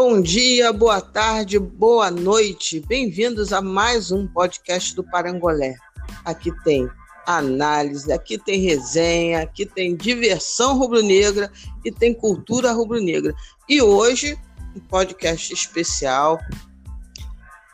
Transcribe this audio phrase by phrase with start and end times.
[0.00, 2.78] Bom dia, boa tarde, boa noite.
[2.78, 5.74] Bem-vindos a mais um podcast do Parangolé.
[6.24, 6.88] Aqui tem
[7.26, 11.50] análise, aqui tem resenha, aqui tem diversão rubro-negra
[11.84, 13.34] e tem cultura rubro-negra.
[13.68, 14.38] E hoje,
[14.76, 16.38] um podcast especial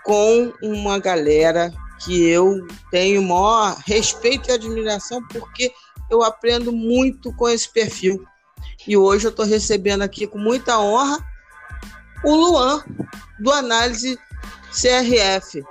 [0.02, 5.70] com uma galera que eu tenho maior respeito e admiração porque
[6.10, 8.24] eu aprendo muito com esse perfil.
[8.88, 11.33] E hoje eu estou recebendo aqui com muita honra
[12.24, 12.82] o Luan,
[13.38, 14.18] do Análise
[14.72, 15.62] CRF.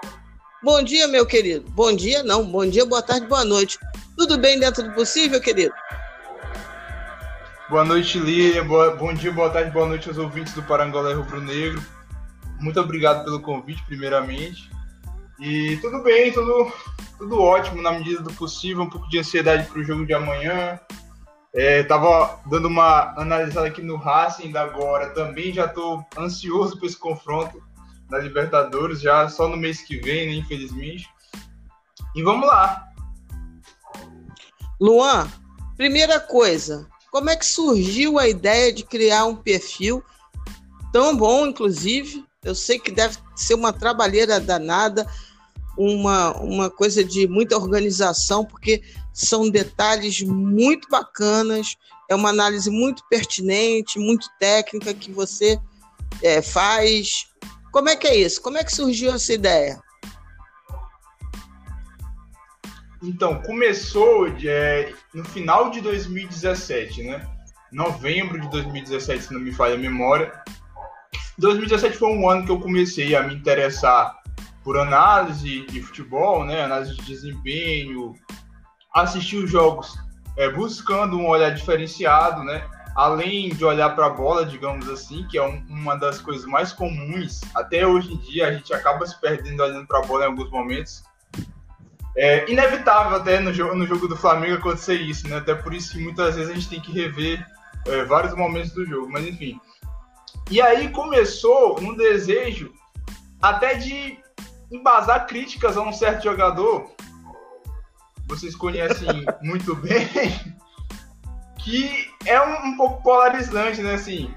[0.64, 1.70] Bom dia, meu querido.
[1.72, 2.46] Bom dia, não.
[2.46, 3.78] Bom dia, boa tarde, boa noite.
[4.16, 5.74] Tudo bem dentro do possível, querido?
[7.70, 8.68] Boa noite, Lilian.
[8.68, 11.84] Boa, bom dia, boa tarde, boa noite aos ouvintes do Parangolé Rubro Negro.
[12.60, 14.70] Muito obrigado pelo convite, primeiramente.
[15.40, 16.72] E tudo bem, tudo,
[17.18, 18.84] tudo ótimo na medida do possível.
[18.84, 20.80] Um pouco de ansiedade para o jogo de amanhã,
[21.54, 26.88] é, tava dando uma analisada aqui no Racing da agora, também já estou ansioso para
[26.88, 27.62] esse confronto
[28.10, 31.08] da Libertadores, já só no mês que vem, né, infelizmente.
[32.16, 32.88] E vamos lá.
[34.82, 35.28] Luan,
[35.78, 40.04] primeira coisa, como é que surgiu a ideia de criar um perfil
[40.92, 42.26] tão bom, inclusive?
[42.44, 45.08] Eu sei que deve ser uma trabalheira danada,
[45.78, 51.76] uma, uma coisa de muita organização, porque são detalhes muito bacanas,
[52.10, 55.60] é uma análise muito pertinente, muito técnica que você
[56.22, 57.28] é, faz.
[57.72, 58.42] Como é que é isso?
[58.42, 59.82] Como é que surgiu essa ideia?
[63.02, 67.28] Então, começou é, no final de 2017, né?
[67.72, 70.32] Novembro de 2017, se não me falha a memória.
[71.38, 74.23] 2017 foi um ano que eu comecei a me interessar
[74.64, 76.64] por análise de futebol, né?
[76.64, 78.14] Análise de desempenho,
[78.94, 79.98] assistir os jogos
[80.38, 82.66] é, buscando um olhar diferenciado, né?
[82.96, 86.72] Além de olhar para a bola, digamos assim, que é um, uma das coisas mais
[86.72, 90.28] comuns, até hoje em dia a gente acaba se perdendo olhando para a bola em
[90.28, 91.04] alguns momentos.
[92.16, 95.38] É inevitável até no jogo, no jogo do Flamengo acontecer isso, né?
[95.38, 97.44] Até por isso que muitas vezes a gente tem que rever
[97.88, 99.60] é, vários momentos do jogo, mas enfim.
[100.52, 102.72] E aí começou um desejo
[103.42, 104.20] até de
[104.74, 106.92] embasar críticas a um certo jogador
[108.28, 109.08] vocês conhecem
[109.42, 110.08] muito bem,
[111.60, 113.94] que é um, um, pouco polarizante, né?
[113.94, 114.34] Assim,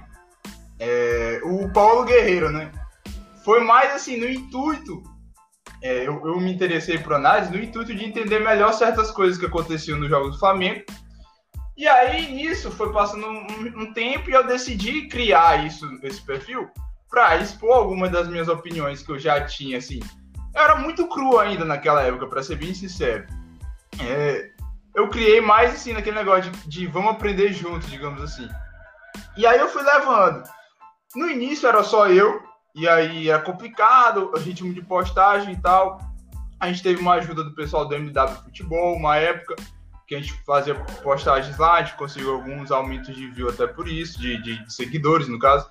[0.79, 2.71] é, o Paulo Guerreiro, né?
[3.45, 5.03] Foi mais assim, no intuito,
[5.83, 9.47] é, eu, eu, me interessei por análise, no intuito de entender melhor certas coisas que
[9.47, 10.85] aconteciam nos jogos do Flamengo.
[11.77, 16.69] E aí, nisso, foi passando um, um tempo e eu decidi criar isso, esse perfil,
[17.09, 20.01] para expor algumas das minhas opiniões que eu já tinha, assim.
[20.57, 23.27] Era muito cru ainda naquela época, para ser bem sincero.
[24.01, 24.51] É,
[24.95, 28.49] eu criei mais assim naquele negócio de, de, vamos aprender juntos, digamos assim.
[29.37, 30.43] E aí eu fui levando.
[31.15, 32.43] No início era só eu,
[32.75, 36.01] e aí era complicado, o ritmo de postagem e tal.
[36.59, 39.57] A gente teve uma ajuda do pessoal do MW Futebol, uma época
[40.07, 43.89] que a gente fazia postagens lá, a gente conseguiu alguns aumentos de view até por
[43.89, 45.69] isso, de, de seguidores no caso.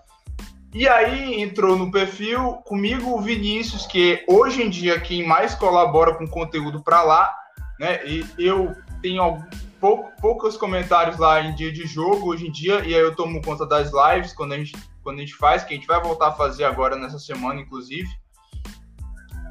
[0.75, 6.15] E aí entrou no perfil comigo o Vinícius, que hoje em dia quem mais colabora
[6.15, 7.33] com conteúdo para lá,
[7.79, 8.05] né?
[8.05, 9.41] E eu tenho
[9.79, 13.41] pou, poucos comentários lá em dia de jogo hoje em dia, e aí eu tomo
[13.41, 16.27] conta das lives quando a gente, quando a gente faz, que a gente vai voltar
[16.27, 18.09] a fazer agora nessa semana, inclusive.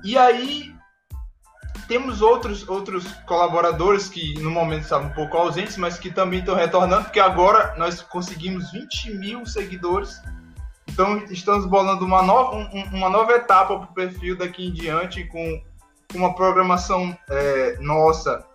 [0.05, 0.77] E aí
[1.89, 6.55] temos outros, outros colaboradores que no momento estavam um pouco ausentes, mas que também estão
[6.55, 10.21] retornando, porque agora nós conseguimos 20 mil seguidores.
[10.95, 15.61] Então estamos bolando uma nova, uma nova etapa para o perfil daqui em diante com
[16.15, 18.47] uma programação é, nossa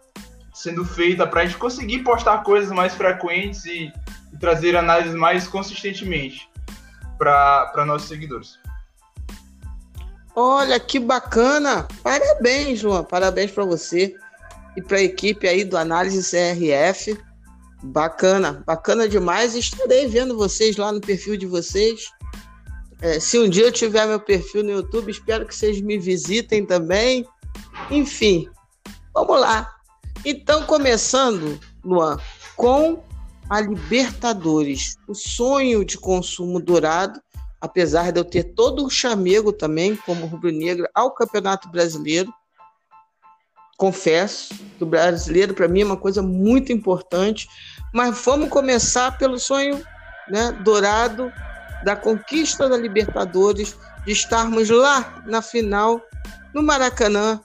[0.53, 3.91] sendo feita para a gente conseguir postar coisas mais frequentes e,
[4.33, 6.49] e trazer análises mais consistentemente
[7.17, 8.57] para nossos seguidores.
[10.33, 11.85] Olha que bacana!
[12.01, 13.03] Parabéns, João.
[13.03, 14.15] Parabéns para você
[14.77, 17.21] e para a equipe aí do Análise CRF.
[17.83, 19.55] Bacana, bacana demais.
[19.55, 22.09] Estarei vendo vocês lá no perfil de vocês.
[23.01, 26.65] É, se um dia eu tiver meu perfil no YouTube, espero que vocês me visitem
[26.65, 27.25] também.
[27.89, 28.49] Enfim,
[29.13, 29.73] vamos lá.
[30.25, 32.17] Então, começando, Luan,
[32.57, 33.01] com
[33.49, 37.21] a Libertadores, o sonho de consumo dourado,
[37.61, 42.33] apesar de eu ter todo o chamego também, como rubro-negra, ao Campeonato Brasileiro.
[43.77, 47.47] Confesso que o brasileiro, para mim, é uma coisa muito importante,
[47.93, 49.81] mas vamos começar pelo sonho
[50.29, 51.31] né, dourado
[51.83, 56.01] da conquista da Libertadores, de estarmos lá na final,
[56.53, 57.41] no Maracanã,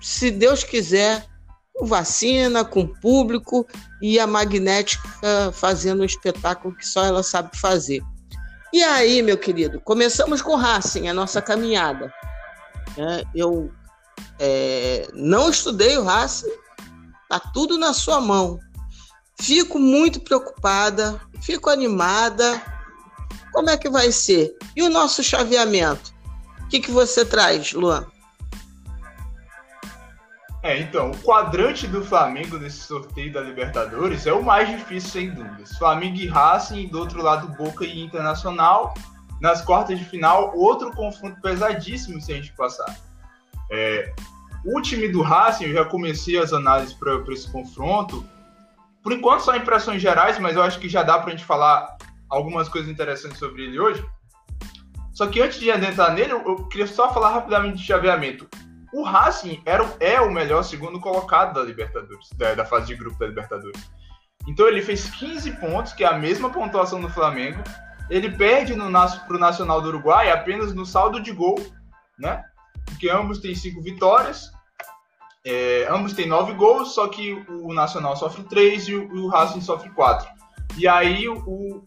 [0.00, 1.26] se Deus quiser,
[1.74, 3.66] com vacina, com público
[4.00, 8.02] e a magnética fazendo um espetáculo que só ela sabe fazer.
[8.72, 12.12] E aí, meu querido, começamos com Racing, a nossa caminhada.
[12.98, 13.72] É, eu
[14.38, 16.50] é, não estudei o Racing,
[17.28, 18.58] tá tudo na sua mão.
[19.38, 22.62] Fico muito preocupada, fico animada.
[23.52, 24.56] Como é que vai ser?
[24.74, 26.14] E o nosso chaveamento?
[26.62, 28.06] O que, que você traz, Luan?
[30.66, 35.30] É, então, o quadrante do Flamengo nesse sorteio da Libertadores é o mais difícil, sem
[35.30, 35.78] dúvidas.
[35.78, 38.92] Flamengo e Racing, do outro lado, Boca e Internacional.
[39.40, 42.96] Nas quartas de final, outro confronto pesadíssimo se a gente passar.
[43.70, 44.12] É,
[44.64, 48.26] o time do Racing, eu já comecei as análises para esse confronto.
[49.06, 51.96] Por enquanto, só impressões gerais, mas eu acho que já dá para a gente falar
[52.28, 54.04] algumas coisas interessantes sobre ele hoje.
[55.12, 58.48] Só que antes de adentrar nele, eu queria só falar rapidamente de chaveamento.
[58.92, 63.16] O Racing era, é o melhor segundo colocado da Libertadores, da, da fase de grupo
[63.16, 63.80] da Libertadores.
[64.48, 67.62] Então ele fez 15 pontos, que é a mesma pontuação do Flamengo.
[68.10, 71.54] Ele perde para o Nacional do Uruguai apenas no saldo de gol,
[72.18, 72.42] né?
[72.84, 74.50] Porque ambos têm cinco vitórias,
[75.48, 79.60] é, ambos têm nove gols, só que o Nacional sofre três e o, o Racing
[79.60, 80.28] sofre quatro.
[80.76, 81.84] E aí o,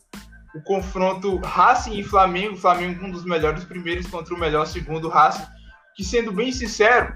[0.56, 5.46] o confronto Racing e Flamengo, Flamengo um dos melhores primeiros contra o melhor segundo Racing
[5.94, 7.14] que, sendo bem sincero,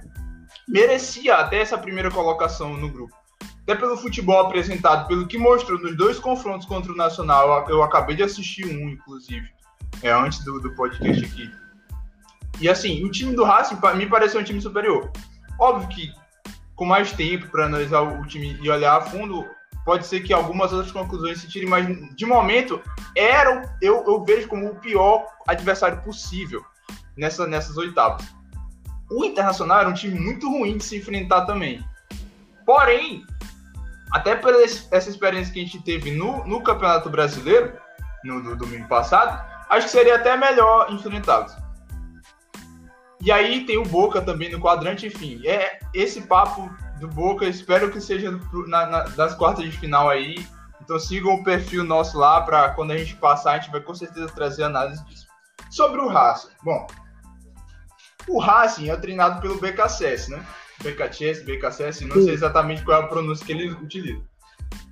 [0.68, 3.16] merecia até essa primeira colocação no grupo.
[3.62, 8.18] Até pelo futebol apresentado, pelo que mostrou nos dois confrontos contra o Nacional, eu acabei
[8.18, 9.48] de assistir um, inclusive,
[10.02, 11.50] é, antes do, do podcast aqui.
[12.60, 15.10] E assim, o time do Racing me pareceu um time superior.
[15.58, 16.23] Óbvio que
[16.76, 19.46] com mais tempo para analisar o time e olhar a fundo,
[19.86, 21.86] pode ser que algumas outras conclusões se tirem, mas
[22.16, 22.82] de momento
[23.16, 26.64] era eu, eu vejo como o pior adversário possível
[27.16, 28.26] nessa, nessas oitavas.
[29.12, 31.84] O Internacional era um time muito ruim de se enfrentar também.
[32.66, 33.26] Porém,
[34.12, 37.74] até por essa experiência que a gente teve no, no Campeonato Brasileiro,
[38.24, 41.63] no, no domingo passado, acho que seria até melhor enfrentá-los.
[43.24, 45.42] E aí tem o Boca também no quadrante, enfim.
[45.48, 48.38] É esse papo do Boca, espero que seja
[48.68, 50.46] na, na, das quartas de final aí.
[50.82, 53.96] Então sigam o perfil nosso lá para quando a gente passar, a gente vai com
[53.96, 55.26] certeza trazer análise disso.
[55.72, 56.50] Sobre o Racing.
[56.62, 56.86] Bom,
[58.28, 60.46] o Racing é treinado pelo BKSS, né?
[60.82, 62.26] BKSS, BKSS, não Sim.
[62.26, 64.22] sei exatamente qual é a pronúncia que ele utiliza.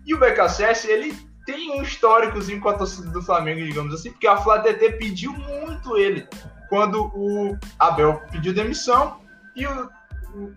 [0.05, 1.13] E o BKSS, ele
[1.45, 5.33] tem um históricozinho com a torcida do Flamengo, digamos assim, porque a Flá TT pediu
[5.33, 6.25] muito ele
[6.71, 9.19] quando o Abel pediu demissão
[9.57, 9.89] e o,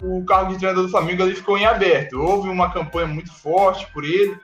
[0.00, 2.20] o, o cargo de treinador do Flamengo ele ficou em aberto.
[2.20, 4.38] Houve uma campanha muito forte por ele.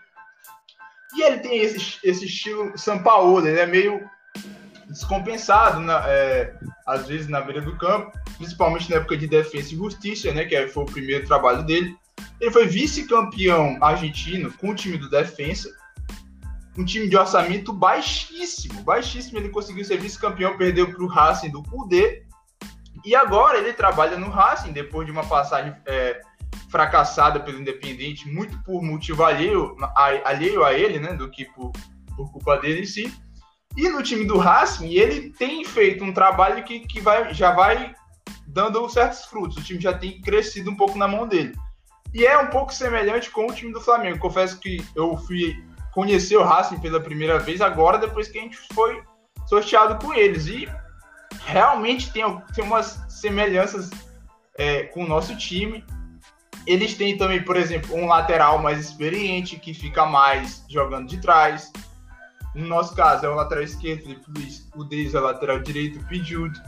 [1.15, 4.01] E ele tem esse, esse estilo São Paulo, ele é meio
[4.89, 6.53] descompensado, na, é,
[6.85, 10.67] às vezes na beira do campo, principalmente na época de Defesa e Justiça, né, que
[10.67, 11.97] foi o primeiro trabalho dele.
[12.41, 15.71] Ele foi vice-campeão argentino com o time do Defensa,
[16.81, 19.39] um time de orçamento baixíssimo, baixíssimo.
[19.39, 22.25] Ele conseguiu ser vice-campeão, perdeu para o Racing do Kudê.
[23.05, 26.21] E agora ele trabalha no Racing, depois de uma passagem é,
[26.71, 29.77] fracassada pelo Independente, muito por motivo alheio,
[30.25, 31.73] alheio a ele, né, do que por,
[32.17, 33.13] por culpa dele em si.
[33.77, 37.95] E no time do Racing, ele tem feito um trabalho que, que vai, já vai
[38.47, 39.57] dando certos frutos.
[39.57, 41.55] O time já tem crescido um pouco na mão dele.
[42.13, 44.19] E é um pouco semelhante com o time do Flamengo.
[44.19, 45.57] Confesso que eu fui
[45.93, 49.03] conhecer o Racing pela primeira vez agora, depois que a gente foi
[49.47, 50.47] sorteado com eles.
[50.47, 50.69] E
[51.45, 53.91] realmente tem, tem umas semelhanças
[54.57, 55.85] é, com o nosso time.
[56.67, 61.73] Eles têm também, por exemplo, um lateral mais experiente, que fica mais jogando de trás.
[62.55, 64.69] No nosso caso, é o lateral esquerdo, Felipe Luiz.
[64.75, 66.61] O deles é lateral direito, Pidjudo.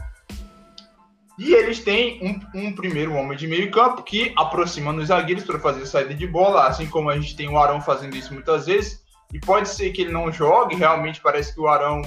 [1.37, 5.59] E eles têm um, um, primeiro homem de meio campo que aproxima nos zagueiros para
[5.59, 9.02] fazer saída de bola, assim como a gente tem o Arão fazendo isso muitas vezes.
[9.33, 12.01] E pode ser que ele não jogue, realmente parece que o Arão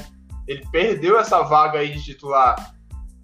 [0.47, 2.75] ele perdeu essa vaga aí de titular.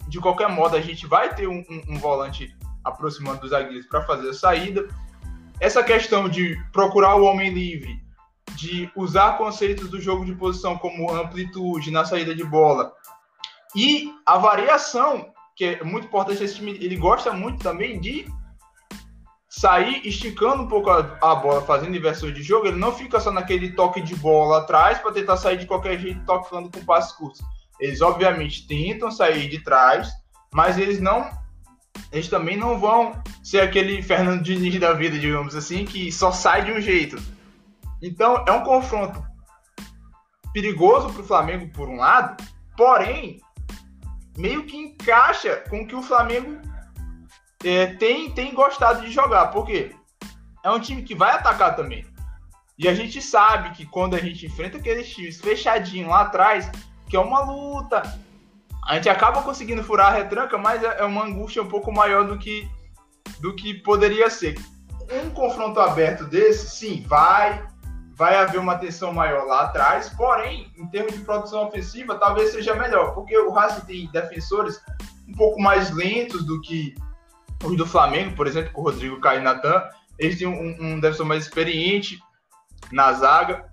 [0.09, 4.03] De qualquer modo, a gente vai ter um, um, um volante aproximando dos zagueiros para
[4.03, 4.87] fazer a saída.
[5.59, 8.03] Essa questão de procurar o homem livre
[8.55, 12.93] de usar conceitos do jogo de posição como amplitude na saída de bola
[13.75, 18.25] e a variação que é muito importante esse time ele gosta muito também de
[19.55, 23.31] sair esticando um pouco a, a bola fazendo inversões de jogo ele não fica só
[23.31, 27.41] naquele toque de bola atrás para tentar sair de qualquer jeito tocando com passes curtos.
[27.79, 30.11] Eles obviamente tentam sair de trás
[30.51, 31.29] mas eles não
[32.11, 36.65] eles também não vão ser aquele Fernando Diniz da vida digamos assim que só sai
[36.65, 37.21] de um jeito.
[38.01, 39.23] Então, é um confronto
[40.51, 42.43] perigoso para o Flamengo, por um lado,
[42.75, 43.39] porém,
[44.37, 46.59] meio que encaixa com o que o Flamengo
[47.63, 49.47] é, tem, tem gostado de jogar.
[49.47, 49.95] Por quê?
[50.63, 52.05] É um time que vai atacar também.
[52.77, 56.69] E a gente sabe que quando a gente enfrenta aqueles times fechadinhos lá atrás,
[57.07, 58.01] que é uma luta.
[58.85, 62.27] A gente acaba conseguindo furar a retranca, mas é, é uma angústia um pouco maior
[62.27, 62.67] do que,
[63.39, 64.57] do que poderia ser.
[65.23, 67.65] Um confronto aberto desse, sim, vai,
[68.15, 72.73] vai haver uma tensão maior lá atrás, porém, em termos de produção ofensiva, talvez seja
[72.73, 74.81] melhor, porque o Racing tem defensores
[75.27, 76.95] um pouco mais lentos do que
[77.63, 79.81] os do Flamengo, por exemplo, com o Rodrigo Caio e Natan,
[80.19, 82.19] eles têm um, um defensor mais experiente
[82.91, 83.65] na zaga,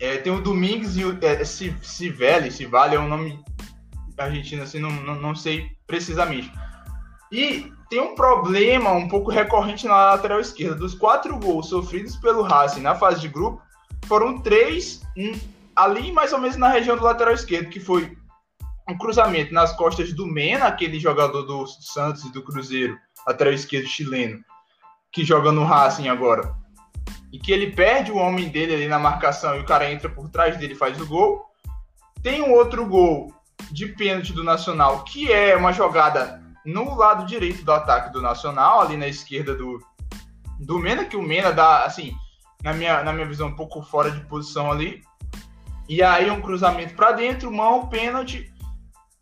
[0.00, 3.42] é, tem o Domingues e o é, Civelli, Civale é um nome
[4.16, 6.50] argentino, assim, não, não, não, sei precisamente.
[7.30, 10.76] E tem um problema um pouco recorrente na lateral esquerda.
[10.76, 13.62] Dos quatro gols sofridos pelo Racing na fase de grupo,
[14.06, 15.32] foram três um,
[15.74, 18.16] ali mais ou menos na região do lateral esquerdo, que foi
[18.88, 22.96] um cruzamento nas costas do Mena, aquele jogador do Santos e do Cruzeiro,
[23.28, 24.42] lateral esquerdo chileno,
[25.12, 26.56] que joga no Racing agora
[27.32, 30.28] e que ele perde o homem dele ali na marcação e o cara entra por
[30.30, 31.44] trás dele e faz o gol.
[32.22, 33.32] Tem um outro gol
[33.70, 38.80] de pênalti do Nacional, que é uma jogada no lado direito do ataque do Nacional,
[38.80, 39.78] ali na esquerda do,
[40.58, 42.14] do Mena, que o Mena dá, assim,
[42.62, 45.02] na minha, na minha visão, um pouco fora de posição ali.
[45.88, 48.52] E aí um cruzamento para dentro, mão, pênalti,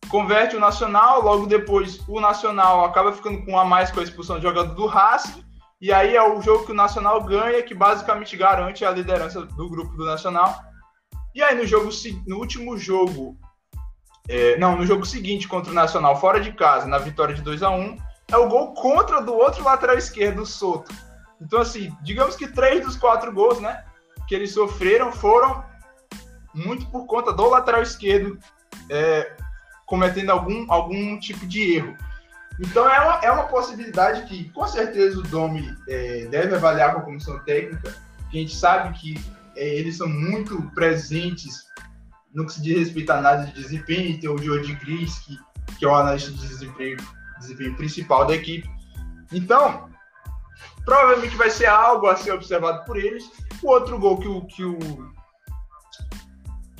[0.08, 4.36] converte o Nacional, logo depois o Nacional acaba ficando com a mais com a expulsão
[4.36, 5.44] de jogador do Racing,
[5.80, 9.68] e aí é o jogo que o Nacional ganha, que basicamente garante a liderança do
[9.68, 10.54] grupo do Nacional.
[11.34, 11.90] E aí no jogo
[12.26, 13.36] no último jogo,
[14.28, 17.62] é, não, no jogo seguinte contra o Nacional fora de casa, na vitória de 2
[17.62, 17.98] a 1
[18.28, 20.92] é o gol contra do outro lateral esquerdo, o Soto.
[21.40, 23.84] Então assim, digamos que três dos quatro gols, né,
[24.26, 25.62] que eles sofreram foram
[26.54, 28.38] muito por conta do lateral esquerdo
[28.90, 29.36] é,
[29.86, 31.96] cometendo algum, algum tipo de erro.
[32.58, 37.00] Então é uma, é uma possibilidade que, com certeza, o Domi é, deve avaliar com
[37.00, 37.94] a comissão técnica,
[38.30, 39.14] que a gente sabe que
[39.54, 41.66] é, eles são muito presentes
[42.34, 45.38] no que se diz respeito à análise de desempenho, tem o Jordi Gris, que,
[45.78, 46.98] que é o analista de desempenho,
[47.38, 48.68] desempenho principal da equipe.
[49.32, 49.88] Então,
[50.84, 53.30] provavelmente vai ser algo a ser observado por eles.
[53.62, 54.78] O outro gol que o, que o,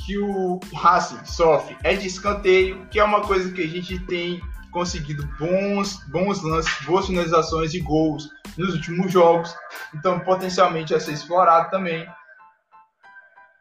[0.06, 4.40] que o Racing sofre é de escanteio, que é uma coisa que a gente tem
[4.70, 9.52] conseguido bons, bons lances, boas finalizações e gols nos últimos jogos.
[9.92, 12.06] Então, potencialmente a ser explorado também.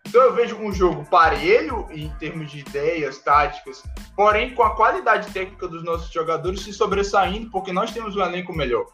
[0.08, 3.82] Então, eu vejo um jogo parelho em termos de ideias, táticas,
[4.16, 8.54] porém com a qualidade técnica dos nossos jogadores se sobressaindo, porque nós temos um elenco
[8.54, 8.86] melhor.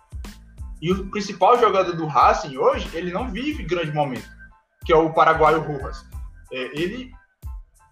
[0.82, 4.30] E o principal jogador do Racing hoje, ele não vive grande momento,
[4.86, 6.06] que é o paraguaio Rojas.
[6.52, 7.12] É, ele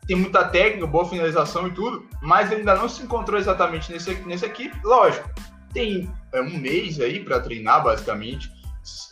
[0.09, 4.11] tem muita técnica, boa finalização e tudo, mas ele ainda não se encontrou exatamente nesse,
[4.25, 4.75] nessa equipe.
[4.83, 5.29] Lógico,
[5.71, 8.51] tem é, um mês aí para treinar, basicamente.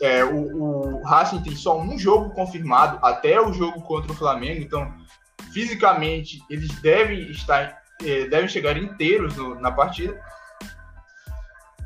[0.02, 4.60] É, o, o Racing tem só um jogo confirmado até o jogo contra o Flamengo,
[4.60, 4.92] então
[5.52, 10.20] fisicamente eles devem estar, é, devem chegar inteiros no, na partida.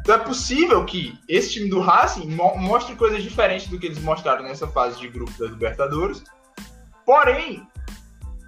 [0.01, 4.01] Então é possível que esse time do Racing mo mostre coisas diferentes do que eles
[4.01, 6.25] mostraram nessa fase de grupo da Libertadores.
[7.05, 7.67] Porém,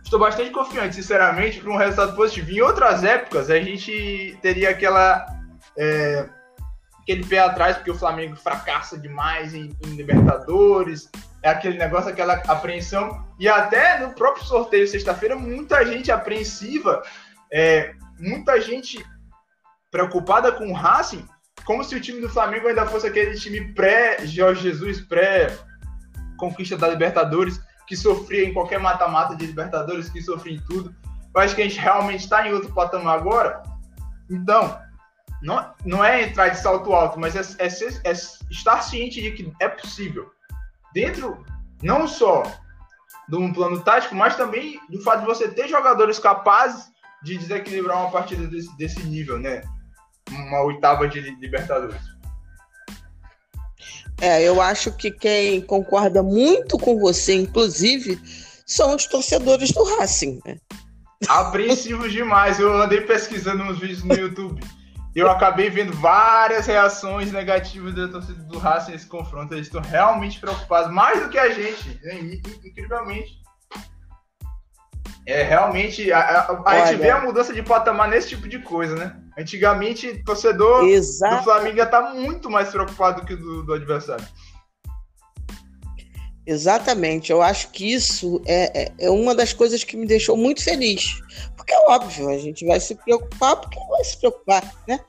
[0.05, 2.51] estou bastante confiante, sinceramente, para um resultado positivo.
[2.51, 5.27] Em outras épocas, a gente teria aquela.
[5.77, 6.29] É,
[7.03, 11.11] aquele pé atrás, porque o Flamengo fracassa demais em, em, Libertadores,
[11.43, 13.27] é aquele negócio, aquela apreensão.
[13.39, 17.03] E até no próprio sorteio, sexta-feira, muita gente apreensiva,
[17.53, 19.05] é, muita gente
[19.91, 21.27] preocupada com o Racing,
[21.67, 27.61] como se o time do Flamengo ainda fosse aquele time pré-Jorge Jesus, pré-conquista da Libertadores
[27.87, 30.95] que sofria em qualquer mata-mata de Libertadores, que sofria em tudo.
[31.35, 33.63] Eu acho que a gente realmente está em outro patamar agora.
[34.31, 34.79] Então,
[35.43, 39.33] não, não é entrar de salto alto, mas é, é, ser, é estar ciente de
[39.33, 40.31] que é possível.
[40.93, 41.45] Dentro,
[41.83, 42.43] não só
[43.29, 46.91] de um plano tático, mas também do fato de você ter jogadores capazes
[47.23, 49.63] de desequilibrar uma partida desse, desse nível, né?
[50.31, 52.14] Uma oitava de Libertadores.
[54.25, 58.19] É, eu acho que quem concorda muito com você, inclusive,
[58.67, 60.41] são os torcedores do Racing.
[60.47, 60.57] Né?
[61.29, 62.59] Apreensivos demais.
[62.59, 64.63] Eu andei pesquisando uns vídeos no YouTube.
[65.15, 69.53] Eu acabei vendo várias reações negativas da torcida do Racing nesse confronto.
[69.53, 72.41] Eles estão realmente preocupados, mais do que a gente, né?
[72.65, 73.43] incrivelmente.
[75.27, 76.11] É realmente.
[76.11, 79.15] A, a, a gente vê a mudança de patamar nesse tipo de coisa, né?
[79.39, 81.37] Antigamente, o torcedor Exato.
[81.37, 84.27] do Flamengo ia estar tá muito mais preocupado do que do, do adversário.
[86.47, 90.63] Exatamente, eu acho que isso é, é, é, uma das coisas que me deixou muito
[90.63, 91.21] feliz.
[91.57, 95.01] Porque é óbvio, a gente vai se preocupar porque vai se preocupar, né?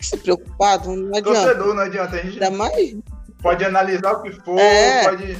[0.00, 1.40] Se preocupado, não adianta.
[1.40, 2.16] Torcedor, não adianta.
[2.16, 2.96] A gente Ainda mais...
[3.42, 5.04] pode analisar o que for, é.
[5.04, 5.38] pode.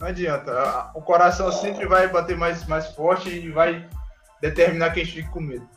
[0.00, 0.90] Não adianta.
[0.94, 3.86] O coração sempre vai bater mais, mais forte e vai
[4.40, 5.68] determinar quem fica com medo.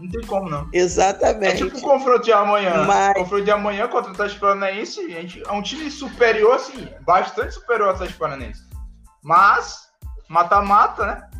[0.00, 0.66] Não tem como, não.
[0.72, 1.62] Exatamente.
[1.62, 2.84] É tipo o confronto de amanhã.
[2.84, 3.10] Mas...
[3.10, 7.52] O confronto de amanhã contra o Atlético Paranaense, gente, é um time superior, assim, bastante
[7.52, 8.62] superior ao Atlético Paranaense.
[9.22, 9.90] Mas,
[10.26, 11.30] mata-mata, né?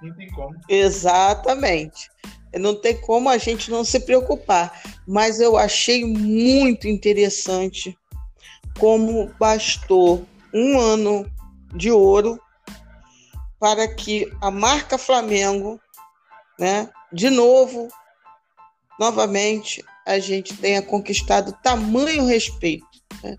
[0.00, 0.54] Não tem como.
[0.68, 2.08] Exatamente.
[2.54, 4.72] Não tem como a gente não se preocupar.
[5.06, 7.98] Mas eu achei muito interessante
[8.78, 11.28] como bastou um ano
[11.74, 12.40] de ouro
[13.58, 15.80] para que a marca Flamengo,
[16.58, 17.88] né, de novo,
[19.00, 22.86] novamente, a gente tenha conquistado tamanho respeito.
[23.24, 23.38] Né?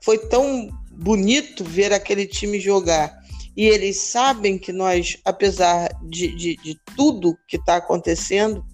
[0.00, 3.12] Foi tão bonito ver aquele time jogar.
[3.56, 8.64] E eles sabem que nós, apesar de, de, de tudo que está acontecendo,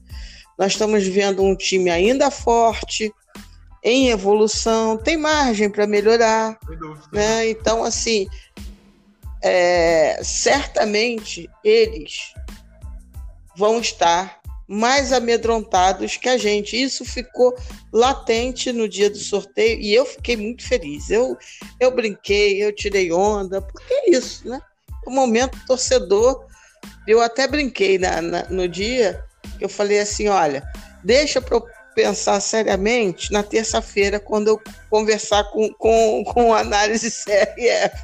[0.58, 3.10] nós estamos vendo um time ainda forte,
[3.82, 6.58] em evolução, tem margem para melhorar.
[7.10, 7.48] Né?
[7.48, 8.26] Então, assim,
[9.42, 12.34] é, certamente eles
[13.56, 16.80] vão estar mais amedrontados que a gente.
[16.80, 17.56] Isso ficou
[17.92, 21.10] latente no dia do sorteio e eu fiquei muito feliz.
[21.10, 21.36] Eu,
[21.78, 24.60] eu brinquei, eu tirei onda, porque é isso, né?
[25.06, 26.44] O momento torcedor,
[27.06, 29.24] eu até brinquei na, na no dia,
[29.60, 30.64] eu falei assim: olha,
[31.04, 34.60] deixa para eu pensar seriamente na terça-feira, quando eu
[34.90, 37.96] conversar com, com, com análise CRF.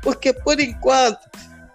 [0.00, 1.18] Porque, por enquanto,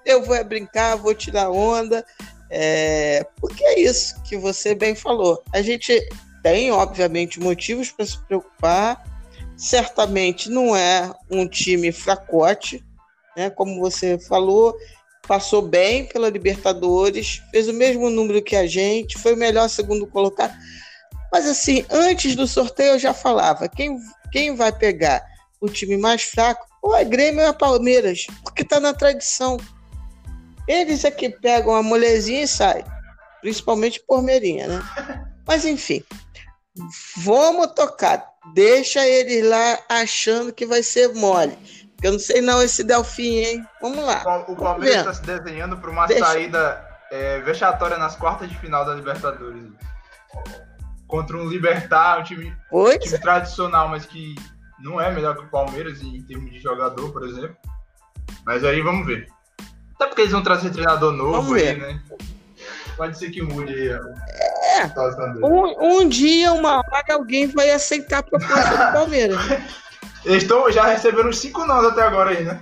[0.05, 2.05] eu vou brincar, vou tirar onda,
[2.49, 5.43] é, porque é isso que você bem falou.
[5.53, 6.07] A gente
[6.41, 9.03] tem, obviamente, motivos para se preocupar.
[9.55, 12.83] Certamente não é um time fracote,
[13.35, 13.49] né?
[13.49, 14.75] como você falou,
[15.27, 20.07] passou bem pela Libertadores, fez o mesmo número que a gente, foi o melhor segundo
[20.07, 20.53] colocado.
[21.31, 23.99] Mas assim, antes do sorteio eu já falava, quem,
[24.31, 25.25] quem vai pegar
[25.59, 29.57] o time mais fraco, ou é Grêmio ou é Palmeiras, porque está na tradição.
[30.67, 32.83] Eles é que pegam a molezinha e saem.
[33.41, 34.83] Principalmente por Meirinha, né?
[35.47, 36.03] Mas enfim,
[37.17, 38.25] vamos tocar.
[38.53, 41.57] Deixa eles lá achando que vai ser mole.
[42.01, 43.67] Eu não sei não esse Delfim, hein?
[43.81, 44.45] Vamos lá.
[44.47, 46.25] O Palmeiras está se desenhando para uma Deixa.
[46.25, 49.63] saída é, vexatória nas quartas de final da Libertadores.
[51.07, 54.35] Contra um Libertar, um time, um time tradicional, mas que
[54.79, 57.57] não é melhor que o Palmeiras em termos de jogador, por exemplo.
[58.45, 59.27] Mas aí vamos ver.
[59.97, 61.99] Até porque eles vão trazer treinador novo aí, né?
[62.95, 63.89] Pode ser que mude aí.
[63.89, 64.91] É.
[65.43, 69.39] Um, um, dia, uma hora, alguém vai aceitar a proposta do Palmeiras.
[70.23, 72.59] Eles estão já receberam cinco nós até agora aí, né?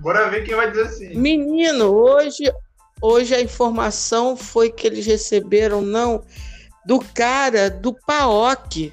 [0.00, 1.16] Bora ver quem vai dizer assim.
[1.16, 2.52] Menino, hoje,
[3.00, 6.24] hoje a informação foi que eles receberam não
[6.84, 8.92] do cara do PAOC.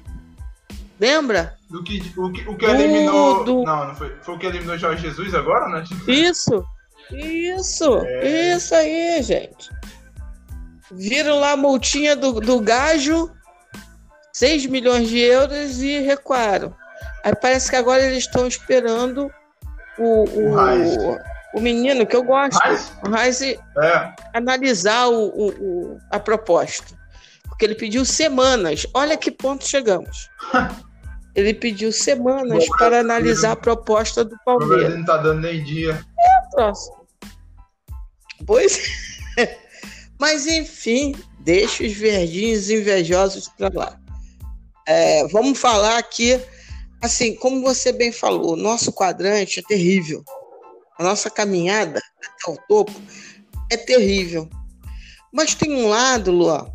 [1.00, 1.56] Lembra?
[1.68, 3.42] Do que, o, que, o que eliminou.
[3.42, 3.62] Do...
[3.64, 4.14] Não, não foi.
[4.22, 5.84] Foi o que eliminou Jorge Jesus agora, né?
[6.06, 6.64] Isso!
[7.12, 8.54] Isso, é...
[8.54, 9.70] isso aí, gente.
[10.92, 13.30] Viram lá a multinha do, do gajo,
[14.32, 16.74] 6 milhões de euros e recuaram.
[17.22, 19.30] Aí parece que agora eles estão esperando
[19.98, 21.18] o, o, o,
[21.54, 22.58] o, menino, que eu gosto,
[23.06, 23.58] o Reis, é.
[24.32, 26.98] analisar o, o, a proposta.
[27.48, 28.86] Porque ele pediu semanas.
[28.94, 30.30] Olha que ponto chegamos.
[31.32, 34.86] Ele pediu semanas para analisar a proposta do Palmeiras.
[34.86, 36.04] Ele não está dando nem dia.
[36.18, 36.99] É, próximo.
[38.50, 38.80] Pois.
[40.18, 44.00] Mas, enfim, deixa os verdinhos invejosos para lá.
[44.88, 46.32] É, vamos falar aqui,
[47.00, 50.24] assim, como você bem falou, nosso quadrante é terrível.
[50.98, 53.00] A nossa caminhada até o topo
[53.70, 54.50] é terrível.
[55.32, 56.74] Mas tem um lado, Luan,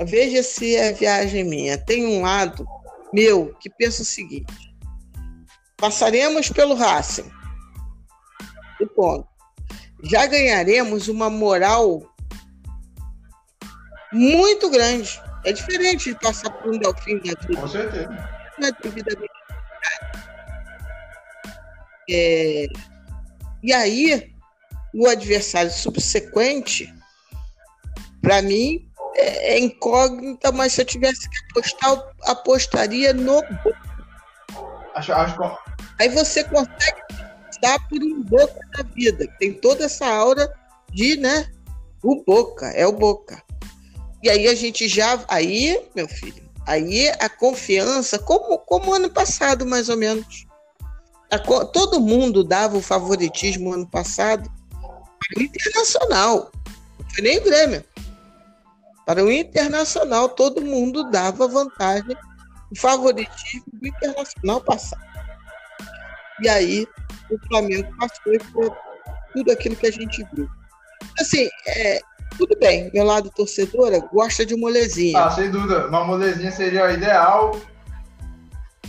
[0.00, 2.66] veja se é viagem minha, tem um lado
[3.12, 4.74] meu que pensa o seguinte:
[5.76, 7.30] passaremos pelo Racing.
[8.80, 9.37] E ponto
[10.02, 12.02] já ganharemos uma moral
[14.12, 15.20] muito grande.
[15.44, 17.60] É diferente de passar por um delfim da vida.
[17.60, 18.28] Com certeza.
[18.60, 19.38] É devidamente
[22.10, 22.66] é...
[23.62, 24.32] E aí,
[24.94, 26.92] o adversário subsequente,
[28.22, 33.42] para mim, é, é incógnita, mas se eu tivesse que apostar, eu apostaria no.
[34.94, 35.58] Acho, acho...
[36.00, 37.02] Aí você consegue
[37.60, 39.26] passar por um boca da vida.
[39.38, 40.52] Tem toda essa aura
[40.92, 41.50] de, né?
[42.02, 43.42] O boca, é o boca.
[44.22, 45.22] E aí a gente já.
[45.28, 50.46] Aí, meu filho, aí a confiança, como, como ano passado, mais ou menos.
[51.30, 56.50] A, todo mundo dava o favoritismo ano passado para o Internacional.
[56.98, 57.84] Não foi nem o Grêmio.
[59.04, 62.16] Para o Internacional, todo mundo dava vantagem,
[62.70, 65.02] o favoritismo do Internacional passado.
[66.40, 66.86] E aí
[67.30, 68.76] o Flamengo passou por
[69.32, 70.48] tudo aquilo que a gente viu.
[71.20, 72.00] assim, é,
[72.36, 75.24] tudo bem, meu lado torcedora gosta de molezinha.
[75.24, 75.86] Ah, sem dúvida.
[75.86, 77.58] Uma molezinha seria ideal.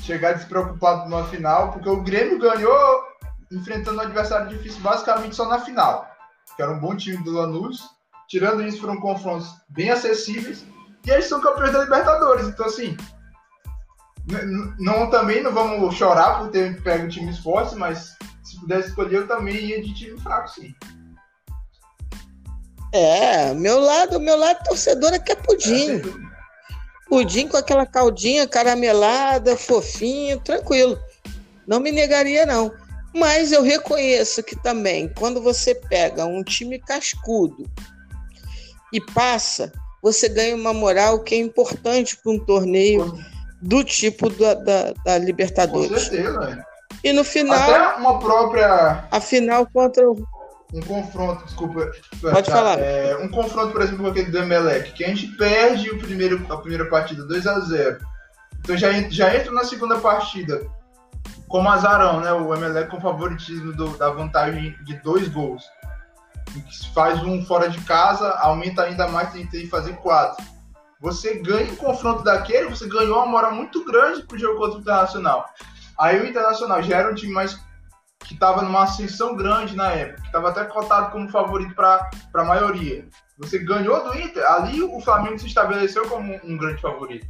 [0.02, 3.04] Chegar despreocupado numa final, porque o Grêmio ganhou
[3.52, 6.08] enfrentando um adversário difícil basicamente só na final.
[6.56, 7.82] Que era um bom time do Lanús.
[8.28, 10.66] Tirando isso, foram confrontos bem acessíveis.
[11.06, 12.48] E eles são campeões da Libertadores.
[12.48, 12.96] Então, assim,
[14.80, 18.16] não, também não vamos chorar por ter pego times fortes, mas
[18.50, 20.74] se pudesse escolher, eu também ia de time fraco, sim.
[22.92, 25.98] É, meu lado, meu lado torcedor é que é pudim.
[25.98, 26.02] É,
[27.08, 30.98] pudim com aquela caldinha caramelada, fofinho, tranquilo.
[31.68, 32.74] Não me negaria, não.
[33.14, 37.70] Mas eu reconheço que também, quando você pega um time cascudo
[38.92, 43.20] e passa, você ganha uma moral que é importante para um torneio
[43.62, 45.90] do tipo da, da, da Libertadores.
[45.90, 46.69] Com certeza.
[47.04, 47.58] E no final.
[47.58, 49.06] Até uma própria.
[49.10, 50.28] A final contra o.
[50.74, 51.92] Um confronto, desculpa.
[52.22, 52.80] Pode tá, falar.
[52.80, 56.46] É, um confronto, por exemplo, com aquele do Emelec, que a gente perde o primeiro,
[56.48, 57.98] a primeira partida 2 a 0
[58.60, 60.62] Então já, já entra na segunda partida
[61.48, 62.32] como azarão, né?
[62.34, 65.64] O Emelec com favoritismo do, da vantagem de dois gols.
[66.94, 70.46] Faz um fora de casa, aumenta ainda mais, tem que fazer quatro
[71.00, 74.82] você ganha um confronto daquele, você ganhou uma moral muito grande pro jogo contra o
[74.82, 75.46] Internacional.
[76.00, 77.60] Aí o Internacional já era um time mais
[78.26, 82.44] que estava numa ascensão grande na época, que estava até cotado como favorito para a
[82.44, 83.06] maioria.
[83.38, 87.28] Você ganhou do Inter, ali o Flamengo se estabeleceu como um, grande favorito.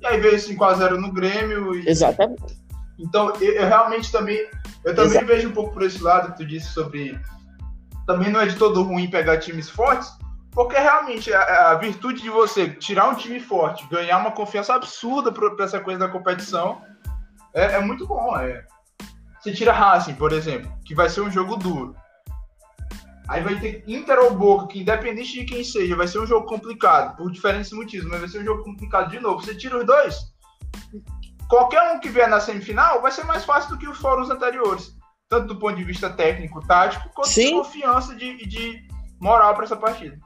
[0.00, 1.74] E aí veio 5x0 no Grêmio.
[1.74, 1.88] E...
[1.88, 2.58] Exatamente.
[2.98, 4.48] Então, eu, eu, realmente também,
[4.84, 7.18] eu também vejo um pouco por esse lado que tu disse sobre.
[8.06, 10.10] Também não é de todo ruim pegar times fortes,
[10.50, 15.30] porque realmente a, a, virtude de você tirar um time forte, ganhar uma confiança absurda
[15.30, 16.80] para essa coisa da competição,
[17.54, 18.36] é, é, muito bom.
[18.36, 18.64] É.
[19.40, 21.94] Você tira Racing, por exemplo, que vai ser um jogo duro.
[23.28, 26.46] Aí vai ter Inter ou Boca, que independente de quem seja, vai ser um jogo
[26.46, 29.42] complicado, por diferentes motivos, mas vai ser um jogo complicado de novo.
[29.42, 30.16] Você tira os dois,
[31.48, 34.96] qualquer um que vier na semifinal vai ser mais fácil do que os fóruns anteriores.
[35.28, 37.48] Tanto do ponto de vista técnico, tático, quanto Sim.
[37.48, 38.88] de confiança de, de
[39.20, 40.18] moral para essa partida.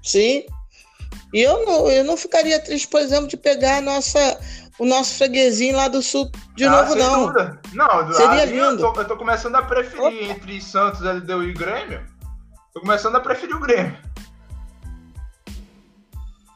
[0.00, 0.46] Sim.
[1.32, 4.20] E eu não, eu não ficaria triste, por exemplo, de pegar a nossa,
[4.78, 7.26] o nosso freguesinho lá do sul de ah, novo, não.
[7.26, 7.60] Dúvida.
[7.72, 8.84] Não, seria lindo.
[8.84, 10.32] Eu tô, eu tô, começando a preferir Opa.
[10.32, 12.00] entre Santos, LDU e Grêmio.
[12.72, 13.96] Tô começando a preferir o Grêmio.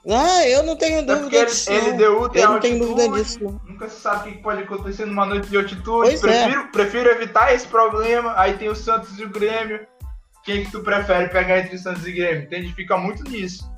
[0.08, 1.70] Ah, eu não tenho dúvida é disso.
[1.70, 3.42] LDU tem eu não tenho dúvida disso.
[3.42, 3.60] Não.
[3.66, 6.14] Nunca se sabe o que pode acontecer numa noite de altitude.
[6.14, 6.18] É.
[6.18, 6.66] prefiro, é.
[6.68, 8.32] prefiro evitar esse problema.
[8.36, 9.86] Aí tem o Santos e o Grêmio.
[10.44, 12.44] Quem que tu prefere pegar entre Santos e Grêmio?
[12.44, 12.72] Entende?
[12.72, 13.68] Fica muito nisso.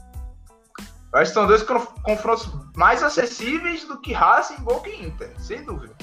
[1.18, 5.96] Que são dois confrontos mais acessíveis do que Racing, Boca e Inter, sem dúvida.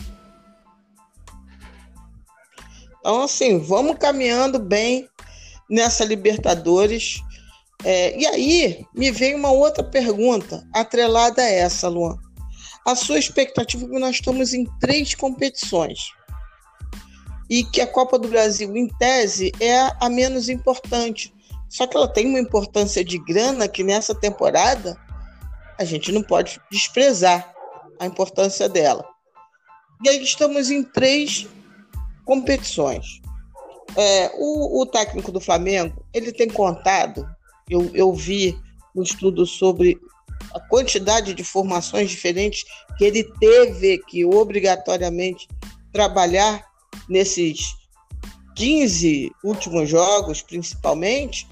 [2.99, 5.07] Então, assim, vamos caminhando bem
[5.69, 7.21] nessa Libertadores.
[7.83, 12.17] É, e aí, me vem uma outra pergunta atrelada a essa, Luan.
[12.85, 16.09] A sua expectativa, que nós estamos em três competições
[17.49, 21.33] e que a Copa do Brasil, em tese, é a menos importante.
[21.69, 24.97] Só que ela tem uma importância de grana que nessa temporada
[25.77, 27.53] a gente não pode desprezar
[27.99, 29.05] a importância dela.
[30.03, 31.47] E aí estamos em três
[32.25, 33.21] competições.
[33.95, 37.25] É, o, o, técnico do Flamengo ele tem contado,
[37.69, 38.57] eu, eu vi
[38.95, 39.97] um estudo sobre
[40.53, 42.65] a quantidade de formações diferentes
[42.97, 45.47] que ele teve que obrigatoriamente
[45.93, 46.65] trabalhar
[47.07, 47.75] nesses
[48.55, 51.47] 15 últimos jogos, principalmente.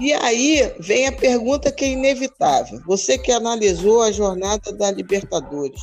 [0.00, 2.80] E aí vem a pergunta que é inevitável.
[2.86, 5.80] Você que analisou a jornada da Libertadores,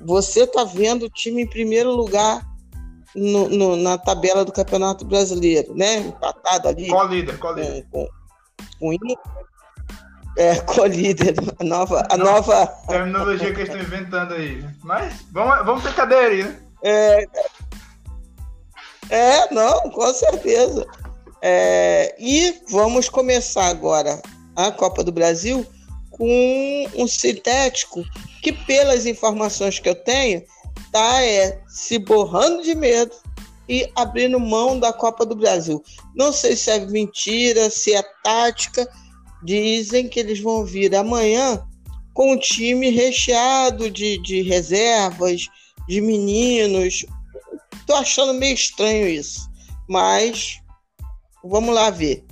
[0.00, 2.42] você está vendo o time em primeiro lugar
[3.14, 5.98] no, no, na tabela do Campeonato Brasileiro, né?
[5.98, 6.88] Empatado ali.
[6.88, 7.38] Qual líder?
[7.38, 7.86] Qual líder?
[7.90, 8.06] Com,
[8.78, 9.14] com, com
[10.36, 12.06] é, co-líder, a nova.
[12.10, 12.66] A nova...
[12.88, 14.64] Terminologia que eles estão inventando aí.
[14.82, 16.60] Mas vamos, vamos ter cadeira aí, né?
[16.82, 17.26] É,
[19.10, 20.86] é, não, com certeza.
[21.46, 24.22] É, e vamos começar agora
[24.56, 25.66] a Copa do Brasil
[26.10, 28.02] com um sintético
[28.42, 30.42] que, pelas informações que eu tenho,
[30.90, 33.14] tá é, se borrando de medo
[33.68, 35.84] e abrindo mão da Copa do Brasil.
[36.14, 38.88] Não sei se é mentira, se é tática.
[39.44, 41.62] Dizem que eles vão vir amanhã
[42.14, 45.46] com um time recheado de, de reservas,
[45.86, 47.04] de meninos,
[47.86, 49.50] Tô achando meio estranho isso.
[49.86, 50.60] Mas
[51.44, 52.24] vamos lá ver.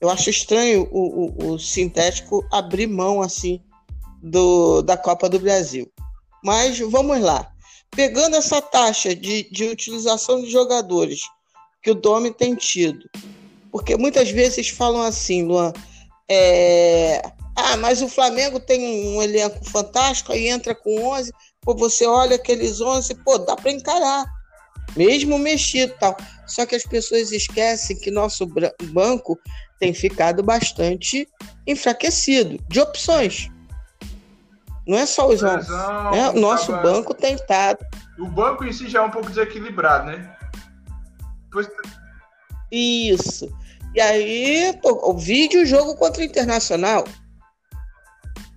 [0.00, 3.60] Eu acho estranho o, o, o sintético abrir mão assim
[4.22, 5.90] do, da Copa do Brasil.
[6.42, 7.52] Mas vamos lá.
[7.90, 11.20] Pegando essa taxa de, de utilização de jogadores
[11.82, 13.08] que o Domi tem tido.
[13.70, 15.72] Porque muitas vezes falam assim, Luan,
[16.28, 17.22] é,
[17.56, 22.36] ah, mas o Flamengo tem um elenco fantástico, aí entra com 11, pô, você olha
[22.36, 24.24] aqueles 11, pô, dá para encarar,
[24.96, 26.16] mesmo mexido tal.
[26.50, 28.46] Só que as pessoas esquecem que nosso
[28.92, 29.38] banco
[29.78, 31.26] tem ficado bastante
[31.66, 33.48] enfraquecido de opções.
[34.86, 35.70] Não é só os 11.
[36.10, 36.30] Né?
[36.30, 37.78] O nosso banco tem estado.
[38.18, 40.36] O banco em si já é um pouco desequilibrado, né?
[41.52, 41.68] Pois...
[42.72, 43.48] Isso.
[43.94, 47.04] E aí, pô, o vídeo jogo contra o Internacional.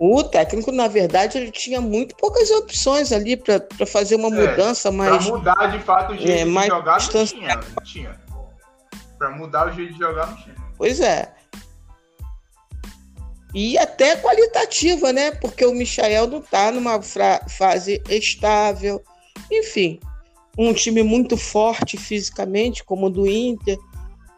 [0.05, 4.91] O técnico, na verdade, ele tinha muito poucas opções ali para fazer uma é, mudança
[4.91, 5.25] mais.
[5.25, 7.55] Para mudar de fato o jeito é, de jogar, não tinha.
[7.55, 8.21] Não tinha.
[9.17, 10.55] Para mudar o jeito de jogar, não tinha.
[10.77, 11.33] Pois é.
[13.53, 15.31] E até qualitativa, né?
[15.31, 19.01] Porque o Michael não está numa fase estável.
[19.49, 20.01] Enfim,
[20.57, 23.77] um time muito forte fisicamente, como o do Inter.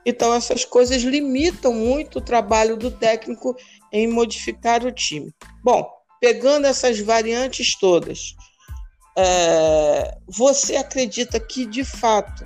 [0.05, 3.57] Então, essas coisas limitam muito o trabalho do técnico
[3.91, 5.33] em modificar o time.
[5.63, 8.35] Bom, pegando essas variantes todas,
[9.17, 12.45] é, você acredita que, de fato,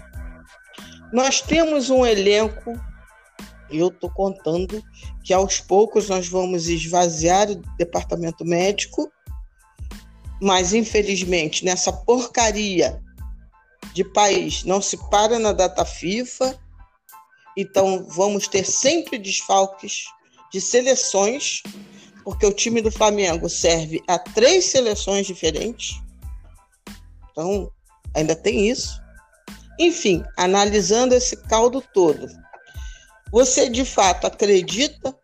[1.12, 2.74] nós temos um elenco,
[3.70, 4.84] eu estou contando
[5.24, 9.12] que aos poucos nós vamos esvaziar o departamento médico,
[10.42, 13.02] mas infelizmente nessa porcaria
[13.94, 16.58] de país não se para na data FIFA,
[17.58, 20.06] então vamos ter sempre desfalques
[20.52, 21.62] de seleções,
[22.24, 26.02] porque o time do Flamengo serve a três seleções diferentes.
[27.32, 27.72] Então,
[28.16, 29.02] ainda tem isso.
[29.80, 32.28] Enfim, analisando esse caldo todo,
[33.32, 35.16] você de fato acredita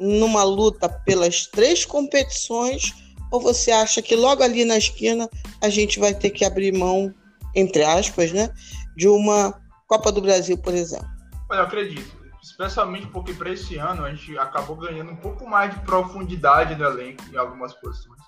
[0.00, 2.92] numa luta pelas três competições
[3.30, 5.28] ou você acha que logo ali na esquina
[5.60, 7.14] a gente vai ter que abrir mão,
[7.54, 8.52] entre aspas, né,
[8.96, 11.06] de uma Copa do Brasil, por exemplo?
[11.50, 15.72] Olha, eu acredito especialmente porque para esse ano a gente acabou ganhando um pouco mais
[15.72, 18.20] de profundidade no elenco em algumas posições.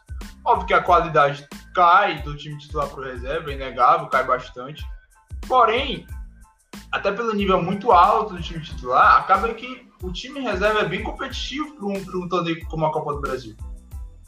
[0.45, 4.87] Óbvio que a qualidade cai do time titular para o reserva, é inegável, cai bastante.
[5.49, 6.07] Porém,
[6.93, 11.03] até pelo nível muito alto do time titular, acaba que o time reserva é bem
[11.03, 13.57] competitivo para um, um torneio como a Copa do Brasil.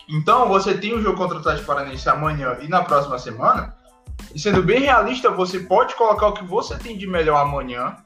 [0.08, 3.76] Então, você tem o jogo contra o Atlético Paranense amanhã e na próxima semana.
[4.34, 7.96] E sendo bem realista, você pode colocar o que você tem de melhor amanhã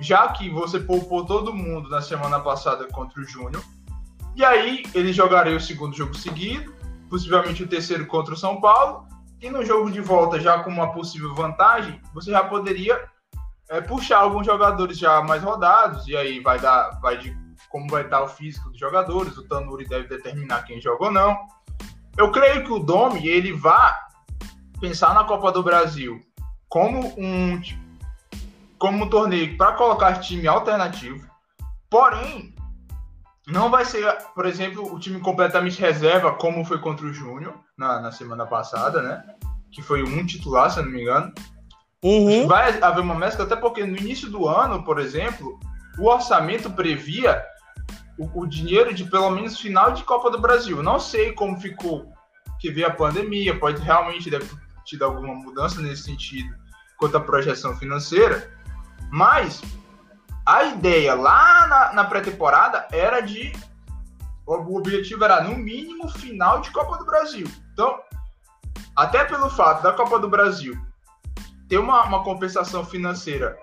[0.00, 3.62] já que você poupou todo mundo na semana passada contra o Júnior.
[4.36, 6.72] E aí ele jogaria o segundo jogo seguido,
[7.10, 9.06] possivelmente o terceiro contra o São Paulo.
[9.40, 13.08] E no jogo de volta, já com uma possível vantagem, você já poderia
[13.68, 16.06] é, puxar alguns jogadores já mais rodados.
[16.06, 17.36] E aí vai dar, vai de
[17.68, 19.36] como vai estar o físico dos jogadores.
[19.36, 21.36] O Tanuri deve determinar quem joga ou não.
[22.16, 23.94] Eu creio que o Domi ele vai
[24.80, 26.20] pensar na Copa do Brasil
[26.68, 27.60] como um
[28.78, 31.26] como um torneio para colocar time alternativo.
[31.90, 32.54] Porém,
[33.46, 38.00] não vai ser, por exemplo, o time completamente reserva, como foi contra o Júnior na,
[38.00, 39.24] na semana passada, né?
[39.72, 41.32] Que foi um titular, se eu não me engano.
[42.02, 42.46] Uhum.
[42.46, 45.58] Vai haver uma mescla, até porque no início do ano, por exemplo,
[45.98, 47.42] o orçamento previa
[48.18, 50.82] o, o dinheiro de pelo menos final de Copa do Brasil.
[50.82, 52.12] Não sei como ficou
[52.60, 56.54] que veio a pandemia, pode realmente deve ter tido alguma mudança nesse sentido
[56.98, 58.50] quanto à projeção financeira,
[59.10, 59.62] mas
[60.46, 63.52] a ideia lá na, na pré-temporada era de.
[64.46, 67.46] O objetivo era, no mínimo, final de Copa do Brasil.
[67.72, 68.00] Então,
[68.96, 70.74] até pelo fato da Copa do Brasil
[71.68, 73.58] ter uma, uma compensação financeira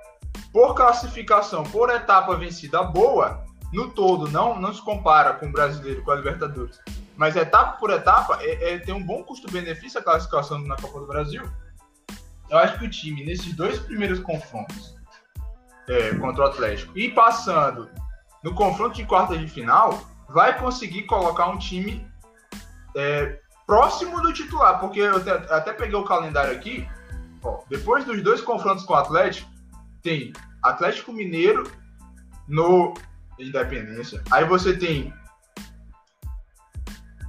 [0.54, 6.04] por classificação, por etapa vencida boa, no todo, não, não se compara com o brasileiro,
[6.04, 6.80] com a Libertadores.
[7.18, 11.08] Mas etapa por etapa, é, é tem um bom custo-benefício a classificação na Copa do
[11.08, 11.44] Brasil.
[12.50, 14.95] Eu acho que o time, nesses dois primeiros confrontos,
[15.88, 17.90] é, contra o Atlético e passando
[18.44, 22.08] no confronto de quarta de final, vai conseguir colocar um time
[22.96, 26.88] é, próximo do titular, porque eu até, até peguei o calendário aqui.
[27.44, 29.50] Ó, depois dos dois confrontos com o Atlético,
[30.02, 31.70] tem Atlético Mineiro
[32.48, 32.94] no
[33.40, 34.24] Independência.
[34.32, 35.14] Aí você tem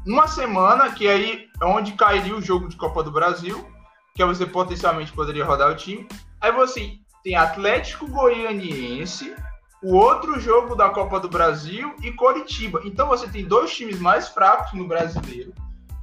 [0.06, 3.66] uma semana que aí é onde cairia o jogo de Copa do Brasil,
[4.14, 6.06] que você potencialmente poderia rodar o time.
[6.40, 9.34] Aí você tem Atlético Goianiense,
[9.82, 12.80] o outro jogo da Copa do Brasil e Coritiba.
[12.84, 15.52] Então você tem dois times mais fracos no brasileiro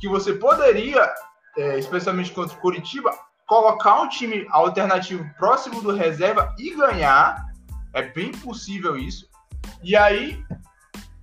[0.02, 1.10] que você poderia,
[1.58, 3.10] é, especialmente contra o Coritiba,
[3.48, 7.42] colocar um time alternativo próximo do reserva e ganhar.
[7.94, 9.26] É bem possível isso.
[9.82, 10.44] E aí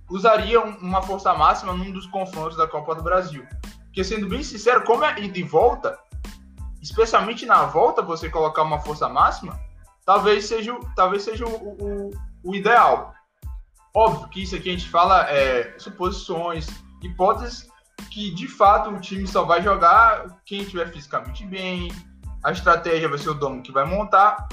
[0.09, 3.45] usaria uma força máxima num dos confrontos da Copa do Brasil.
[3.83, 5.95] Porque sendo bem sincero, como é ida e volta,
[6.81, 9.59] especialmente na volta você colocar uma força máxima,
[10.05, 12.11] talvez seja, talvez seja o, o,
[12.43, 13.13] o ideal.
[13.93, 16.67] Óbvio que isso aqui a gente fala é, suposições,
[17.01, 17.69] hipóteses
[18.09, 21.91] que de fato o time só vai jogar quem estiver fisicamente bem,
[22.43, 24.47] a estratégia vai ser o domo que vai montar.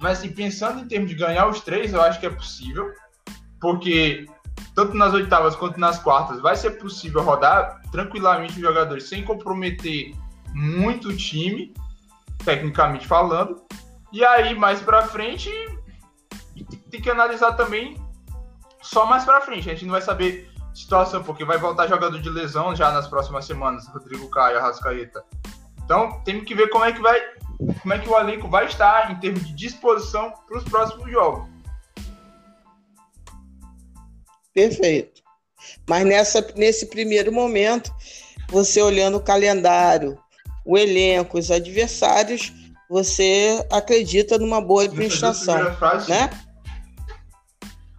[0.00, 2.92] Mas assim, pensando em termos de ganhar os três, eu acho que é possível,
[3.60, 4.26] porque
[4.74, 10.14] tanto nas oitavas quanto nas quartas vai ser possível rodar tranquilamente os jogadores sem comprometer
[10.54, 11.72] muito o time,
[12.44, 13.62] tecnicamente falando.
[14.16, 15.50] E aí, mais para frente,
[16.90, 18.02] tem que analisar também
[18.80, 19.68] só mais para frente.
[19.68, 23.44] A gente não vai saber situação, porque vai voltar jogador de lesão já nas próximas
[23.44, 25.22] semanas, Rodrigo Caio, Arrascaeta.
[25.84, 27.20] Então, temos que ver como é que vai,
[27.82, 31.46] como é que o elenco vai estar em termos de disposição para os próximos jogos.
[34.54, 35.20] Perfeito.
[35.86, 37.94] Mas nessa, nesse primeiro momento,
[38.48, 40.18] você olhando o calendário,
[40.64, 42.50] o elenco, os adversários,
[42.88, 45.56] você acredita numa boa administração,
[46.08, 46.30] né?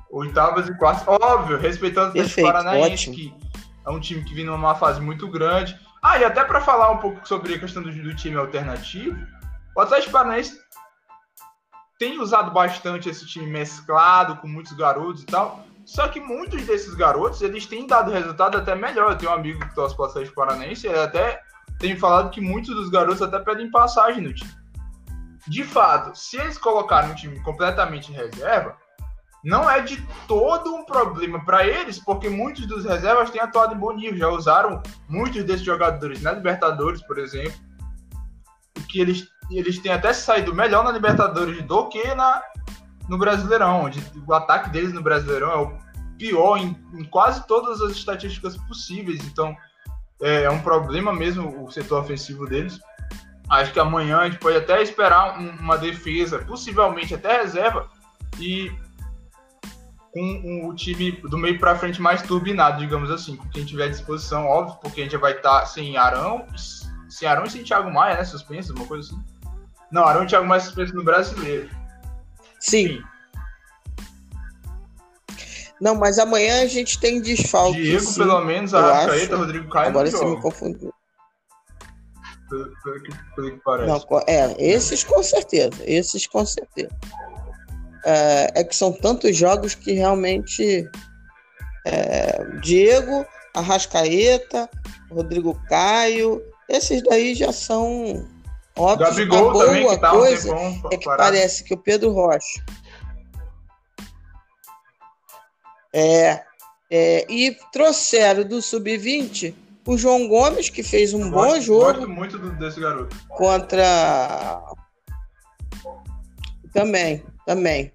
[0.10, 3.34] Oitavas e quartas, óbvio, respeitando o Paranaense, que
[3.86, 5.78] é um time que vem numa fase muito grande.
[6.02, 9.17] Ah, e até para falar um pouco sobre a questão do, do time alternativo,
[9.76, 10.58] o Atlético Paranaense
[12.00, 15.65] tem usado bastante esse time mesclado, com muitos garotos e tal.
[15.86, 19.12] Só que muitos desses garotos, eles têm dado resultado até melhor.
[19.12, 21.41] Eu tenho um amigo que torce para o Atlético Paranaense, ele até
[21.80, 24.52] tem falado que muitos dos garotos até pedem passagem no time.
[25.47, 28.75] De fato, se eles colocarem um time completamente em reserva,
[29.43, 33.77] não é de todo um problema para eles, porque muitos dos reservas têm atuado em
[33.77, 37.57] bom nível, já usaram muitos desses jogadores na Libertadores, por exemplo,
[38.89, 42.41] que eles, eles têm até saído melhor na Libertadores do que na,
[43.07, 45.77] no Brasileirão, onde o ataque deles no Brasileirão é o
[46.17, 49.55] pior em, em quase todas as estatísticas possíveis, então
[50.21, 52.79] é, é um problema mesmo o setor ofensivo deles.
[53.49, 57.89] Acho que amanhã a gente pode até esperar um, uma defesa, possivelmente até reserva,
[58.39, 58.71] e
[60.12, 63.89] com o time do meio para frente mais turbinado, digamos assim, com quem tiver à
[63.89, 66.45] disposição, óbvio, porque a gente vai estar tá sem Arão,
[67.07, 68.25] sem Arão e sem Thiago Maia, né?
[68.25, 69.23] Suspenso, uma coisa assim.
[69.91, 71.69] Não, Arão e Thiago Maia suspenso no brasileiro.
[72.60, 72.88] Sim.
[72.88, 73.03] Sim.
[75.79, 77.81] Não, mas amanhã a gente tem desfalque.
[77.81, 79.89] Diego, sim, pelo menos, a Arrascaeta, Rodrigo Caio.
[79.89, 80.93] Agora você me confundiu.
[82.49, 83.88] Pelo, pelo, que, pelo que parece.
[83.89, 85.83] Não, é, esses com certeza.
[85.86, 86.95] Esses com certeza.
[88.05, 90.89] É, é que são tantos jogos que realmente
[91.86, 94.69] é, Diego, Arrascaeta,
[95.12, 98.27] Rodrigo Caio, esses daí já são
[98.77, 99.10] óbvios.
[99.10, 102.63] Gabigol a boa também, que tá coisa um é que parece que o Pedro Rocha
[105.93, 106.43] é,
[106.91, 109.53] é, e trouxeram do sub-20
[109.88, 111.86] o João Gomes, que fez um bom jogo.
[111.86, 113.15] Gosto muito desse garoto.
[113.30, 114.62] Contra.
[116.73, 117.91] Também, também.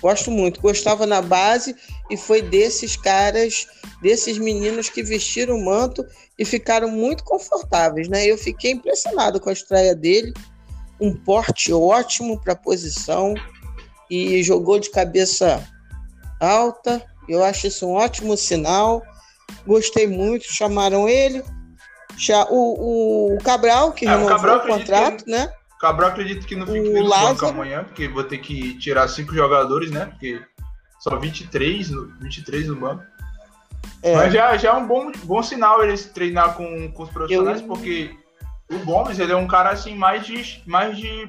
[0.00, 0.60] Gosto muito.
[0.60, 1.74] Gostava na base
[2.10, 3.66] e foi desses caras,
[4.02, 6.04] desses meninos que vestiram o manto
[6.36, 8.26] e ficaram muito confortáveis, né?
[8.26, 10.34] Eu fiquei impressionado com a estreia dele.
[11.00, 13.34] Um porte ótimo para a posição
[14.10, 15.64] e jogou de cabeça
[16.40, 17.04] alta.
[17.28, 19.02] Eu acho isso um ótimo sinal.
[19.66, 20.44] Gostei muito.
[20.52, 21.42] Chamaram ele.
[22.50, 25.30] O, o Cabral, que é, renovou o, Cabral, o contrato, que...
[25.30, 25.52] né?
[25.80, 27.34] Cabral acredito que não fique Lázaro...
[27.34, 30.06] banco amanhã, porque vou ter que tirar cinco jogadores, né?
[30.06, 30.40] Porque
[30.98, 33.04] só 23, 23 no banco.
[34.02, 34.14] É.
[34.14, 37.66] Mas já, já é um bom, bom sinal ele treinar com, com os profissionais, Eu...
[37.66, 38.16] porque
[38.70, 41.28] o Gomes ele é um cara assim mais de, mais de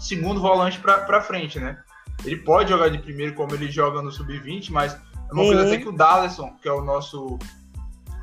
[0.00, 1.78] segundo volante para frente, né?
[2.24, 4.96] Ele pode jogar de primeiro como ele joga no sub-20, mas
[5.28, 5.48] é uma uhum.
[5.48, 7.38] coisa até que o Dallison, que é o nosso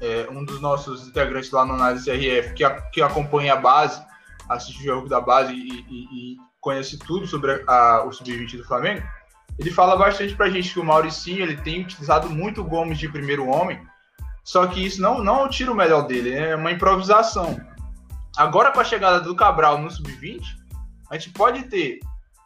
[0.02, 4.02] é, um dos nossos integrantes lá no Análise RF, que, a, que acompanha a base,
[4.50, 8.66] assiste o jogo da base e, e, e conhece tudo sobre a, o sub-20 do
[8.66, 9.04] Flamengo,
[9.58, 13.08] ele fala bastante pra gente que o Mauricinho ele tem utilizado muito o Gomes de
[13.08, 13.80] primeiro homem,
[14.44, 17.60] só que isso não, não tira o melhor dele, é uma improvisação.
[18.38, 20.42] Agora, com a chegada do Cabral no sub-20,
[21.10, 22.00] a gente pode ter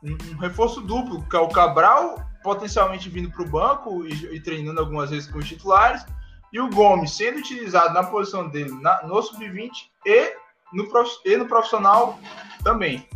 [0.03, 4.39] um, um, reforço duplo, que é o Cabral potencialmente vindo para o banco e, e,
[4.39, 6.05] treinando algumas vezes com os titulares,
[6.51, 9.71] e o Gomes sendo utilizado na posição dele na, no sub-20
[10.05, 10.33] e
[10.73, 10.87] no,
[11.25, 12.19] e no profissional
[12.63, 13.07] também.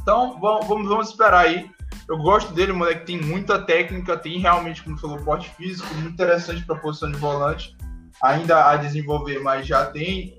[0.00, 1.70] Então, vamos, vamos esperar aí
[2.08, 6.64] eu gosto dele, moleque tem muita técnica, tem realmente, como falou, porte físico, muito interessante
[6.64, 7.76] para a posição de volante.
[8.22, 10.38] Ainda a desenvolver, mas já tem.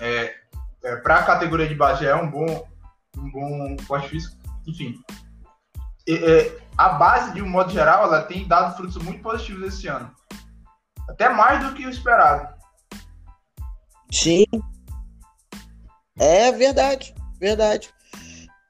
[0.00, 0.34] É,
[0.82, 2.66] é, para a categoria de base já é um bom,
[3.16, 4.36] um bom porte físico.
[4.66, 4.98] Enfim.
[6.08, 10.10] É, a base, de um modo geral, ela tem dado frutos muito positivos esse ano.
[11.08, 12.48] Até mais do que o esperado.
[14.12, 14.46] Sim.
[16.18, 17.90] É verdade, verdade.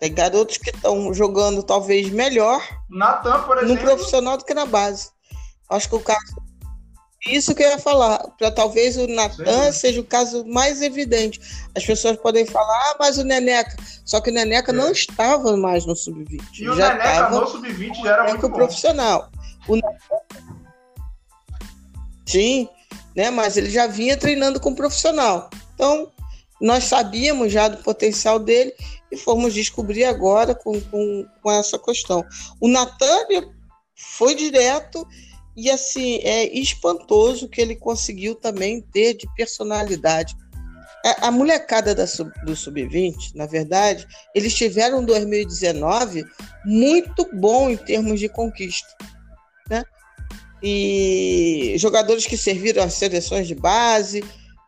[0.00, 3.74] Tem garotos que estão jogando talvez melhor Natan, por exemplo.
[3.74, 5.10] no profissional do que na base.
[5.68, 6.47] Acho que o caso.
[7.30, 11.40] Isso que eu ia falar, para talvez o Natan seja o caso mais evidente.
[11.76, 13.76] As pessoas podem falar, ah, mas o Neneca.
[14.04, 14.74] Só que o Neneca É.
[14.74, 16.40] não estava mais no sub-20.
[16.60, 19.30] E o já Neneca estava no sub-20 já era muito o profissional.
[19.66, 20.22] O Neneca-
[22.26, 22.68] Sim,
[23.16, 23.30] né?
[23.30, 25.48] Mas ele já vinha treinando com o profissional.
[25.74, 26.10] Então,
[26.60, 28.74] nós sabíamos já do potencial dele
[29.10, 32.24] e fomos descobrir agora com, com, com essa questão.
[32.60, 33.26] O Natan
[33.96, 35.06] foi direto
[35.58, 40.36] e assim é espantoso o que ele conseguiu também ter de personalidade.
[41.04, 42.04] A, a molecada da
[42.44, 46.24] do sub-20, na verdade, eles tiveram um 2019
[46.64, 48.86] muito bom em termos de conquista,
[49.68, 49.82] né?
[50.62, 54.22] E jogadores que serviram às seleções de base,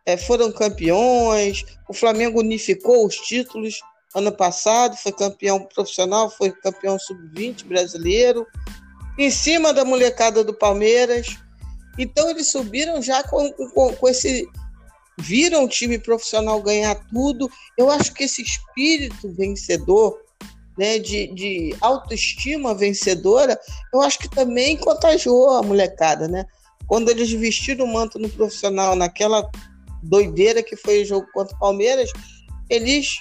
[0.04, 1.64] eh, foram campeões.
[1.88, 3.80] O Flamengo unificou os títulos
[4.12, 8.44] ano passado, foi campeão profissional, foi campeão sub-20 brasileiro,
[9.20, 11.36] em cima da molecada do Palmeiras.
[11.98, 14.48] Então eles subiram já com, com, com esse.
[15.18, 17.50] Viram o time profissional ganhar tudo.
[17.76, 20.18] Eu acho que esse espírito vencedor,
[20.78, 23.60] né, de, de autoestima vencedora,
[23.92, 26.46] eu acho que também contagiou a molecada, né?
[26.86, 29.46] Quando eles vestiram o manto no profissional, naquela
[30.02, 32.10] doideira que foi o jogo contra o Palmeiras,
[32.70, 33.18] eles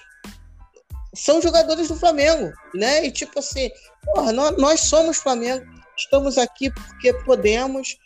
[1.14, 3.06] são jogadores do Flamengo, né?
[3.06, 3.70] E tipo assim,
[4.06, 5.66] porra, nós, nós somos Flamengo,
[6.00, 7.98] estamos aqui porque podemos.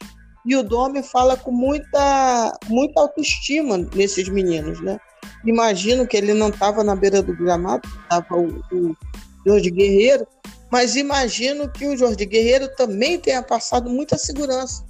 [0.45, 4.99] E o Domi fala com muita, muita autoestima nesses meninos, né?
[5.45, 8.97] Imagino que ele não estava na beira do gramado, estava o, o
[9.45, 10.27] Jorge Guerreiro,
[10.69, 14.83] mas imagino que o Jorge Guerreiro também tenha passado muita segurança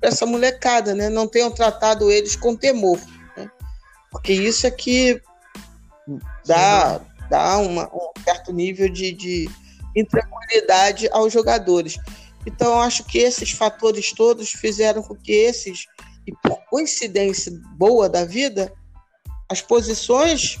[0.00, 1.08] para essa molecada, né?
[1.08, 2.98] Não tenham tratado eles com temor,
[3.36, 3.50] né?
[4.12, 5.20] Porque isso é que
[6.46, 9.50] dá, dá uma, um certo nível de, de
[9.96, 11.96] intranquilidade aos jogadores.
[12.46, 15.84] Então, eu acho que esses fatores todos fizeram com que esses,
[16.26, 18.72] e por coincidência boa da vida,
[19.50, 20.58] as posições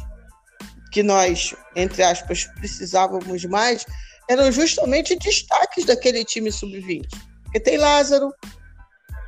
[0.92, 3.86] que nós, entre aspas, precisávamos mais,
[4.28, 7.06] eram justamente destaques daquele time sub-20.
[7.44, 8.32] Porque tem Lázaro,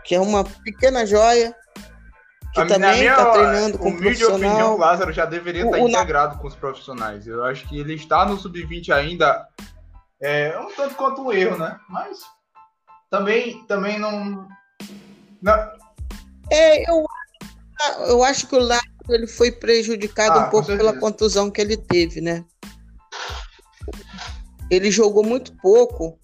[0.05, 1.55] que é uma pequena joia,
[2.53, 4.77] que A- na também está treinando com humilde opinião, o profissional.
[4.79, 7.27] Lázaro já deveria O- estar o Na- integrado com os profissionais.
[7.27, 9.47] Eu acho que ele está no sub-20 ainda
[10.21, 11.79] é um tanto quanto um erro, né?
[11.89, 12.19] Mas
[13.13, 14.49] também, também não.
[15.43, 15.71] não
[16.51, 17.05] É, eu,
[18.09, 21.77] eu acho que o Lázaro ele foi prejudicado Ah, um pouco pela contusão que ele
[21.77, 22.43] teve, né?
[24.71, 26.19] Ele jogou muito pouco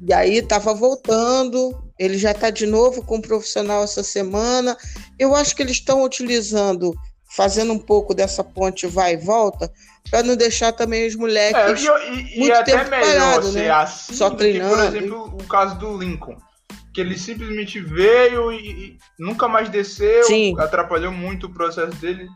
[0.00, 1.78] e aí estava voltando.
[1.98, 4.74] Ele já está de novo com o profissional essa semana.
[5.18, 6.94] Eu acho que eles estão utilizando,
[7.34, 9.72] fazendo um pouco dessa ponte vai e volta,
[10.10, 11.82] para não deixar também os é, moleques.
[11.82, 13.70] e, e- e muito até tempo melhor parado, ser né?
[13.70, 14.96] assim Só do que, por treinando.
[14.96, 16.36] exemplo, o caso do Lincoln.
[16.92, 20.54] Que ele simplesmente veio e, e nunca mais desceu, Sim.
[20.58, 22.28] atrapalhou muito o processo dele.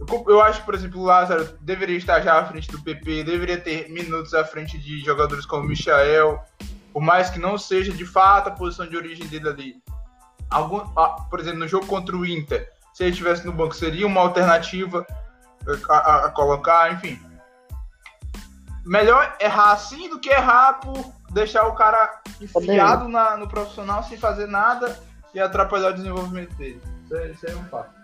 [0.00, 3.58] Eu, eu acho, por exemplo, o Lázaro deveria estar já à frente do PP, deveria
[3.60, 6.40] ter minutos à frente de jogadores como o Michael,
[6.92, 9.74] por mais que não seja de fato a posição de origem dele ali.
[10.50, 14.04] Algum, ah, por exemplo, no jogo contra o Inter, se ele estivesse no banco, seria
[14.08, 15.06] uma alternativa
[15.88, 17.16] a, a- a colocar, enfim.
[18.84, 24.18] Melhor errar assim do que errar por deixar o cara enfiado na- no profissional sem
[24.18, 24.98] fazer nada
[25.32, 26.82] e atrapalhar o desenvolvimento dele.
[27.04, 27.94] Isso é, isso é um fato.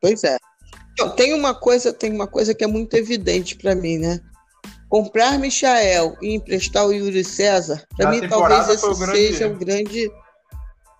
[0.00, 0.38] Pois é.
[0.92, 4.20] Então, tem uma coisa, tem uma coisa que é muito evidente para mim, né?
[4.88, 9.54] Comprar Michael e emprestar o Yuri César, para mim talvez esse grande seja erro.
[9.54, 10.10] o grande,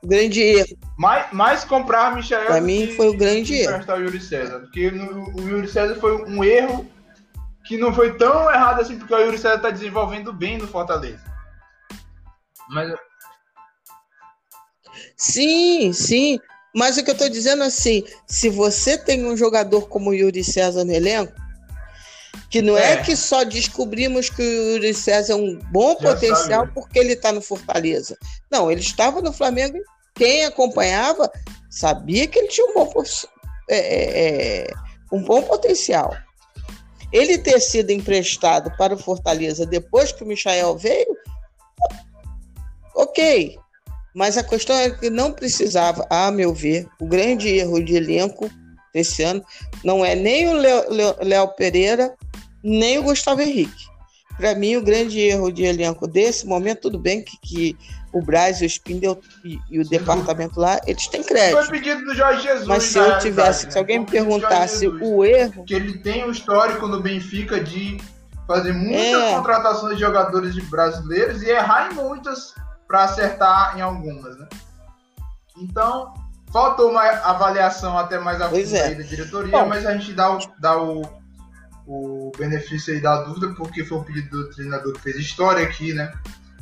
[0.05, 0.77] grande erro.
[0.99, 3.71] Mais, mais comprar Michael Pra do mim foi o grande erro.
[3.73, 4.61] emprestar o Yuri César.
[4.61, 6.89] Porque no- o Yuri César foi um erro
[7.65, 11.23] que não foi tão errado assim, porque o Yuri César tá desenvolvendo bem no Fortaleza.
[12.69, 12.93] Mas
[15.17, 16.39] Sim, sim.
[16.75, 20.43] Mas o que eu estou dizendo assim, se você tem um jogador como o Yuri
[20.43, 21.33] César no elenco,
[22.53, 22.97] que não é, É.
[22.99, 26.73] que só descobrimos que o Yuri César é um bom Já potencial sabe.
[26.75, 28.15] porque ele está no Fortaleza.
[28.51, 29.83] Não, ele estava no Flamengo e
[30.15, 31.33] quem acompanhava
[31.71, 32.93] sabia que ele tinha um bom,
[33.71, 34.67] é, é, é,
[35.11, 36.15] um bom potencial.
[37.11, 41.17] Ele ter sido emprestado para o Fortaleza depois que o Michael veio,
[42.95, 43.59] ok.
[44.15, 48.51] Mas a questão é que não precisava, a meu ver, o grande erro de elenco
[48.93, 49.43] desse ano
[49.83, 50.53] não é nem o
[51.23, 52.15] Léo Pereira,
[52.63, 53.91] nem o Gustavo Henrique.
[54.37, 57.77] Para mim, o grande erro de elenco desse momento, tudo bem que, que
[58.13, 61.65] o Braz, o Spindle e, e o departamento lá, eles têm crédito.
[61.65, 62.67] Foi pedido do Jorge Jesus.
[62.67, 63.73] Mas se eu tivesse, né?
[63.73, 65.65] se alguém me perguntasse o erro.
[65.65, 67.99] Que ele tem um histórico no Benfica de
[68.47, 69.35] fazer muitas é.
[69.35, 72.55] contratações de jogadores brasileiros e errar em muitas
[72.87, 74.47] para acertar em algumas, né?
[75.57, 76.13] Então,
[76.53, 78.95] faltou uma avaliação até mais a fundo é.
[78.95, 81.03] da diretoria, Bom, mas a gente dá o, dá o,
[81.87, 85.93] o benefício aí da dúvida, porque foi o pedido do treinador que fez história aqui,
[85.93, 86.13] né?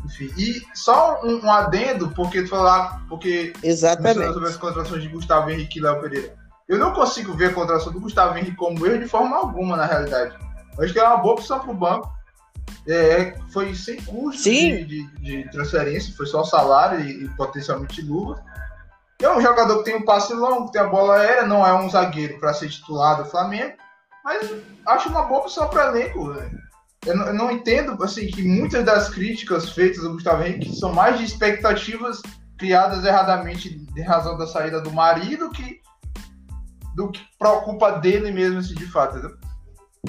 [0.04, 4.32] Enfim, e só um, um adendo, porque tu falar, porque Exatamente.
[4.32, 6.34] sobre as contratações de Gustavo Henrique e Léo Pereira.
[6.66, 9.86] Eu não consigo ver a contratação do Gustavo Henrique como erro de forma alguma, na
[9.86, 10.36] realidade.
[10.78, 12.10] Eu acho que é uma boa opção para o banco.
[12.88, 18.42] É, foi sem custo de, de, de, transferência, foi só salário e, e potencialmente luva.
[19.20, 21.90] É um jogador que tem um passe longo, tem a bola aérea, não é um
[21.90, 23.74] zagueiro para ser titular do Flamengo,
[24.24, 24.52] mas
[24.86, 26.34] acho uma boa opção para elenco.
[27.06, 30.92] Eu não, eu não, entendo assim que muitas das críticas feitas ao Gustavo Henrique são
[30.92, 32.20] mais de expectativas
[32.58, 35.80] criadas erradamente em razão da saída do marido que
[36.94, 39.16] do que preocupa dele mesmo assim, de fato.
[39.16, 39.38] Entendeu?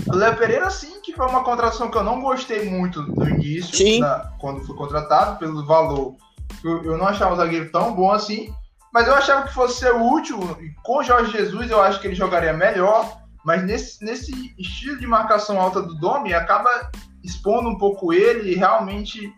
[0.08, 4.00] O Léo Pereira, sim, que foi uma contratação que eu não gostei muito do início,
[4.00, 6.16] na, quando foi contratado, pelo valor.
[6.64, 8.54] Eu, eu, não achava o zagueiro tão bom assim,
[8.94, 10.40] mas eu achava que fosse ser útil.
[10.62, 13.21] E com o Jorge Jesus, eu acho que ele jogaria melhor.
[13.44, 16.92] Mas nesse, nesse estilo de marcação alta do Domi, acaba
[17.24, 19.34] expondo um pouco ele e realmente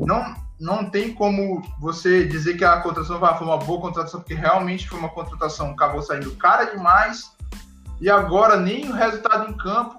[0.00, 4.88] não, não tem como você dizer que a contratação foi uma boa contratação, porque realmente
[4.88, 7.32] foi uma contratação, acabou saindo cara demais
[8.00, 9.98] e agora nem o resultado em campo,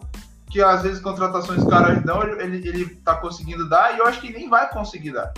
[0.50, 4.32] que às vezes contratações caras dão, ele, ele tá conseguindo dar, e eu acho que
[4.32, 5.34] nem vai conseguir dar.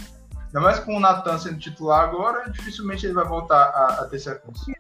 [0.48, 4.20] Ainda mais com o Natan sendo titular agora, dificilmente ele vai voltar a, a ter
[4.20, 4.76] sequência.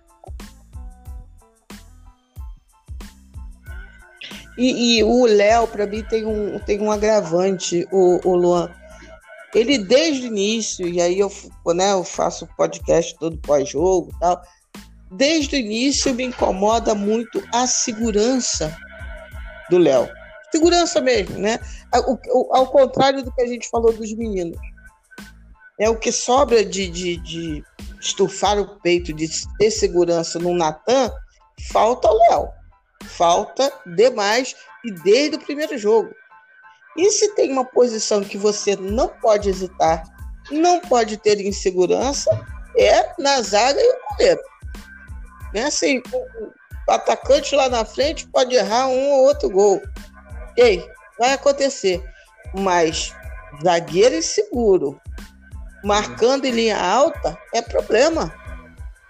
[4.60, 8.70] E, e, o Léo, para mim, tem um, tem um agravante, o, o Luan.
[9.56, 11.32] Ele, desde o início, e aí eu,
[11.74, 14.42] né, eu faço podcast todo pós-jogo tal,
[15.10, 18.76] desde o início me incomoda muito a segurança
[19.70, 20.10] do Léo.
[20.52, 21.58] Segurança mesmo, né?
[21.94, 22.20] Ao,
[22.52, 24.60] ao, contrário do que a gente falou dos meninos.
[25.80, 27.64] É o que sobra de, de, de
[28.02, 31.10] estufar o peito, de ter segurança no Natan,
[31.72, 32.59] falta o Léo.
[33.18, 36.14] Falta demais e desde o primeiro jogo.
[36.98, 40.04] E se tem uma posição que você não pode hesitar,
[40.52, 42.30] não pode ter insegurança,
[42.78, 44.42] é na zaga e o goleiro.
[45.54, 45.66] Né?
[45.66, 46.02] Assim,
[46.88, 49.82] o atacante lá na frente pode errar um ou outro gol.
[50.58, 50.86] Ei,
[51.18, 52.04] vai acontecer.
[52.54, 53.16] Mas
[53.64, 55.00] zagueiro inseguro,
[55.84, 58.34] marcando em linha alta, é problema.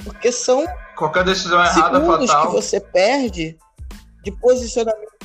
[0.03, 3.57] Porque são qualquer decisão errada fatal que você perde
[4.23, 5.17] de posicionamento.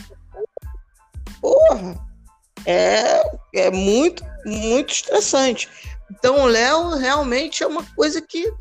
[1.40, 1.98] Porra,
[2.66, 3.22] é,
[3.54, 5.68] é muito, muito estressante.
[6.10, 8.52] Então o Léo realmente é uma coisa que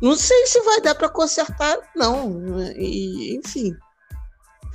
[0.00, 2.62] não sei se vai dar para consertar, não.
[2.76, 3.74] E, enfim,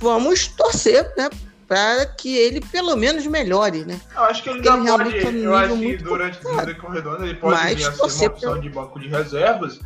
[0.00, 1.30] vamos torcer, né?
[1.66, 3.98] Para que ele pelo menos melhore, né?
[4.14, 5.38] Eu acho que ele ele pode.
[5.38, 8.68] eu acho que durante o decorrer ele pode Mas, vir a ser uma opção de
[8.68, 9.80] banco de reservas,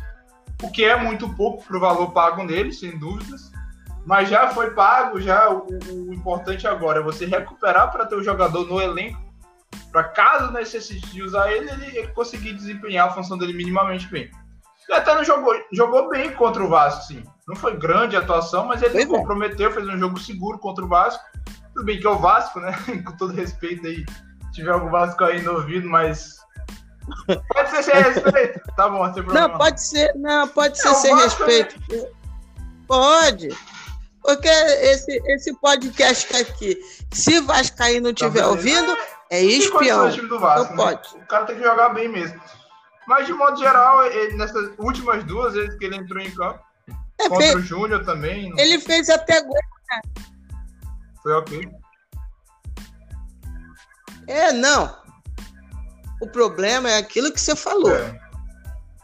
[0.61, 3.49] o que é muito pouco para o valor pago nele, sem dúvidas.
[4.09, 8.23] Mas já foi pago, já o, o importante agora é você recuperar para ter o
[8.23, 9.21] jogador no elenco,
[9.91, 14.31] para caso necessite de usar ele, ele, ele conseguir desempenhar a função dele minimamente bem.
[14.87, 17.23] Ele até não jogou, jogou bem contra o Vasco, sim.
[17.47, 19.05] Não foi grande a atuação, mas ele é.
[19.05, 21.23] comprometeu, fez um jogo seguro contra o Vasco.
[21.75, 22.71] Tudo bem que é o Vasco, né?
[23.05, 26.39] Com todo respeito aí, se tiver algum Vasco aí no ouvido, mas.
[27.53, 28.59] Pode ser sem respeito.
[28.75, 29.49] Tá bom, sem problema.
[29.49, 31.79] Não, pode ser, não, pode ser é, sem Vasco é respeito.
[31.93, 32.11] É...
[32.87, 33.49] Pode.
[34.21, 36.77] Porque esse, esse podcast aqui,
[37.11, 38.91] se Vascaí não estiver tá ouvindo,
[39.29, 40.09] é, é espião.
[40.09, 40.93] Do Vasco, então né?
[40.93, 41.15] pode.
[41.15, 42.39] O cara tem que jogar bem mesmo.
[43.07, 46.59] Mas, de modo geral, ele, nessas últimas duas vezes que ele entrou em campo,
[47.19, 48.53] é, contra fez, o Júnior também.
[48.57, 49.53] Ele fez até gol,
[49.89, 50.01] né?
[51.23, 51.69] Foi ok.
[54.27, 54.95] É, não.
[56.21, 57.95] O problema é aquilo que você falou.
[57.95, 58.19] É.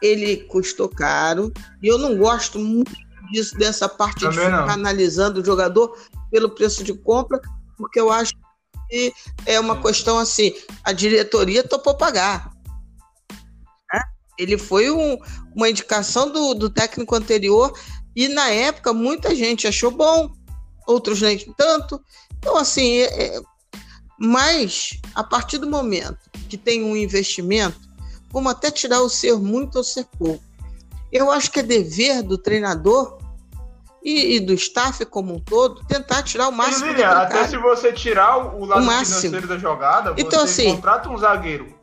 [0.01, 1.51] Ele custou caro
[1.81, 4.73] e eu não gosto muito disso, dessa parte também de ficar não.
[4.73, 5.97] analisando o jogador
[6.31, 7.39] pelo preço de compra,
[7.77, 8.33] porque eu acho
[8.89, 9.13] que
[9.45, 9.81] é uma Sim.
[9.81, 10.53] questão assim,
[10.83, 12.51] a diretoria topou pagar.
[14.37, 15.17] Ele foi um,
[15.55, 17.73] uma indicação do, do técnico anterior
[18.15, 20.29] e na época muita gente achou bom,
[20.85, 22.01] outros nem tanto.
[22.37, 23.41] Então, assim, é, é,
[24.19, 27.79] mas a partir do momento que tem um investimento,
[28.31, 30.43] vamos até tirar o ser muito ou ser pouco.
[31.15, 33.17] Eu acho que é dever do treinador
[34.03, 36.93] e, e, do staff como um todo tentar tirar o máximo.
[36.93, 41.09] Sim, até se você tirar o lado o financeiro da jogada, então, você assim, contrata
[41.09, 41.73] um zagueiro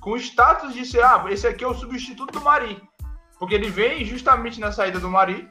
[0.00, 2.82] com status de ser, ah, esse aqui é o substituto do Mari.
[3.38, 5.46] Porque ele vem justamente na saída do Mari.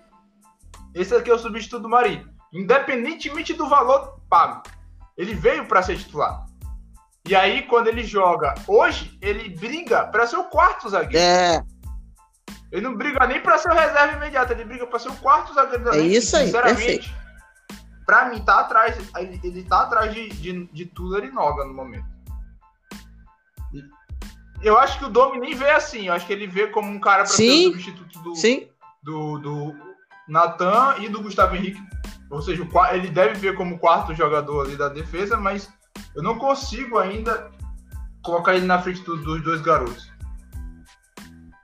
[0.95, 2.25] Esse aqui é o substituto do Mari.
[2.51, 4.63] Independentemente do valor pago.
[5.15, 6.43] Ele veio para ser titular.
[7.27, 11.23] E aí, quando ele joga hoje, ele briga para ser o quarto zagueiro.
[11.23, 11.76] É.
[12.71, 15.53] Ele não briga nem para ser o reserva imediato, ele briga para ser o quarto
[15.53, 15.89] zagueiro.
[15.89, 17.15] É isso aí, sinceramente.
[18.05, 21.73] Para mim, tá atrás, ele, ele tá atrás de, de, de Tuller e Noga no
[21.73, 22.05] momento.
[24.61, 26.07] Eu acho que o Domi nem vê assim.
[26.07, 28.67] Eu acho que ele vê como um cara para ser o substituto do, Sim.
[29.03, 29.75] do, do
[30.27, 31.81] Natan e do Gustavo Henrique.
[32.29, 35.71] Ou seja, ele deve ver como quarto jogador ali da defesa, mas
[36.15, 37.51] eu não consigo ainda
[38.23, 40.06] colocar ele na frente dos, dos dois garotos.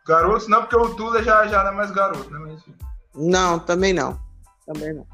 [0.05, 2.39] Garotos não, porque o Tula já, já não é mais garoto, né?
[2.39, 2.63] Mas,
[3.15, 4.19] não, também não.
[4.65, 5.07] Também não.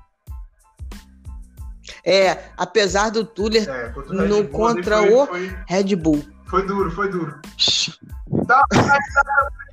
[2.03, 6.23] É, apesar do Tuller é, contra no Bull, contra foi, o foi, Red Bull.
[6.45, 7.39] Foi duro, foi duro.
[8.45, 8.99] Dá, dá,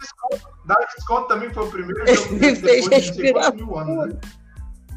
[0.00, 3.54] desconto, dá desconto também foi o primeiro jogo Me fez respirar.
[3.54, 4.20] Mil anos, né?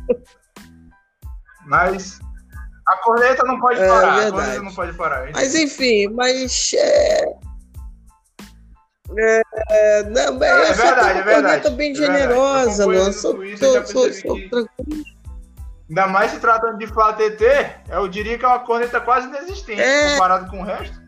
[1.65, 2.19] Mas
[2.87, 4.27] a corneta não pode é, parar.
[4.27, 5.31] a corneta não pode parar.
[5.31, 6.73] Mas enfim, mas.
[6.73, 7.48] É...
[9.17, 11.69] É, não, é, é verdade, é verdade.
[11.71, 13.11] bem é generosa, Luan.
[13.11, 15.03] Sou, sou, sou, tranquilo.
[15.89, 17.43] Ainda mais se tratando de Flá TT,
[17.89, 20.11] eu diria que é uma corneta quase inexistente é...
[20.13, 20.99] comparado com o resto.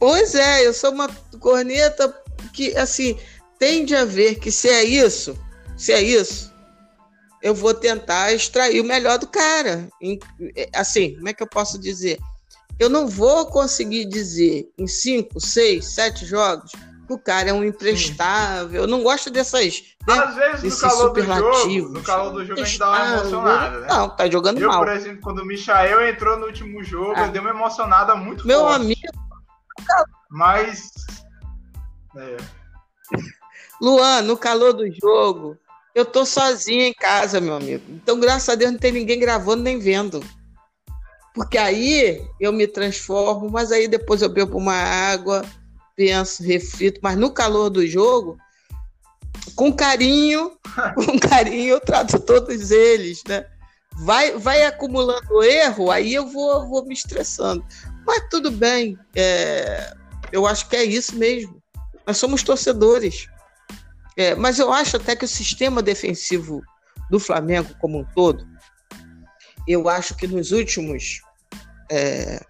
[0.00, 2.12] Pois é, eu sou uma corneta
[2.52, 3.20] que, assim,
[3.58, 5.38] tende a ver que se é isso,
[5.76, 6.52] se é isso,
[7.42, 9.88] eu vou tentar extrair o melhor do cara.
[10.74, 12.18] Assim, como é que eu posso dizer?
[12.78, 16.72] Eu não vou conseguir dizer em cinco, seis, sete jogos
[17.06, 18.82] que o cara é um imprestável.
[18.82, 19.82] Eu não gosto dessas.
[20.06, 23.16] Né, Às vezes, no calor do jogo, no calor do jogo, a gente dá uma
[23.16, 23.80] emocionada.
[23.80, 23.86] Né?
[23.88, 24.78] Não, tá jogando eu, mal.
[24.78, 27.26] por exemplo, quando o Michael entrou no último jogo, ah.
[27.26, 28.76] eu dei uma emocionada muito Meu forte.
[28.76, 29.00] amigo.
[30.30, 30.90] Mas.
[32.16, 32.36] É.
[33.80, 35.56] Luan, no calor do jogo,
[35.94, 37.84] eu tô sozinha em casa, meu amigo.
[37.88, 40.22] Então, graças a Deus, não tem ninguém gravando nem vendo.
[41.34, 45.44] Porque aí eu me transformo, mas aí depois eu bebo uma água,
[45.96, 48.36] penso, reflito, mas no calor do jogo,
[49.56, 50.52] com carinho,
[50.94, 53.46] com carinho eu trato todos eles, né?
[54.04, 57.64] Vai, vai acumulando erro, aí eu vou, vou me estressando.
[58.06, 59.94] Mas tudo bem, é,
[60.32, 61.62] eu acho que é isso mesmo.
[62.06, 63.28] Nós somos torcedores.
[64.16, 66.62] É, mas eu acho até que o sistema defensivo
[67.10, 68.51] do Flamengo como um todo
[69.66, 71.20] eu acho que nos últimos.
[71.90, 72.40] É,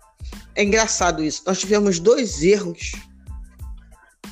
[0.55, 1.43] é engraçado isso.
[1.47, 2.93] Nós tivemos dois erros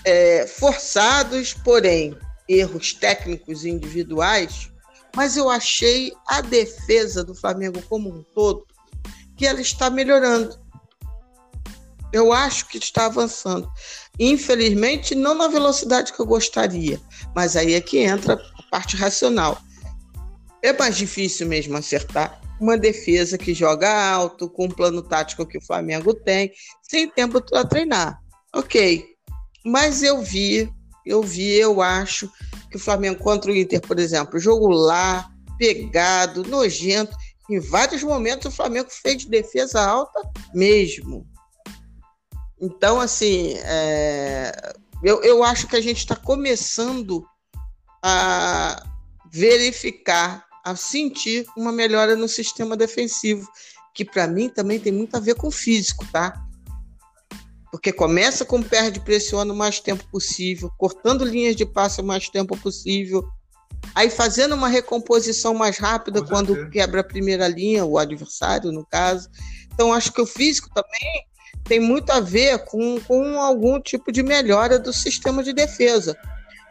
[0.05, 2.17] é, forçados, porém
[2.49, 4.71] erros técnicos individuais,
[5.15, 8.67] mas eu achei a defesa do Flamengo como um todo
[9.37, 10.59] que ela está melhorando.
[12.13, 13.71] Eu acho que está avançando.
[14.19, 17.01] Infelizmente, não na velocidade que eu gostaria,
[17.35, 19.59] mas aí é que entra a parte racional.
[20.63, 25.57] É mais difícil mesmo acertar uma defesa que joga alto, com o plano tático que
[25.57, 26.53] o Flamengo tem,
[26.83, 28.21] sem tempo para treinar.
[28.55, 29.05] Ok.
[29.65, 30.71] Mas eu vi,
[31.07, 32.31] eu vi, eu acho
[32.71, 37.17] que o Flamengo contra o Inter, por exemplo, jogo lá, pegado, nojento.
[37.49, 40.21] Em vários momentos o Flamengo fez defesa alta
[40.55, 41.27] mesmo.
[42.61, 44.75] Então, assim, é...
[45.03, 47.25] eu, eu acho que a gente está começando
[48.03, 48.83] a
[49.33, 53.49] verificar a sentir uma melhora no sistema defensivo,
[53.95, 56.35] que para mim também tem muito a ver com o físico, tá?
[57.71, 62.29] Porque começa com perde pressiona o mais tempo possível, cortando linhas de passe o mais
[62.29, 63.25] tempo possível,
[63.95, 69.29] aí fazendo uma recomposição mais rápida quando quebra a primeira linha, o adversário, no caso.
[69.73, 71.27] Então, acho que o físico também
[71.65, 76.17] tem muito a ver com, com algum tipo de melhora do sistema de defesa.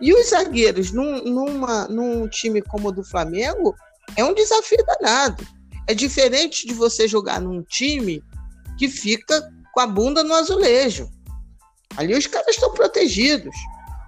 [0.01, 3.75] E os zagueiros, num, numa, num time como o do Flamengo,
[4.15, 5.45] é um desafio danado.
[5.87, 8.23] É diferente de você jogar num time
[8.77, 11.09] que fica com a bunda no azulejo.
[11.97, 13.55] Ali os caras estão protegidos.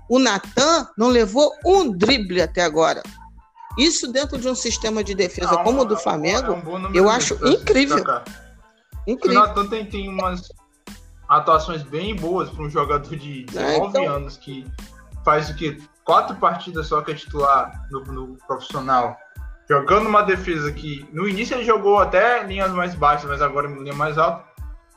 [0.10, 3.02] O Natan não levou um drible até agora.
[3.78, 7.10] Isso dentro de um sistema de defesa não, como o do Flamengo, é um eu
[7.10, 8.04] acho incrível.
[9.08, 9.42] incrível.
[9.42, 10.50] O Natan tem, tem umas
[11.28, 14.16] atuações bem boas para um jogador de 19 é, então...
[14.16, 14.66] anos que
[15.24, 15.78] faz o que?
[16.04, 19.18] Quatro partidas só que é titular no, no, profissional.
[19.70, 23.76] Jogando uma defesa que no início ele jogou até linhas mais baixas, mas agora em
[23.76, 24.44] linha mais alta.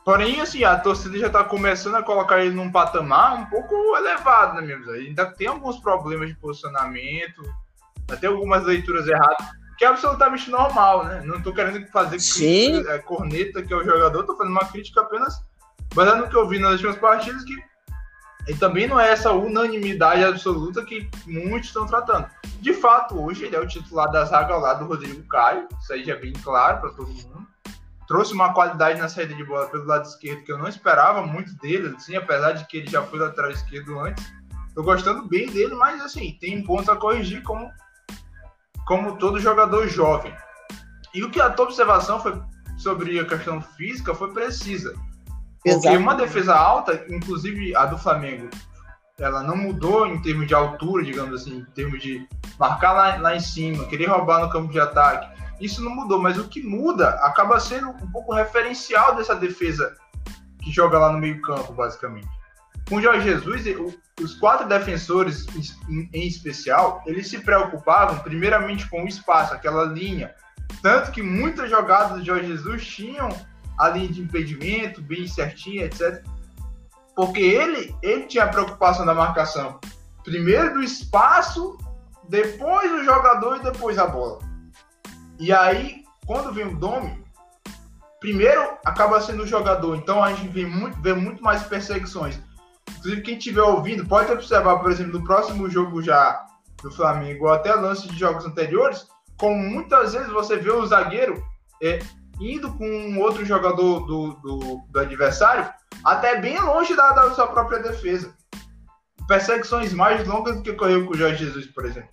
[0.03, 4.55] Porém, assim, a torcida já está começando a colocar ele num patamar um pouco elevado,
[4.55, 4.91] né, mesmo?
[4.91, 7.41] Ele ainda tem alguns problemas de posicionamento,
[8.11, 9.47] até algumas leituras erradas.
[9.77, 11.21] que é absolutamente normal, né?
[11.25, 15.01] Não tô querendo fazer crítica, é, corneta que é o jogador, tô fazendo uma crítica
[15.01, 15.43] apenas
[15.93, 17.55] baseado no que eu vi nas últimas partidas, que
[18.47, 22.29] e também não é essa unanimidade absoluta que muitos estão tratando.
[22.59, 25.93] De fato, hoje ele é o titular da zaga ao lado do Rodrigo Caio, isso
[25.93, 27.47] aí já é bem claro para todo mundo.
[28.07, 31.55] Trouxe uma qualidade na saída de bola pelo lado esquerdo que eu não esperava muito
[31.55, 34.23] dele, assim, apesar de que ele já foi lateral esquerdo antes.
[34.75, 37.71] Tô gostando bem dele, mas assim, tem pontos a corrigir como,
[38.85, 40.35] como todo jogador jovem.
[41.15, 42.39] E o que a tua observação foi
[42.77, 44.93] sobre a questão física foi precisa.
[45.65, 45.97] Porque Exato.
[45.97, 48.51] uma defesa alta, inclusive a do Flamengo,
[49.17, 52.27] ela não mudou em termos de altura, digamos assim, em termos de
[52.59, 55.27] marcar lá, lá em cima, querer roubar no campo de ataque.
[55.59, 59.95] Isso não mudou, mas o que muda acaba sendo um pouco referencial dessa defesa
[60.61, 62.27] que joga lá no meio-campo, basicamente.
[62.87, 63.63] Com o Jorge Jesus,
[64.21, 65.47] os quatro defensores
[65.89, 70.35] em, em especial, eles se preocupavam primeiramente com o espaço, aquela linha.
[70.83, 73.29] Tanto que muitas jogadas do Jorge Jesus tinham
[73.77, 76.23] a linha de impedimento bem certinha, etc.
[77.15, 79.79] Porque ele, ele tinha a preocupação da marcação.
[80.23, 81.77] Primeiro do espaço,
[82.27, 84.39] depois o jogador e depois a bola.
[85.39, 87.23] E aí, quando vem o Domi,
[88.19, 89.95] primeiro acaba sendo o jogador.
[89.95, 92.39] Então a gente vê muito, vê muito mais perseguições.
[92.89, 96.45] Inclusive, quem estiver ouvindo, pode observar, por exemplo, no próximo jogo já
[96.81, 99.07] do Flamengo, ou até lance de jogos anteriores,
[99.37, 101.43] como muitas vezes você vê o zagueiro
[101.81, 101.99] é,
[102.39, 105.71] indo com um outro jogador do, do, do adversário
[106.03, 108.33] até bem longe da, da, sua própria defesa.
[109.27, 112.09] Perseguições mais longas do que ocorreu com o Jorge Jesus, por exemplo.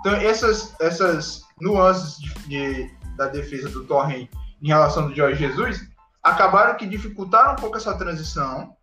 [0.00, 4.28] Então, essas, essas nuances de, de, da defesa do Torren
[4.62, 5.86] em relação ao Jorge Jesus
[6.22, 8.74] acabaram que dificultaram um pouco essa transição.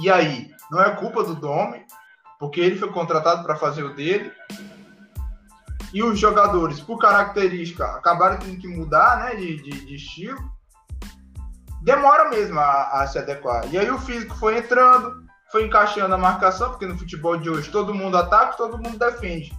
[0.00, 1.84] E aí, não é culpa do Domi,
[2.38, 4.32] porque ele foi contratado para fazer o dele
[5.92, 10.38] e os jogadores, por característica, acabaram tendo que mudar né, de, de, de estilo,
[11.82, 13.64] demora mesmo a, a, se adequar.
[13.72, 17.70] E aí o físico foi entrando, foi encaixando a marcação, porque no futebol de hoje
[17.70, 19.56] todo mundo ataca, todo mundo defende.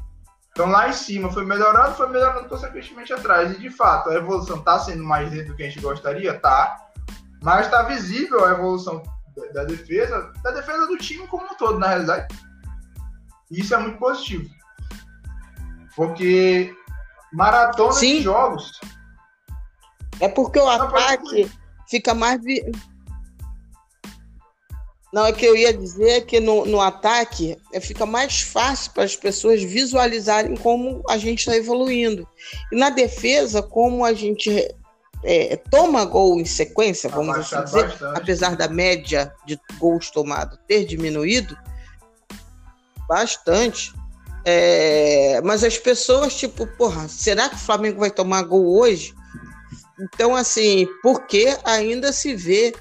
[0.51, 3.51] Então lá em cima foi melhorando, foi melhorando consequentemente atrás.
[3.51, 6.37] E de fato, a evolução está sendo mais lenta do que a gente gostaria?
[6.39, 6.87] Tá.
[7.41, 9.03] Mas está visível a evolução
[9.53, 12.27] da defesa, da defesa do time como um todo, na realidade.
[13.51, 14.49] E isso é muito positivo.
[15.97, 16.71] Porque
[17.33, 18.17] maratona Sim.
[18.17, 18.79] de jogos.
[20.19, 21.51] É porque o ataque
[21.89, 22.39] fica mais.
[22.41, 22.63] Vi...
[25.11, 29.03] Não, é que eu ia dizer que no, no ataque é, fica mais fácil para
[29.03, 32.27] as pessoas visualizarem como a gente está evoluindo.
[32.71, 34.51] E na defesa, como a gente
[35.23, 38.17] é, toma gol em sequência, vamos assim dizer, bastante.
[38.17, 41.57] apesar da média de gols tomados ter diminuído
[43.07, 43.93] bastante,
[44.49, 49.13] é, mas as pessoas, tipo, porra, será que o Flamengo vai tomar gol hoje?
[49.99, 52.73] Então, assim, porque ainda se vê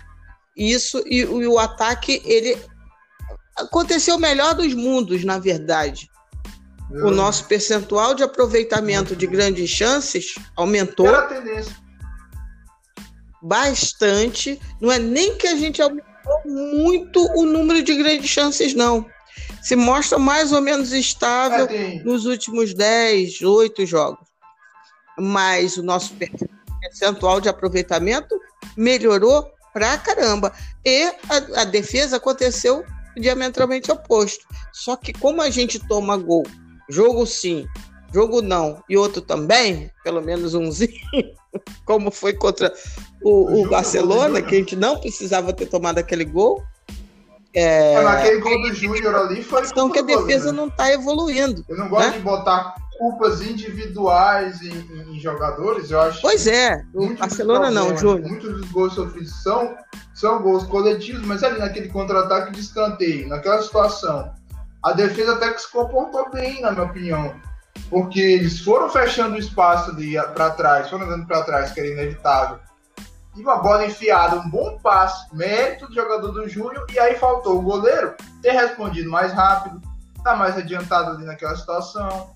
[0.56, 2.56] isso e, e o ataque, ele
[3.56, 6.08] aconteceu o melhor dos mundos, na verdade.
[6.88, 11.12] O nosso percentual de aproveitamento de grandes chances aumentou
[13.42, 14.60] bastante.
[14.80, 19.04] Não é nem que a gente aumentou muito o número de grandes chances, não
[19.66, 24.24] se mostra mais ou menos estável é, nos últimos 10, 8 jogos.
[25.18, 26.14] Mas o nosso
[26.80, 28.32] percentual de aproveitamento
[28.76, 30.52] melhorou pra caramba.
[30.84, 32.84] E a, a defesa aconteceu
[33.16, 34.46] diametralmente oposto.
[34.72, 36.44] Só que como a gente toma gol,
[36.88, 37.66] jogo sim,
[38.14, 40.94] jogo não, e outro também, pelo menos umzinho,
[41.84, 42.72] como foi contra
[43.20, 46.62] o, o Barcelona, que a gente não precisava ter tomado aquele gol,
[47.56, 49.64] é, é aquele gol do Júnior ali foi.
[49.64, 50.58] Então que a defesa né?
[50.58, 51.64] não está evoluindo.
[51.66, 52.18] Eu não gosto né?
[52.18, 54.76] de botar culpas individuais em,
[55.10, 56.20] em, jogadores, eu acho.
[56.20, 58.28] Pois é, o Barcelona não, Júnior.
[58.28, 59.74] Muitos dos gols sofridos são,
[60.14, 64.30] são gols coletivos, mas ali naquele contra-ataque de escanteio, naquela situação,
[64.82, 67.34] a defesa até que se comportou bem, na minha opinião.
[67.88, 71.88] Porque eles foram fechando o espaço ali para trás, foram andando para trás, que era
[71.88, 72.58] inevitável
[73.36, 77.58] e uma bola enfiada, um bom passe, mérito do jogador do Júnior, e aí faltou
[77.58, 79.80] o goleiro ter respondido mais rápido,
[80.24, 82.34] tá mais adiantado ali naquela situação.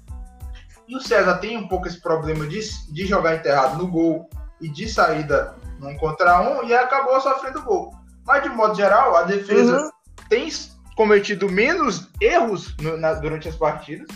[0.86, 2.61] E o César tem um pouco esse problema de,
[2.92, 4.28] de jogar enterrado no gol
[4.61, 7.94] e de saída num contra um, e acabou sofrendo gol.
[8.26, 9.90] Mas, de modo geral, a defesa uhum.
[10.28, 10.48] tem
[10.94, 14.09] cometido menos erros no, na, durante as partidas.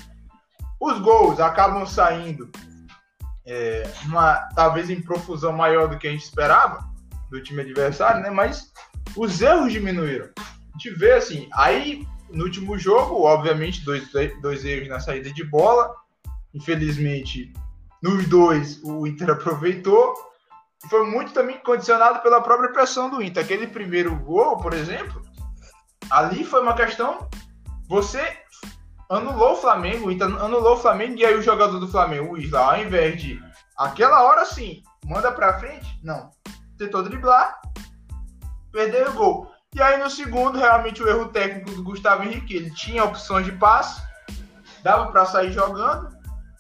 [0.78, 2.51] Os gols acabam saindo
[3.47, 6.84] é, uma talvez em profusão maior do que a gente esperava
[7.30, 8.30] do time adversário, né?
[8.30, 8.72] Mas
[9.16, 10.28] os erros diminuíram.
[10.38, 14.09] A gente vê assim, aí no último jogo, obviamente, dois,
[14.40, 15.95] dois erros na saída de bola.
[16.53, 17.53] Infelizmente,
[18.03, 20.14] Nos dois, o Inter aproveitou.
[20.90, 23.42] Foi muito também condicionado pela própria pressão do Inter.
[23.42, 25.22] Aquele primeiro gol, por exemplo,
[26.11, 27.28] ali foi uma questão.
[27.88, 28.20] Você
[29.09, 32.39] anulou o Flamengo, o Inter anulou o Flamengo, e aí o jogador do Flamengo, o
[32.39, 33.43] Isla, ao invés de
[33.77, 36.31] aquela hora sim, manda pra frente, não.
[36.79, 37.61] Tentou driblar,
[38.73, 39.51] perdeu o gol.
[39.75, 43.53] E aí no segundo, realmente o erro técnico do Gustavo Henrique, ele tinha opções de
[43.53, 44.03] passe,
[44.83, 46.15] dava para sair jogando,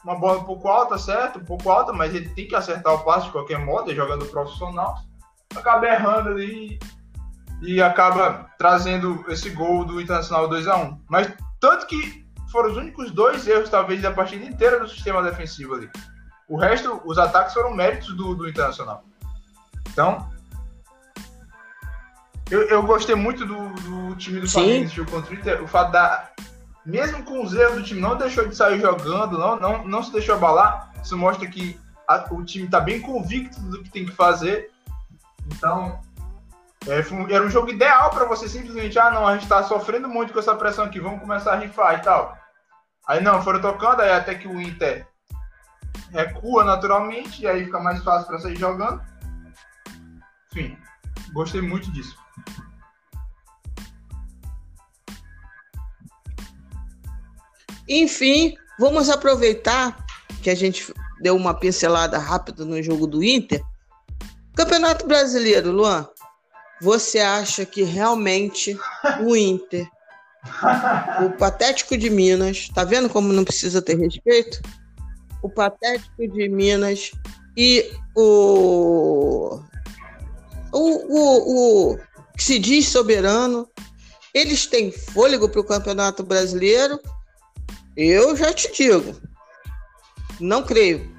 [0.04, 1.38] uma bola um pouco alta, certo?
[1.38, 4.26] Um pouco alta, mas ele tem que acertar o passe de qualquer modo, é jogador
[4.26, 4.98] profissional.
[5.56, 6.78] Acaba errando ali
[7.62, 12.23] e acaba trazendo esse gol do Internacional 2 a 1 Mas tanto que
[12.54, 15.90] foram os únicos dois erros, talvez, da partida inteira do sistema defensivo ali.
[16.48, 19.02] O resto, os ataques foram méritos do, do Internacional.
[19.90, 20.30] Então,
[22.48, 25.64] eu, eu gostei muito do, do time do Flamengo contra o Inter.
[25.64, 26.30] O fato da.
[26.86, 30.12] Mesmo com os erros do time, não deixou de sair jogando, não, não, não se
[30.12, 30.92] deixou abalar.
[31.02, 34.70] Isso mostra que a, o time está bem convicto do que tem que fazer.
[35.46, 35.98] Então,
[36.86, 36.98] é,
[37.34, 40.38] era um jogo ideal para você simplesmente, ah, não, a gente está sofrendo muito com
[40.38, 42.43] essa pressão aqui, vamos começar a rifar e tal.
[43.06, 45.06] Aí não, foram tocando, aí até que o Inter
[46.10, 49.02] recua naturalmente, e aí fica mais fácil para sair jogando.
[50.52, 50.78] Enfim,
[51.32, 52.16] gostei muito disso.
[57.88, 60.04] Enfim, vamos aproveitar
[60.42, 63.62] que a gente deu uma pincelada rápida no jogo do Inter.
[64.54, 66.08] Campeonato Brasileiro, Luan,
[66.80, 68.78] você acha que realmente
[69.20, 69.88] o Inter,
[71.24, 74.60] o Patético de Minas, tá vendo como não precisa ter respeito?
[75.42, 77.12] O Patético de Minas
[77.56, 79.60] e o.
[80.72, 81.98] O, o, o
[82.36, 83.68] que se diz soberano,
[84.32, 86.98] eles têm fôlego para o Campeonato Brasileiro
[87.96, 89.16] eu já te digo,
[90.40, 91.14] não creio.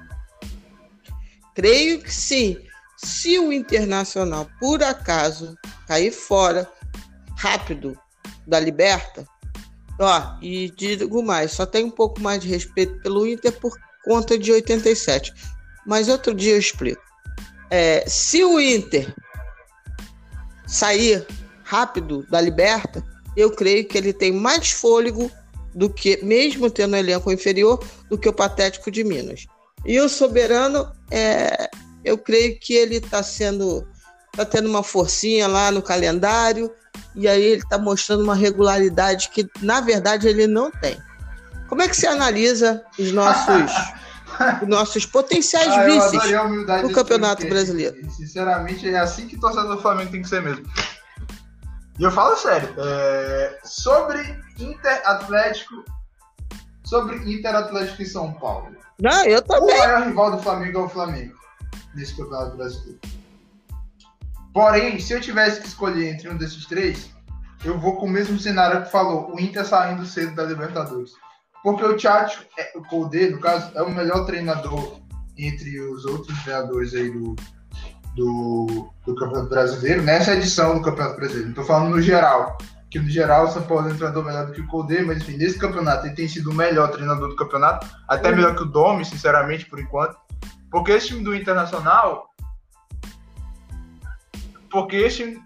[1.54, 2.56] Creio que sim.
[2.98, 5.56] Se o Internacional, por acaso,
[5.86, 6.70] cair fora
[7.36, 7.98] rápido
[8.46, 9.26] da Liberta,
[9.98, 14.38] ó, e digo mais, só tem um pouco mais de respeito pelo Inter por conta
[14.38, 15.32] de 87.
[15.86, 17.02] Mas outro dia eu explico.
[17.70, 19.14] É, se o Inter
[20.66, 21.26] sair
[21.62, 23.04] rápido da Liberta,
[23.36, 25.30] eu creio que ele tem mais fôlego
[25.74, 29.46] do que, mesmo tendo um elenco inferior, do que o Patético de Minas.
[29.84, 31.68] E o Soberano, é,
[32.04, 33.86] eu creio que ele está sendo.
[34.32, 36.72] está tendo uma forcinha lá no calendário,
[37.16, 41.00] e aí ele está mostrando uma regularidade que, na verdade, ele não tem.
[41.66, 43.72] Como é que você analisa os nossos.
[44.62, 47.96] os nossos potenciais ah, vices no Campeonato Brasileiro.
[48.10, 50.66] Sinceramente, é assim que o torcedor do Flamengo tem que ser mesmo.
[51.98, 54.20] E eu falo sério, é, sobre
[54.58, 55.82] Inter Atlético,
[56.84, 58.76] sobre Inter Atlético e São Paulo.
[59.00, 59.74] Não, eu também.
[59.74, 61.34] O maior rival do Flamengo é o Flamengo
[61.94, 63.00] nesse campeonato brasileiro.
[64.56, 67.10] Porém, se eu tivesse que escolher entre um desses três,
[67.62, 71.10] eu vou com o mesmo cenário que falou, o Inter saindo cedo da Libertadores.
[71.62, 74.98] Porque o Tchatcho, é, o Colde, no caso, é o melhor treinador
[75.36, 77.36] entre os outros treinadores aí do,
[78.14, 81.50] do, do Campeonato Brasileiro, nessa edição do Campeonato Brasileiro.
[81.50, 82.56] Estou falando no geral,
[82.90, 85.18] que no geral o São Paulo é um treinador melhor do que o Colde, mas
[85.18, 88.64] enfim, nesse campeonato ele tem sido o melhor treinador do campeonato, até melhor que o
[88.66, 90.16] Domi, sinceramente, por enquanto.
[90.70, 92.30] Porque esse time do Internacional.
[94.70, 95.40] Porque esse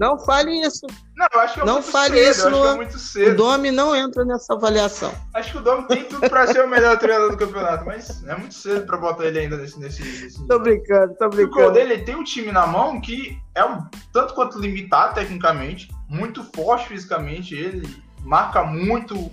[0.00, 0.86] não fale isso.
[1.14, 2.48] Não, eu acho que é não muito fale cedo, isso.
[2.48, 3.32] Eu acho que é muito cedo.
[3.32, 5.12] O Domi não entra nessa avaliação.
[5.34, 8.34] Acho que o Domi tem tudo para ser o melhor treinador do campeonato, mas é
[8.34, 9.78] muito cedo para botar ele ainda nesse.
[9.78, 11.68] nesse, nesse tô brincando, tô brincando.
[11.68, 16.42] O dele tem um time na mão que é um tanto quanto limitado tecnicamente, muito
[16.44, 17.54] forte fisicamente.
[17.54, 17.86] Ele
[18.22, 19.30] marca muito,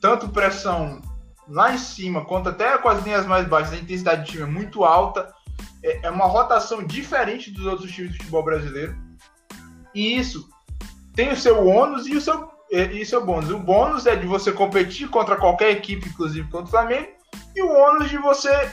[0.00, 1.02] tanto pressão
[1.46, 3.74] lá em cima quanto até com as linhas mais baixas.
[3.74, 5.34] A intensidade do time é muito alta.
[5.82, 8.96] É, é uma rotação diferente dos outros times de futebol brasileiro
[9.94, 10.48] e isso
[11.14, 13.50] tem o seu ônus e o seu, e o seu bônus.
[13.50, 17.08] O bônus é de você competir contra qualquer equipe, inclusive contra o Flamengo,
[17.54, 18.72] e o ônus de você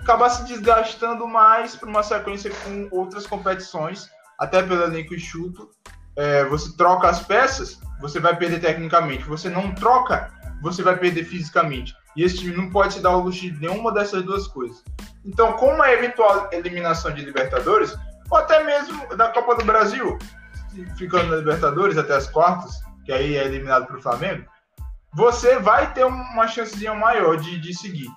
[0.00, 5.70] acabar se desgastando mais para uma sequência com outras competições, até pelo elenco enxuto.
[6.14, 9.24] É, você troca as peças, você vai perder tecnicamente.
[9.24, 10.32] Você não troca,
[10.62, 11.94] você vai perder fisicamente.
[12.16, 14.82] E esse time não pode se dar o luxo de nenhuma dessas duas coisas.
[15.24, 17.96] Então, com uma eventual eliminação de Libertadores,
[18.30, 20.18] ou até mesmo da Copa do Brasil,
[20.96, 24.46] ficando na Libertadores até as quartas, que aí é eliminado para o Flamengo,
[25.12, 28.08] você vai ter uma chancezinha maior de, de seguir.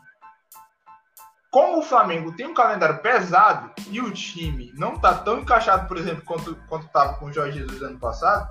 [1.52, 5.98] Como o Flamengo tem um calendário pesado e o time não está tão encaixado, por
[5.98, 8.50] exemplo, quanto estava com o Jorge Jesus ano passado,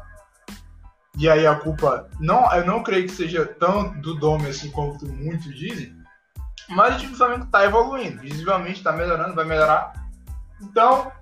[1.17, 4.99] e aí a culpa não, eu não creio que seja tão do Dome assim como
[5.03, 5.95] muitos dizem.
[6.69, 9.93] Mas o time do Flamengo está evoluindo, visivelmente está melhorando, vai melhorar.
[10.63, 11.13] Então,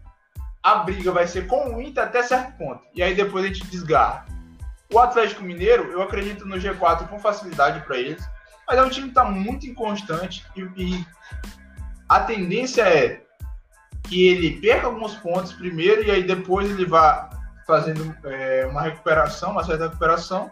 [0.62, 2.82] a briga vai ser com o Inter até certo ponto.
[2.94, 4.24] E aí depois a gente desgarra.
[4.92, 8.24] O Atlético Mineiro, eu acredito no G4 com facilidade para eles,
[8.68, 11.06] mas é um time que está muito inconstante e, e
[12.08, 13.22] a tendência é
[14.04, 17.30] que ele perca alguns pontos primeiro e aí depois ele vá
[17.66, 20.50] fazendo é, uma recuperação, uma certa recuperação.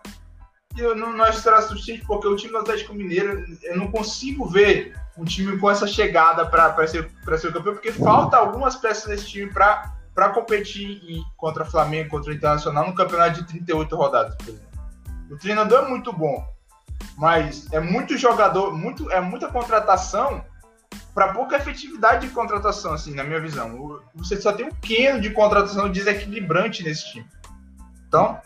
[0.77, 4.47] E eu não, não será suficiente, porque o time do Atlético Mineiro, eu não consigo
[4.47, 9.27] ver um time com essa chegada para ser, ser campeão, porque falta algumas peças nesse
[9.27, 14.49] time para competir em, contra Flamengo, contra o Internacional, no campeonato de 38 rodadas, por
[14.49, 14.71] exemplo.
[15.31, 16.45] O treinador é muito bom,
[17.17, 20.45] mas é muito jogador, muito, é muita contratação
[21.15, 24.01] para pouca efetividade de contratação, assim, na minha visão.
[24.15, 27.29] Você só tem um quilo de contratação desequilibrante nesse time.
[28.07, 28.41] Então,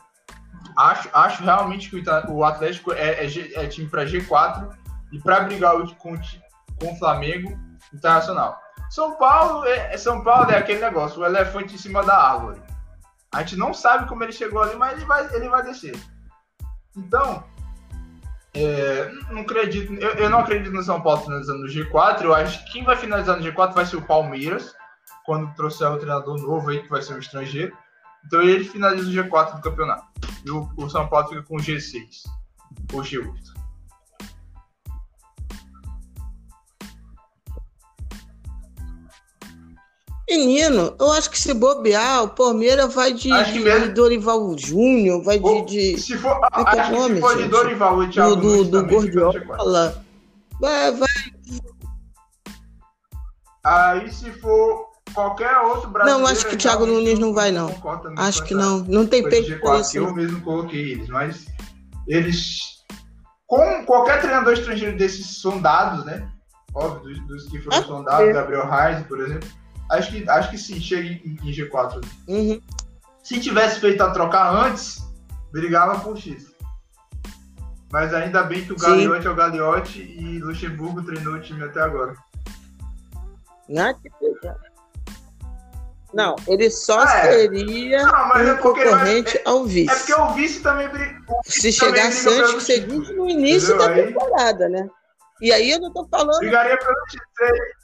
[0.77, 4.77] acho, acho realmente que o Atlético é, é, é time para G4
[5.13, 6.17] e para brigar com,
[6.81, 7.59] com o Flamengo
[7.93, 8.61] internacional.
[8.91, 12.61] São Paulo é, São Paulo é aquele negócio, o elefante em cima da árvore.
[13.33, 15.99] A gente não sabe como ele chegou ali, mas ele vai, ele vai descer.
[16.97, 17.43] Então,
[18.55, 22.23] é, não acredito, eu, eu, não acredito no São Paulo finalizando no G4.
[22.23, 24.75] Eu acho que quem vai finalizar no G4 vai ser o Palmeiras,
[25.25, 27.77] quando trouxer o treinador novo aí, que vai ser um estrangeiro.
[28.25, 30.07] Então ele finaliza o G4 do campeonato.
[30.45, 32.23] E o, o São Paulo fica com o G6,
[32.93, 33.54] ou G8.
[40.29, 45.63] Menino, eu acho que se bobear, o Palmeiras vai de, de Dorival Júnior, vai de,
[45.67, 46.01] de.
[46.01, 48.87] Se for, é acho é nome, se for de Dorival e Thiago Do, do, do
[48.87, 50.03] Gordiola.
[50.59, 51.09] Vai, vai.
[53.65, 56.23] Aí se for qualquer outro brasileiro.
[56.23, 57.69] Não, acho que o Thiago Nunes não vai, não.
[58.17, 58.79] Acho que não.
[58.79, 59.99] Não tem peito por isso.
[59.99, 61.47] Eu mesmo coloquei eles, mas
[62.09, 62.83] eles.
[63.47, 66.27] Com qualquer treinador estrangeiro desses sondados, né?
[66.75, 68.33] Óbvio, dos, dos que foram ah, sondados, é.
[68.33, 69.49] Gabriel Reis, por exemplo
[69.91, 72.05] Acho que, acho que sim, chega em, em G4.
[72.29, 72.61] Uhum.
[73.23, 75.03] Se tivesse feito a trocar antes,
[75.53, 76.53] brigava por X.
[77.91, 79.29] Mas ainda bem que o Gagliotti sim.
[79.29, 82.15] é o Gagliotti e Luxemburgo treinou o time até agora.
[83.69, 83.95] Não,
[86.13, 87.33] não ele só é.
[87.33, 89.91] seria não, um é concorrente vai, ao vice.
[89.91, 91.21] É porque o vice também briga.
[91.45, 93.89] Se chegasse antes que seguinte no início Entendeu?
[93.89, 94.89] da temporada, né?
[95.41, 96.39] E aí eu não tô falando.
[96.39, 97.84] Brigaria pelo título.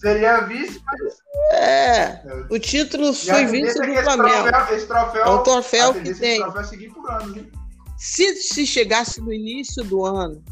[0.00, 1.14] Seria vice, mas.
[1.52, 4.48] É, o título foi vice do é Flamengo.
[4.48, 6.40] Troféu, esse troféu, é o troféu que tem.
[6.40, 7.44] Troféu é seguir por ano, né?
[7.98, 10.42] se, se chegasse no início do ano.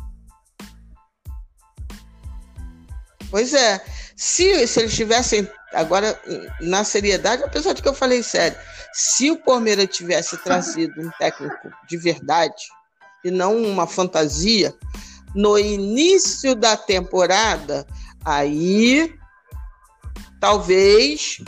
[3.30, 3.82] Pois é.
[4.14, 5.48] Se, se eles tivessem.
[5.72, 6.18] Agora,
[6.60, 8.56] na seriedade, apesar de que eu falei sério,
[8.92, 12.64] se o Palmeiras tivesse trazido um técnico de verdade
[13.22, 14.74] e não uma fantasia,
[15.34, 17.86] no início da temporada,
[18.24, 19.14] aí
[20.40, 21.40] talvez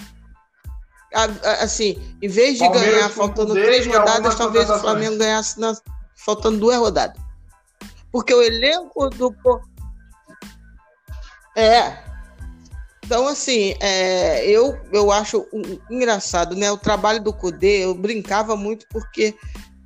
[1.61, 5.77] assim, em vez de Palmeiras ganhar faltando três rodadas, talvez o Flamengo ganhasse na,
[6.15, 7.21] faltando duas rodadas.
[8.13, 9.35] Porque o elenco do.
[11.57, 12.11] É.
[13.05, 15.45] Então, assim, é, eu, eu acho
[15.91, 16.71] engraçado, né?
[16.71, 19.35] O trabalho do Cudê, eu brincava muito porque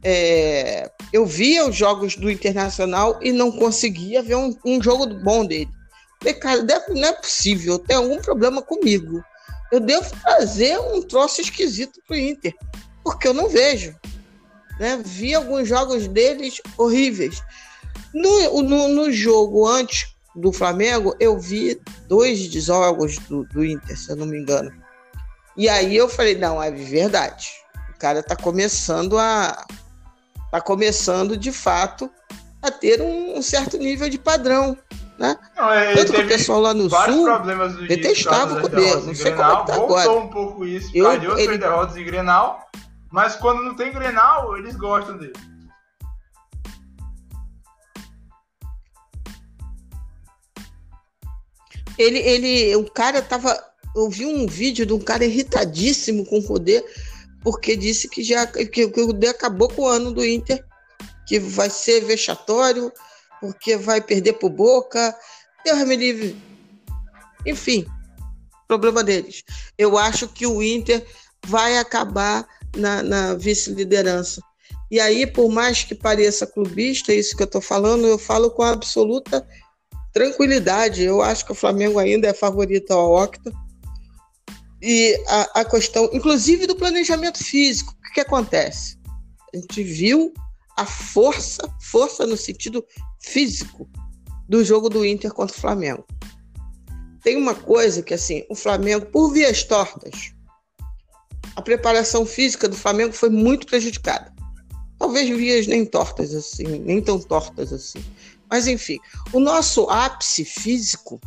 [0.02, 5.46] é, eu via os jogos do Internacional e não conseguia ver um, um jogo bom
[5.46, 5.70] dele.
[6.24, 9.22] Falei, cara, não é possível, tem algum problema comigo.
[9.70, 12.54] Eu devo trazer um troço esquisito pro Inter,
[13.02, 13.94] porque eu não vejo.
[14.80, 14.98] Né?
[15.04, 17.42] Vi alguns jogos deles horríveis.
[18.14, 24.10] No, no, no jogo antes do Flamengo, eu vi dois jogos do, do Inter, se
[24.10, 24.72] eu não me engano.
[25.56, 27.50] E aí eu falei, não, é verdade.
[27.94, 29.66] O cara tá começando a.
[30.50, 32.10] tá começando de fato
[32.62, 34.76] a ter um, um certo nível de padrão.
[35.18, 35.36] Né?
[35.56, 37.26] Não, é, Tanto que o pessoal lá no sul
[37.86, 38.94] detestava o Cudê.
[38.96, 40.10] Não sei Grenal, como é que tá voltou agora.
[40.10, 41.58] um pouco isso, eu, calhou ele...
[41.58, 42.68] derrotas em Grenal,
[43.12, 45.32] mas quando não tem Grenal, eles gostam dele.
[51.96, 53.56] Ele, ele, o cara tava.
[53.94, 56.84] Eu vi um vídeo de um cara irritadíssimo com o Cudê,
[57.40, 60.64] porque disse que já que, que o Cudê acabou com o ano do Inter,
[61.24, 62.92] que vai ser vexatório,
[63.44, 65.14] porque vai perder por boca.
[65.66, 66.34] Deus me livre.
[67.44, 67.84] Enfim,
[68.66, 69.44] problema deles.
[69.76, 71.06] Eu acho que o Inter
[71.46, 74.40] vai acabar na, na vice-liderança.
[74.90, 78.62] E aí, por mais que pareça clubista, isso que eu estou falando, eu falo com
[78.62, 79.46] absoluta
[80.10, 81.02] tranquilidade.
[81.02, 83.52] Eu acho que o Flamengo ainda é favorito ao Octa.
[84.80, 88.96] E a, a questão, inclusive do planejamento físico, o que, que acontece?
[89.52, 90.32] A gente viu
[90.76, 92.84] a força, força no sentido
[93.20, 93.88] físico
[94.48, 96.04] do jogo do Inter contra o Flamengo.
[97.22, 100.34] Tem uma coisa que, assim, o Flamengo, por vias tortas,
[101.56, 104.32] a preparação física do Flamengo foi muito prejudicada.
[104.98, 108.04] Talvez vias nem tortas assim, nem tão tortas assim.
[108.50, 108.98] Mas enfim,
[109.32, 111.20] o nosso ápice físico,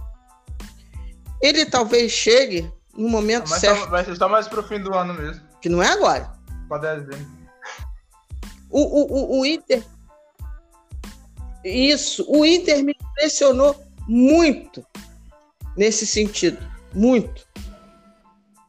[1.41, 3.83] ele talvez chegue no momento Mas certo.
[3.83, 5.41] Tá, vai ser só mais pro fim do ano mesmo.
[5.61, 6.31] Que não é agora.
[6.67, 7.36] Pra dezembro.
[8.69, 9.83] O, o, o, o Inter.
[11.63, 13.75] Isso, o Inter me impressionou
[14.07, 14.85] muito
[15.75, 16.57] nesse sentido.
[16.93, 17.47] Muito.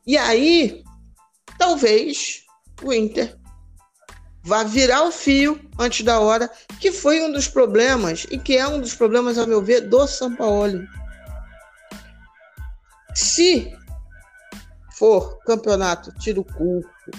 [0.07, 0.82] E aí,
[1.59, 2.44] talvez
[2.82, 3.36] o Inter
[4.42, 8.66] vá virar o fio antes da hora, que foi um dos problemas, e que é
[8.66, 10.86] um dos problemas, a meu ver, do São Paulo.
[13.14, 13.76] Se
[14.92, 17.11] for campeonato tiro curto,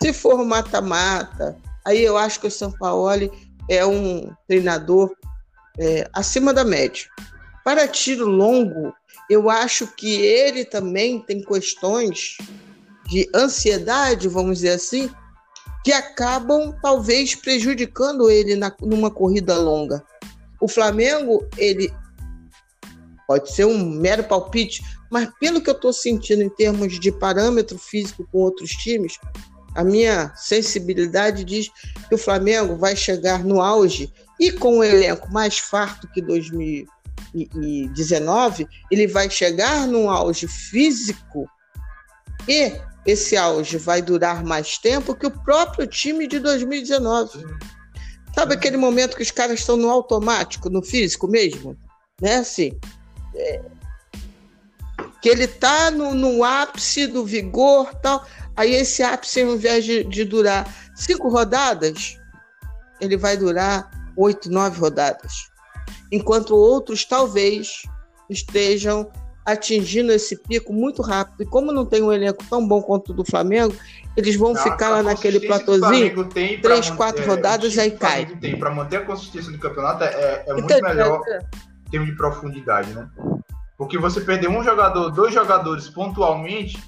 [0.00, 3.30] se for mata-mata, aí eu acho que o São Paulo
[3.68, 5.14] é um treinador
[5.78, 7.06] é, acima da média.
[7.64, 8.92] Para tiro longo,
[9.28, 12.36] eu acho que ele também tem questões
[13.06, 15.10] de ansiedade, vamos dizer assim,
[15.84, 20.02] que acabam talvez prejudicando ele na, numa corrida longa.
[20.60, 21.92] O Flamengo, ele
[23.26, 27.78] pode ser um mero palpite, mas pelo que eu estou sentindo em termos de parâmetro
[27.78, 29.18] físico com outros times,
[29.74, 31.70] a minha sensibilidade diz
[32.08, 38.66] que o Flamengo vai chegar no auge e com o elenco mais farto que 2019,
[38.90, 41.46] ele vai chegar no auge físico
[42.48, 42.72] e
[43.06, 47.44] esse auge vai durar mais tempo que o próprio time de 2019.
[48.34, 51.76] Sabe aquele momento que os caras estão no automático, no físico mesmo?
[52.20, 52.36] Né?
[52.36, 52.72] Assim,
[53.34, 53.62] é,
[55.20, 58.24] que ele tá no, no, ápice do vigor tal.
[58.60, 62.18] Aí esse ápice, ao invés de, de durar cinco rodadas,
[63.00, 65.32] ele vai durar oito, nove rodadas.
[66.12, 67.84] Enquanto outros talvez
[68.28, 69.10] estejam
[69.46, 71.42] atingindo esse pico muito rápido.
[71.42, 73.74] E como não tem um elenco tão bom quanto o do Flamengo,
[74.14, 76.28] eles vão não, ficar lá naquele platôzinho,
[76.60, 78.26] três, quatro é, rodadas, aí cai.
[78.26, 81.38] Tem para manter a consistência do campeonato é, é muito então, melhor é,
[81.86, 83.08] em termos de profundidade, né?
[83.78, 86.78] Porque você perder um jogador, dois jogadores pontualmente,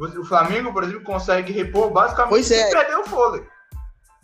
[0.00, 2.70] o Flamengo, por exemplo, consegue repor basicamente pois é.
[2.70, 3.46] perder o fôlego.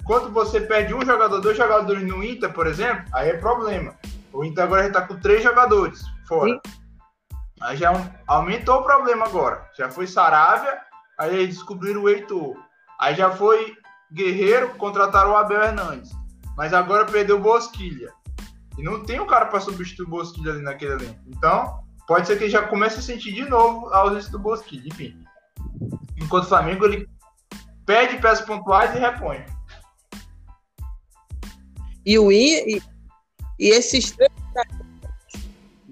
[0.00, 3.94] Enquanto você perde um jogador, dois jogadores no Inter, por exemplo, aí é problema.
[4.32, 6.50] O Inter agora já está com três jogadores fora.
[6.50, 6.60] Sim.
[7.60, 7.92] Aí já
[8.26, 9.68] aumentou o problema agora.
[9.76, 10.78] Já foi Saravia,
[11.18, 12.56] aí descobriram o Heitor.
[13.00, 13.74] Aí já foi
[14.12, 16.10] Guerreiro, contrataram o Abel Hernandes.
[16.56, 18.12] Mas agora perdeu o Bosquilha.
[18.78, 21.20] E não tem um cara para substituir o Bosquilha ali naquele elenco.
[21.26, 24.86] Então, pode ser que ele já comece a sentir de novo a ausência do Bosquilha.
[24.86, 25.25] Enfim.
[26.16, 27.08] Enquanto o Flamengo, ele
[27.84, 29.44] perde peças pontuais e repõe.
[32.04, 32.82] E o I, e,
[33.58, 34.30] e esses três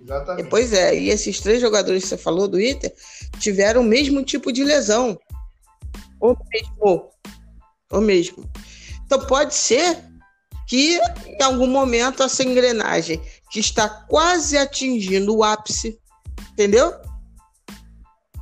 [0.05, 0.51] Exatamente.
[0.51, 2.93] Pois é, e esses três jogadores que você falou do Inter
[3.39, 5.19] tiveram o mesmo tipo de lesão.
[6.21, 7.11] O mesmo.
[7.91, 8.51] O mesmo.
[9.07, 10.05] Então pode ser
[10.69, 15.99] que em algum momento essa engrenagem que está quase atingindo o ápice,
[16.53, 16.93] entendeu?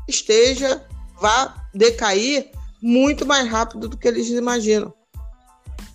[0.09, 0.85] Esteja,
[1.23, 2.51] vá decair
[2.83, 4.93] muito mais rápido do que eles imaginam.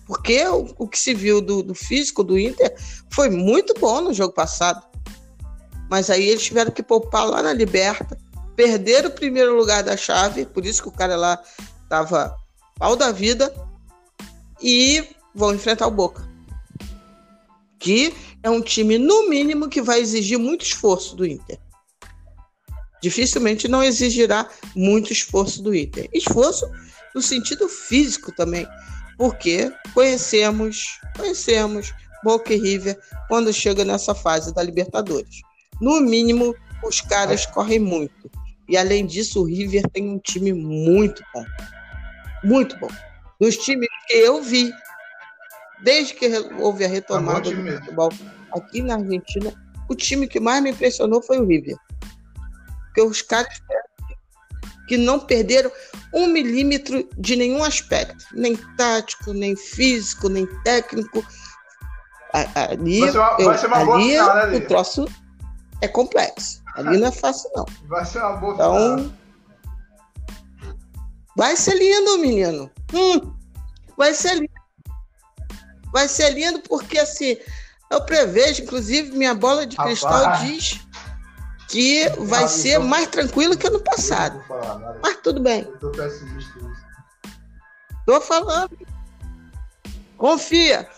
[0.06, 2.74] Porque o, o que se viu do, do físico do Inter
[3.12, 4.82] foi muito bom no jogo passado.
[5.90, 8.18] Mas aí eles tiveram que poupar lá na Liberta,
[8.56, 11.38] perderam o primeiro lugar da chave, por isso que o cara lá
[11.90, 12.34] tava
[12.78, 13.52] pau da vida,
[14.62, 15.04] e
[15.34, 16.26] vão enfrentar o Boca.
[17.78, 21.58] Que é um time, no mínimo, que vai exigir muito esforço do Inter.
[23.00, 26.08] Dificilmente não exigirá muito esforço do Inter.
[26.12, 26.68] Esforço
[27.14, 28.66] no sentido físico também,
[29.16, 31.92] porque conhecemos, conhecemos
[32.22, 32.98] Boca e River
[33.28, 35.40] quando chega nessa fase da Libertadores.
[35.80, 36.54] No mínimo,
[36.84, 38.30] os caras correm muito.
[38.68, 41.44] E além disso, o River tem um time muito bom.
[42.44, 42.90] Muito bom.
[43.40, 44.72] Dos times que eu vi,
[45.82, 46.26] desde que
[46.58, 48.12] houve a retomada é do futebol
[48.52, 49.52] aqui na Argentina,
[49.88, 51.76] o time que mais me impressionou foi o River.
[52.98, 53.62] Porque os caras
[54.88, 55.70] que não perderam
[56.12, 61.24] um milímetro de nenhum aspecto, nem tático, nem físico, nem técnico.
[62.32, 65.06] Ali, vai ser uma, vai ser uma ali, final, né, o troço
[65.80, 66.60] é complexo.
[66.74, 67.66] Ali não é fácil, não.
[67.86, 69.14] Vai ser uma boa Então.
[71.36, 72.70] Vai ser lindo, menino.
[72.92, 73.32] Hum,
[73.96, 74.50] vai ser lindo.
[75.92, 77.36] Vai ser lindo porque, assim,
[77.90, 80.00] eu prevejo, inclusive, minha bola de Rapaz.
[80.00, 80.87] cristal diz
[81.68, 82.88] que vai ah, ser então...
[82.88, 84.42] mais tranquilo que ano passado.
[84.48, 85.68] Falar, Mas tudo bem.
[85.80, 85.92] Eu tô.
[88.06, 88.76] Tô falando.
[90.16, 90.88] Confia.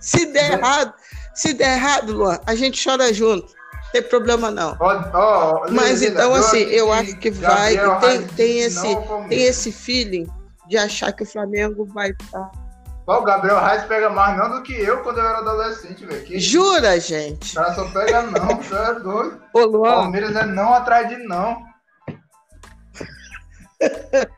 [0.00, 0.94] Se der errado,
[1.34, 3.46] Se der errado, Luan, a gente chora junto.
[3.46, 4.76] Não tem problema não.
[4.80, 7.76] Ó, ó, Mas então, assim, eu acho que vai.
[8.00, 8.96] Tem, tem, esse,
[9.28, 10.26] tem esse feeling
[10.66, 12.50] de achar que o Flamengo vai estar.
[13.08, 16.22] Ó, O Gabriel Reis pega mais não do que eu quando eu era adolescente, velho.
[16.24, 16.38] Que?
[16.38, 17.52] Jura, gente?
[17.52, 19.40] O cara só pega não, você é doido.
[19.54, 21.66] Ô, Luan, Palmeiras é não atrás de não.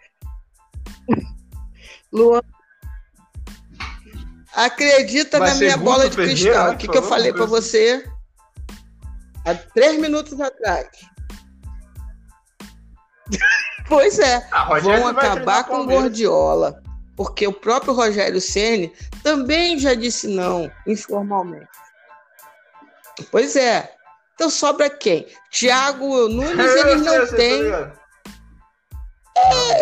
[2.13, 2.43] Luan.
[4.55, 6.73] Acredita Vai na minha bola de Ferreira, cristal.
[6.73, 8.09] O que, que eu falei para você
[9.45, 10.89] há três minutos atrás?
[13.89, 14.47] pois é.
[14.53, 16.05] Ah, vão acabar com o Palmeiras.
[16.05, 16.80] Gordiola.
[17.21, 18.91] Porque o próprio Rogério Ceni
[19.23, 21.69] também já disse não, informalmente.
[23.31, 23.93] Pois é.
[24.35, 25.27] Então sobra quem?
[25.51, 27.63] Thiago Nunes, Eu ele eu não tem.
[27.63, 28.01] ligado.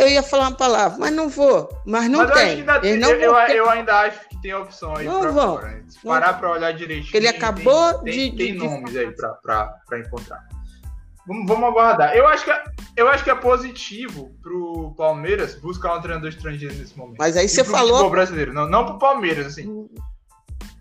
[0.00, 1.68] Eu ia falar uma palavra, mas não vou.
[1.86, 2.58] Mas não Mas eu tem.
[2.90, 3.56] Eles tem- eu, eu, ter.
[3.56, 5.60] eu ainda acho que tem opção aí Não pra vão.
[6.04, 7.16] parar pra olhar direitinho.
[7.16, 10.44] Ele tem- acabou tem, de- Tem de- nomes aí pra encontrar.
[11.28, 12.16] Vamos, vamos aguardar.
[12.16, 12.64] Eu acho, que é,
[12.96, 17.18] eu acho que é positivo pro Palmeiras buscar um treinador estrangeiro nesse momento.
[17.18, 17.90] Mas aí E você pro falou.
[17.90, 18.54] futebol brasileiro.
[18.54, 19.66] Não, não pro Palmeiras, assim.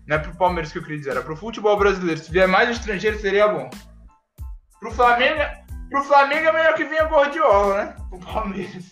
[0.06, 2.18] Não é pro Palmeiras que eu queria dizer, era pro futebol brasileiro.
[2.18, 3.68] Se vier mais estrangeiro, seria bom.
[4.80, 5.38] Pro Flamengo,
[5.90, 7.96] pro Flamengo é melhor que venha Gordiola, né?
[8.08, 8.84] Pro Palmeiras.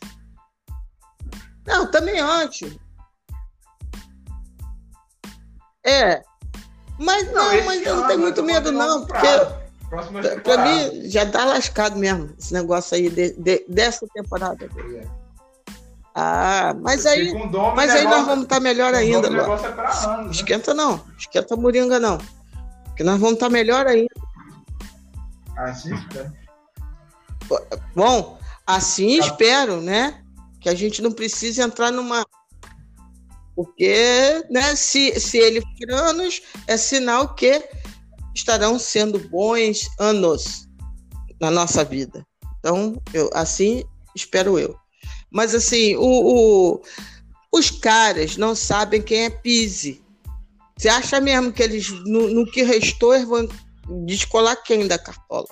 [1.66, 2.78] Não, também acho.
[5.86, 6.22] É.
[6.98, 9.65] Mas não, esse mas eu não tenho eu muito medo, não, porque prazo.
[9.88, 14.64] Próxima pra, pra mim já tá lascado mesmo esse negócio aí de- de- dessa temporada.
[14.94, 15.06] É.
[16.14, 17.32] Ah, mas Porque aí,
[17.74, 20.26] mas o aí nós negócio- vamos estar melhor com o ainda, negócio é pra anos,
[20.26, 20.30] né?
[20.32, 22.18] Esquenta não, esquenta a moringa não.
[22.86, 24.14] Porque nós vamos estar melhor ainda.
[25.56, 26.32] Assim, né?
[27.94, 29.26] Bom, assim Tá.
[29.26, 30.22] espero, né?
[30.60, 32.24] Que a gente não precise entrar numa.
[33.54, 37.62] Porque, né, se, se ele for anos, é sinal que
[38.36, 40.68] estarão sendo bons anos
[41.40, 42.24] na nossa vida.
[42.58, 43.82] Então, eu, assim
[44.14, 44.76] espero eu.
[45.30, 46.02] Mas, assim, o,
[46.74, 46.80] o-
[47.52, 50.02] os caras não sabem quem é Pise.
[50.76, 53.48] Você acha mesmo que eles, no, no que restou, eles vão
[54.06, 55.46] descolar quem da cartola?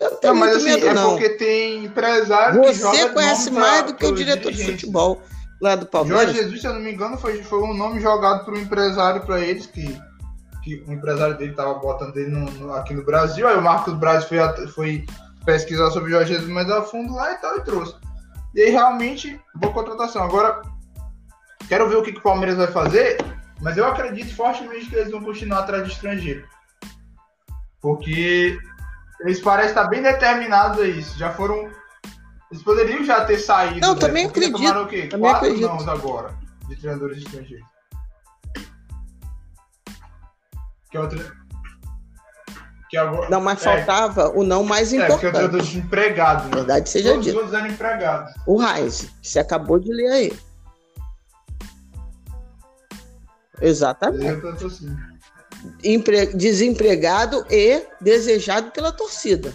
[0.00, 1.10] Eu não tenho Não, mas muito assim, medo, é não.
[1.10, 5.20] porque tem empresário Você conhece mais pra- do que o diretor de futebol
[5.60, 6.36] lá do Jorge Palmeiras.
[6.36, 9.40] Jesus, se eu não me engano, foi, foi um nome jogado por um empresário para
[9.40, 9.98] eles, que,
[10.68, 13.46] que o empresário dele estava botando ele no- no- aqui no Brasil.
[13.48, 14.38] Aí o Marcos Braz foi,
[14.74, 15.06] foi
[15.44, 17.94] pesquisar sobre o Jorge Jesus mais a fundo lá e tal, e trouxe.
[18.54, 20.22] E aí, realmente, boa contratação.
[20.22, 20.60] Agora,
[21.68, 23.18] quero ver o que, que o Palmeiras vai fazer,
[23.60, 26.44] mas eu acredito fortemente que eles vão continuar atrás de estrangeiro.
[27.80, 28.58] Porque
[29.20, 31.18] eles parecem estar bem determinados a isso.
[31.18, 31.70] Já foram.
[32.50, 33.80] Eles poderiam já ter saído.
[33.80, 34.00] Não, né?
[34.00, 35.06] também Porque acredito, tomaram o quê?
[35.06, 35.90] também Quatro acredito.
[35.90, 36.34] agora
[36.68, 37.66] de treinadores estrangeiros.
[40.90, 41.32] Que é outra.
[42.90, 43.28] Que agora.
[43.28, 45.32] Não, mas é, faltava o não mais É, porque é o importante.
[45.32, 46.44] treinador de empregado.
[46.44, 46.50] Né?
[46.54, 47.38] Verdade seja Todos os dita.
[47.44, 48.34] outros eram empregados.
[48.46, 50.32] O que você acabou de ler aí.
[53.60, 54.24] Exatamente.
[54.26, 54.96] Eu tô- tô assim.
[55.82, 59.52] Empre- Desempregado e desejado pela torcida.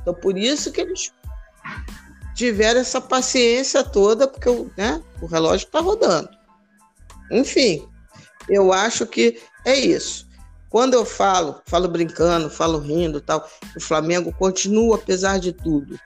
[0.00, 1.12] Então, por isso que eles
[2.34, 6.28] tiveram essa paciência toda, porque o, né, o relógio está rodando.
[7.30, 7.86] Enfim,
[8.48, 10.28] eu acho que é isso.
[10.72, 13.46] Quando eu falo, falo brincando, falo rindo, tal,
[13.76, 16.00] o Flamengo continua, apesar de tudo,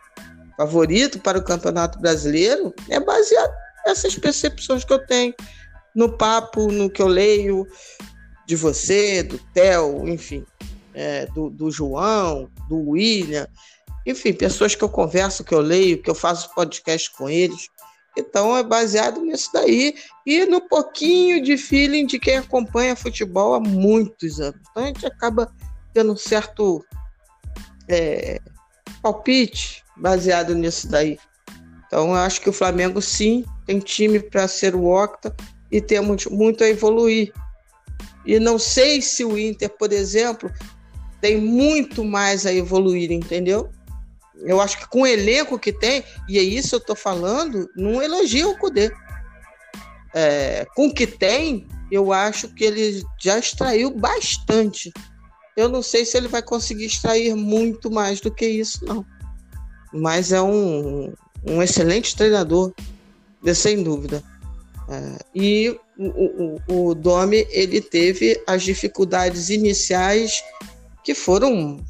[0.56, 3.52] favorito para o Campeonato Brasileiro, é baseado
[3.86, 5.32] nessas percepções que eu tenho
[5.94, 7.64] no papo, no que eu leio
[8.44, 10.44] de você, do Theo, enfim,
[10.93, 13.47] é, do, do João, do William,
[14.05, 17.68] enfim, pessoas que eu converso, que eu leio, que eu faço podcast com eles.
[18.16, 19.94] Então é baseado nisso daí
[20.24, 24.60] e no pouquinho de feeling de quem acompanha futebol há muitos anos.
[24.70, 25.52] Então a gente acaba
[25.93, 26.84] tendo um certo
[27.88, 28.40] é,
[29.02, 31.18] palpite baseado nisso daí.
[31.86, 35.34] Então eu acho que o Flamengo sim tem time para ser o octa
[35.70, 37.32] e temos muito a evoluir.
[38.24, 40.51] E não sei se o Inter, por exemplo,
[41.20, 43.70] tem muito mais a evoluir, entendeu?
[44.40, 47.68] Eu acho que com o elenco que tem, e é isso que eu estou falando,
[47.76, 48.90] não elogio o Cudê.
[50.14, 54.92] É, com o que tem, eu acho que ele já extraiu bastante.
[55.56, 59.04] Eu não sei se ele vai conseguir extrair muito mais do que isso, não.
[59.92, 61.12] Mas é um,
[61.44, 62.72] um excelente treinador,
[63.54, 64.22] sem dúvida.
[64.88, 70.42] É, e o, o, o Domi ele teve as dificuldades iniciais
[71.02, 71.84] que foram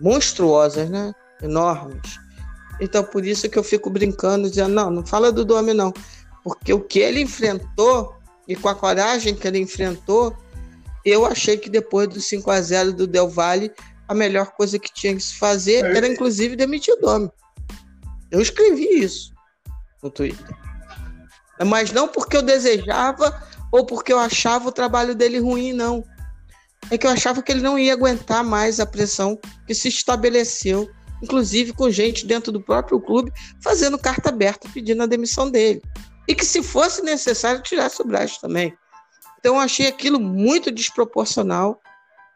[0.00, 1.12] monstruosas, né?
[1.42, 2.18] Enormes.
[2.80, 5.92] Então por isso que eu fico brincando dizendo não, não fala do Domi não,
[6.44, 8.16] porque o que ele enfrentou
[8.48, 10.34] e com a coragem que ele enfrentou,
[11.04, 13.70] eu achei que depois do 5 a 0 do Del Valle,
[14.08, 15.96] a melhor coisa que tinha que se fazer é.
[15.98, 17.30] era, inclusive, demitir o Domi.
[18.30, 19.32] Eu escrevi isso
[20.02, 20.56] no Twitter.
[21.66, 26.02] Mas não porque eu desejava ou porque eu achava o trabalho dele ruim, não.
[26.90, 30.88] É que eu achava que ele não ia aguentar mais a pressão que se estabeleceu,
[31.22, 35.82] inclusive com gente dentro do próprio clube fazendo carta aberta pedindo a demissão dele.
[36.26, 38.76] E que se fosse necessário tirasse o Braz também.
[39.38, 41.80] Então eu achei aquilo muito desproporcional,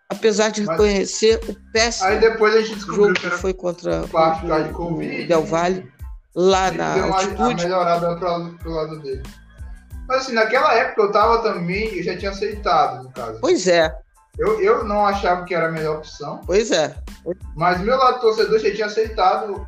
[0.08, 4.98] apesar de reconhecer o péssimo aí depois a gente jogo que, foi contra o, o,
[4.98, 5.92] o Del Valle
[6.34, 7.62] lá na deu uma, altitude.
[7.64, 9.22] melhorada pro, pro lado dele.
[10.08, 13.38] Mas assim, naquela época eu tava também, eu já tinha aceitado, no caso.
[13.40, 13.94] Pois é.
[14.38, 16.40] Eu, eu não achava que era a melhor opção.
[16.46, 16.96] Pois é.
[17.54, 19.64] Mas meu lado torcedor já tinha aceitado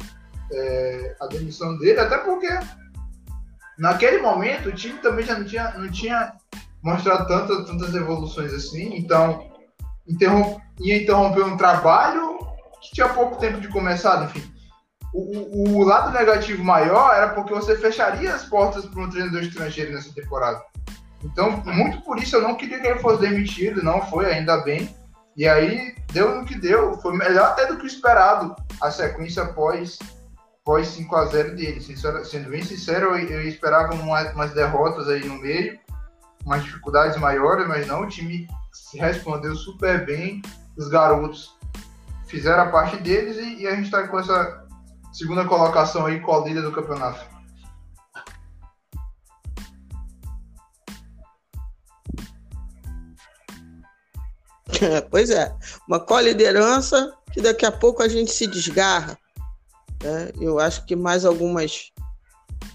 [0.53, 2.49] é, a demissão dele, até porque
[3.79, 6.33] naquele momento o time também já não tinha, não tinha
[6.83, 9.51] mostrado tantas, tantas evoluções assim, então
[10.09, 12.39] interrom ia interromper um trabalho
[12.83, 14.55] que tinha pouco tempo de começar, enfim
[15.15, 19.93] o, o, lado negativo maior era porque você fecharia as portas para um treinador estrangeiro
[19.93, 20.61] nessa temporada.
[21.25, 24.95] Então, muito por isso eu não queria que ele fosse demitido, não foi, ainda bem.
[25.37, 29.47] E aí deu no que deu, foi melhor até do que o esperado a sequência
[29.47, 29.99] pós,
[30.65, 31.81] pós 5 a 0 dele.
[31.81, 35.79] Sincero, sendo bem sincero, eu, eu esperava umas, umas derrotas aí no meio,
[36.45, 38.47] umas dificuldades maiores, mas não, o time
[38.95, 40.43] respondeu super bem,
[40.77, 41.57] os garotos
[42.27, 44.65] fizeram a parte deles e, e a gente está com essa
[45.13, 47.34] segunda colocação aí, colíder do campeonato.
[55.11, 55.55] pois é,
[55.89, 59.19] uma co-liderança que daqui a pouco a gente se desgarra.
[60.03, 60.31] Né?
[60.41, 61.93] Eu acho que mais algumas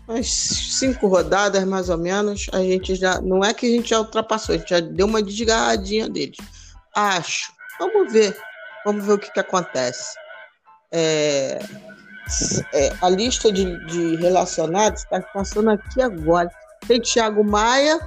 [0.07, 3.21] umas cinco rodadas mais ou menos, a gente já.
[3.21, 6.37] Não é que a gente já ultrapassou, a gente já deu uma desgarradinha deles.
[6.95, 7.53] Acho.
[7.79, 8.35] Vamos ver.
[8.83, 10.15] Vamos ver o que, que acontece.
[10.91, 11.59] É,
[12.73, 16.49] é, a lista de, de relacionados está passando aqui agora.
[16.87, 17.99] Tem Thiago Maia,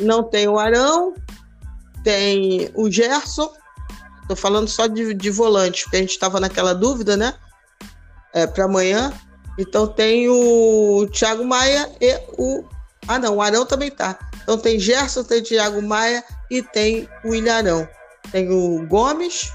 [0.00, 1.14] não tem o Arão,
[2.04, 3.50] tem o Gerson.
[4.22, 7.34] Estou falando só de, de volante, porque a gente estava naquela dúvida, né?
[8.32, 9.12] É, para amanhã.
[9.58, 12.64] Então tem o Thiago Maia e o.
[13.08, 14.18] Ah, não, o Arão também tá.
[14.42, 17.88] Então tem Gerson, tem Thiago Maia e tem o Ilharão.
[18.30, 19.52] Tem o Gomes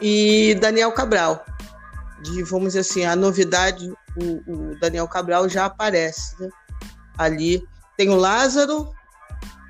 [0.00, 1.44] e Daniel Cabral
[2.20, 6.48] de, vamos dizer assim, a novidade, o, o Daniel Cabral já aparece né?
[7.16, 7.66] ali.
[7.96, 8.92] Tem o Lázaro,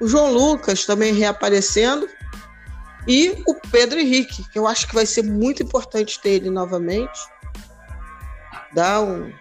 [0.00, 2.08] o João Lucas também reaparecendo
[3.06, 7.18] e o Pedro Henrique, que eu acho que vai ser muito importante ter ele novamente.
[8.74, 9.32] Dá um,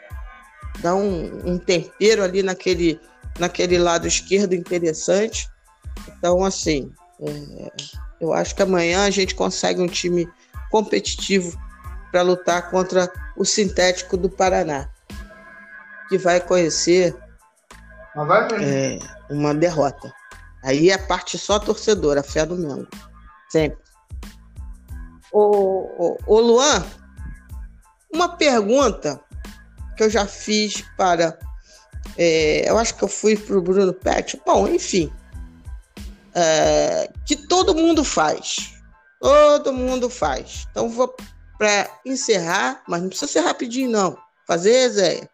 [0.80, 3.00] dá um, um tempero ali naquele,
[3.38, 5.50] naquele lado esquerdo interessante.
[6.08, 7.72] Então, assim, é,
[8.22, 10.28] eu acho que amanhã a gente consegue um time
[10.72, 11.60] competitivo
[12.12, 14.90] para lutar contra o sintético do Paraná,
[16.08, 17.16] que vai conhecer
[18.62, 18.98] é,
[19.30, 20.14] uma derrota.
[20.68, 22.90] Aí é parte só torcedora, a fé do Mengo.
[23.50, 23.80] Sempre.
[25.32, 25.40] Ô,
[25.98, 26.86] ô, ô Luan,
[28.14, 29.18] uma pergunta
[29.96, 31.40] que eu já fiz para.
[32.18, 34.42] É, eu acho que eu fui para o Bruno Pet.
[34.46, 35.10] Bom, enfim.
[36.36, 38.74] É, que todo mundo faz.
[39.22, 40.68] Todo mundo faz.
[40.70, 41.16] Então vou
[41.58, 44.18] para encerrar, mas não precisa ser rapidinho, não.
[44.46, 45.30] Fazer resenha.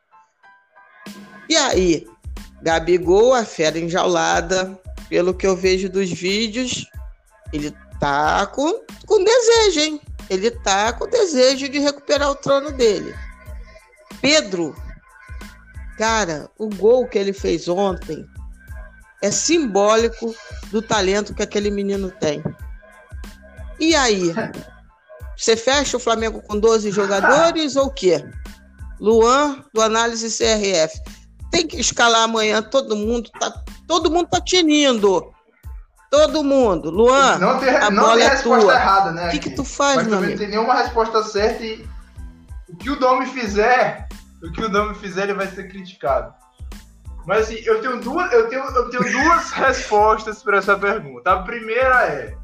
[1.50, 2.08] E aí,
[2.62, 6.86] Gabigol, a fera enjaulada, pelo que eu vejo dos vídeos,
[7.52, 10.02] ele tá com, com desejo, hein?
[10.30, 13.14] Ele tá com desejo de recuperar o trono dele.
[14.22, 14.76] Pedro,
[15.98, 18.26] cara, o gol que ele fez ontem
[19.22, 20.36] é simbólico
[20.72, 22.44] do talento que aquele menino tem.
[23.80, 24.34] E aí,
[25.38, 28.24] Você fecha o Flamengo com 12 jogadores ou o quê?
[29.00, 31.02] Luan, do Análise CRF.
[31.52, 33.30] Tem que escalar amanhã todo mundo.
[33.40, 35.32] Tá, todo mundo tá tinindo.
[36.10, 36.92] Todo mundo.
[36.92, 38.76] Luan, não tem, a não bola tem é resposta tua.
[38.76, 39.28] errada, né?
[39.28, 40.32] O que, que tu faz, Mas meu amigo?
[40.34, 41.88] Não tem nenhuma resposta certa e
[42.70, 44.08] o que o Domi fizer,
[44.44, 46.34] o que o Domi fizer, ele vai ser criticado.
[47.26, 51.32] Mas assim, eu tenho duas, eu tenho, eu tenho duas respostas para essa pergunta.
[51.32, 52.38] A primeira é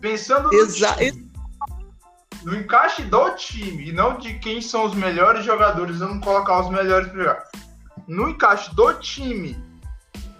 [0.00, 1.30] pensando no time,
[2.42, 6.70] no encaixe do time e não de quem são os melhores jogadores, vamos colocar os
[6.70, 7.42] melhores para jogar.
[8.08, 9.56] No encaixe do time,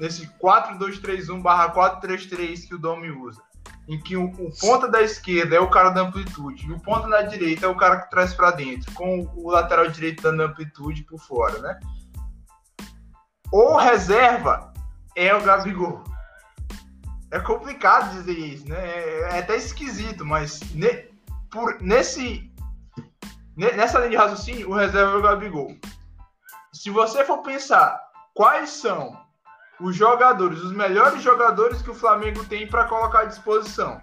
[0.00, 3.42] nesse 4-2-3-1 4-3-3 que o Domi usa,
[3.86, 7.06] em que o, o, ponta da esquerda é o cara da amplitude e o ponta
[7.06, 11.04] da direita é o cara que traz para dentro, com o lateral direito dando amplitude
[11.04, 11.78] por fora, né?
[13.52, 14.72] Ou reserva
[15.14, 16.02] é o Gabigol.
[17.30, 18.78] é complicado dizer isso, né?
[18.78, 21.10] É, é até esquisito, mas ne,
[21.50, 22.50] por, nesse,
[23.54, 25.76] nessa linha de raciocínio, o reserva é o Gabigol.
[26.72, 28.00] Se você for pensar
[28.32, 29.19] quais são
[29.80, 34.00] os jogadores, os melhores jogadores que o Flamengo tem para colocar à disposição,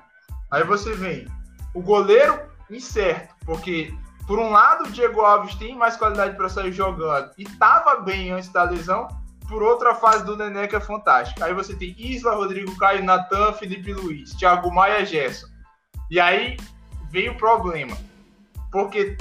[0.51, 1.27] aí você vem
[1.73, 2.39] o goleiro
[2.69, 3.93] incerto, porque
[4.25, 8.31] por um lado o Diego Alves tem mais qualidade para sair jogando e estava bem
[8.31, 9.07] antes da lesão,
[9.47, 11.45] por outra fase do Nenê que é fantástica.
[11.45, 15.47] Aí você tem Isla, Rodrigo Caio, Natan, Felipe Luiz, Thiago Maia, Gerson.
[16.11, 16.57] E aí
[17.09, 17.97] veio o problema.
[18.71, 19.17] Porque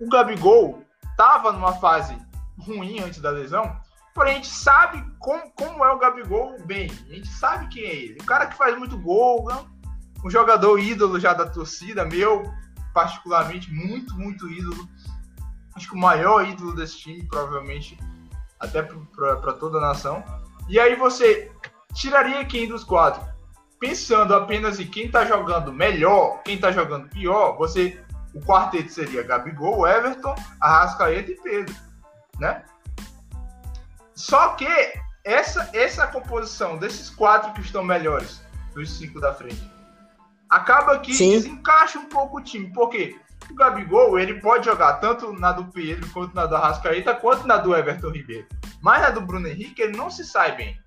[0.00, 2.16] o Gabigol estava numa fase
[2.58, 3.76] ruim antes da lesão,
[4.14, 6.88] porém a gente sabe como, como é o Gabigol bem.
[7.10, 8.18] A gente sabe quem é ele.
[8.20, 9.48] O cara que faz muito gol,
[10.24, 12.44] um jogador ídolo já da torcida, meu,
[12.94, 14.88] particularmente, muito, muito ídolo.
[15.74, 17.98] Acho que o maior ídolo desse time, provavelmente
[18.60, 20.22] até para toda a nação.
[20.68, 21.50] E aí você
[21.92, 23.22] tiraria quem dos quatro?
[23.80, 28.00] Pensando apenas em quem está jogando melhor, quem está jogando pior, você
[28.32, 31.74] o quarteto seria Gabigol, Everton, Arrascaeta e Pedro,
[32.38, 32.64] né?
[34.14, 34.68] Só que
[35.24, 38.42] essa essa composição desses quatro que estão melhores
[38.74, 39.74] dos cinco da frente
[40.48, 41.32] acaba que Sim.
[41.32, 43.16] desencaixa um pouco o time, porque
[43.50, 47.56] o Gabigol, ele pode jogar tanto na do Pedro, quanto na do Arrascaeta, quanto na
[47.56, 48.46] do Everton Ribeiro.
[48.80, 50.78] Mas na do Bruno Henrique, ele não se sai bem.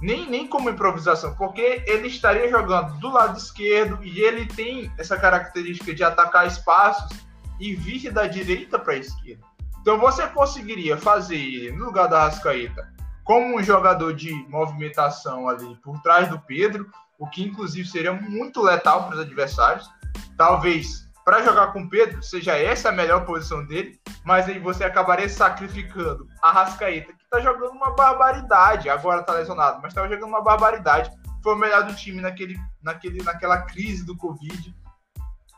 [0.00, 5.16] Nem, nem como improvisação, porque ele estaria jogando do lado esquerdo e ele tem essa
[5.16, 7.18] característica de atacar espaços
[7.58, 9.44] e vir da direita para a esquerda.
[9.88, 12.92] Então você conseguiria fazer ele no lugar da Arrascaeta
[13.24, 18.60] como um jogador de movimentação ali por trás do Pedro, o que inclusive seria muito
[18.60, 19.88] letal para os adversários.
[20.36, 24.84] Talvez para jogar com o Pedro, seja essa a melhor posição dele, mas aí você
[24.84, 30.28] acabaria sacrificando a Rascaeta, que tá jogando uma barbaridade, agora tá lesionado, mas tava jogando
[30.28, 31.10] uma barbaridade.
[31.42, 34.76] Foi o melhor do time naquele, naquele, naquela crise do Covid.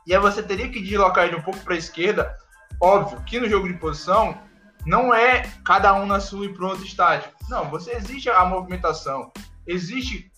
[0.07, 2.33] E aí você teria que deslocar ele um pouco para a esquerda.
[2.81, 4.39] Óbvio que no jogo de posição
[4.87, 7.31] não é cada um na sua e pronto estádio.
[7.49, 9.31] Não, você existe a movimentação,
[9.67, 10.33] existe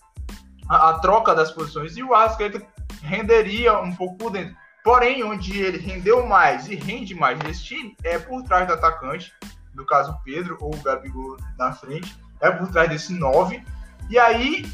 [0.67, 2.61] a, a troca das posições e o Arrascaeta
[3.01, 4.55] renderia um pouco por dentro.
[4.83, 9.31] Porém, onde ele rendeu mais e rende mais nesse time é por trás do atacante,
[9.73, 13.63] no caso Pedro ou o Gabigol na frente, é por trás desse 9.
[14.09, 14.65] E aí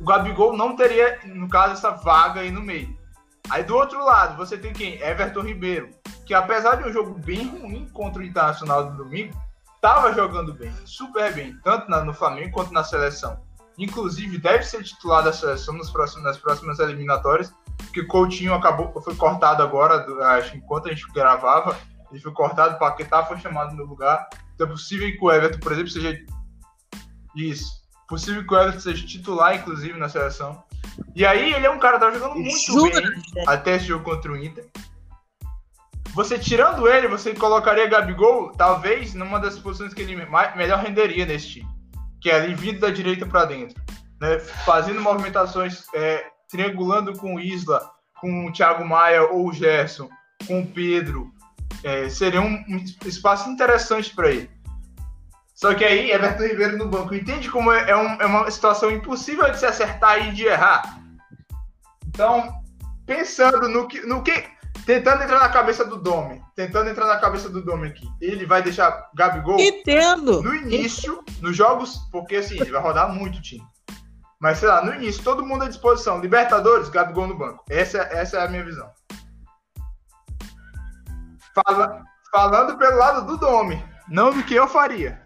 [0.00, 2.98] o Gabigol não teria, no caso, essa vaga aí no meio.
[3.50, 5.00] Aí do outro lado, você tem quem?
[5.02, 5.90] Everton Ribeiro,
[6.26, 9.38] que apesar de um jogo bem ruim contra o Internacional do domingo,
[9.74, 13.40] estava jogando bem, super bem, tanto no Flamengo quanto na seleção.
[13.76, 17.52] Inclusive, deve ser titular da seleção nas próximas, nas próximas eliminatórias,
[17.92, 20.06] que o Coutinho acabou, foi cortado agora,
[20.36, 21.76] acho que enquanto a gente gravava,
[22.10, 24.28] ele foi cortado, o Paquetá foi chamado no lugar.
[24.54, 26.18] Então é possível que o Everton, por exemplo, seja.
[27.34, 27.82] Isso.
[28.06, 30.62] Possível que o Everton seja titular, inclusive, na seleção.
[31.14, 33.00] E aí ele é um cara que tá jogando muito Jura?
[33.00, 34.68] bem até esse jogo contra o Inter.
[36.14, 41.24] Você tirando ele, você colocaria Gabigol, talvez, numa das posições que ele mais, melhor renderia
[41.24, 41.68] nesse time.
[42.20, 43.80] Que é ali vindo da direita para dentro.
[44.20, 44.38] Né?
[44.38, 47.90] Fazendo movimentações é, triangulando com o Isla,
[48.20, 50.08] com o Thiago Maia ou o Gerson,
[50.46, 51.32] com o Pedro,
[51.82, 54.50] é, seria um, um espaço interessante para ele.
[55.62, 58.90] Só que aí, Everton Ribeiro no banco, entende como é, é, um, é, uma situação
[58.90, 60.98] impossível de se acertar e de errar?
[62.04, 62.52] Então,
[63.06, 64.32] pensando no que, no que.
[64.84, 68.60] Tentando entrar na cabeça do Dome, tentando entrar na cabeça do Dome aqui, ele vai
[68.60, 70.42] deixar Gabigol Entendo.
[70.42, 73.64] no início, nos jogos, porque assim, ele vai rodar muito o time.
[74.40, 76.18] Mas, sei lá, no início, todo mundo à disposição.
[76.20, 77.64] Libertadores, Gabigol no banco.
[77.70, 78.90] Essa, essa é a minha visão.
[81.54, 82.02] Fala,
[82.32, 85.21] falando pelo lado do Dome, não do que eu faria.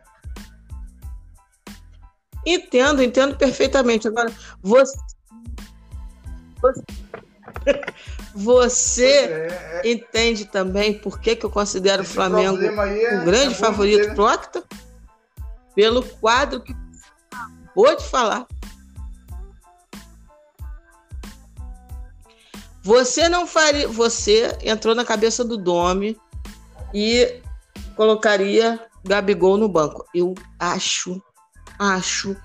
[2.46, 4.06] Entendo, entendo perfeitamente.
[4.06, 4.32] Agora,
[4.62, 4.96] você.
[8.34, 9.90] Você, é, é...
[9.90, 14.32] entende também por que, que eu considero Esse o Flamengo é, um grande favorito pro
[14.32, 14.62] Octa?
[15.74, 16.74] Pelo quadro que
[17.32, 18.46] acabou de falar.
[22.82, 23.88] Você não faria.
[23.88, 26.16] Você entrou na cabeça do Domi
[26.94, 27.42] e
[27.96, 30.06] colocaria Gabigol no banco.
[30.14, 31.20] Eu acho,
[31.78, 32.36] acho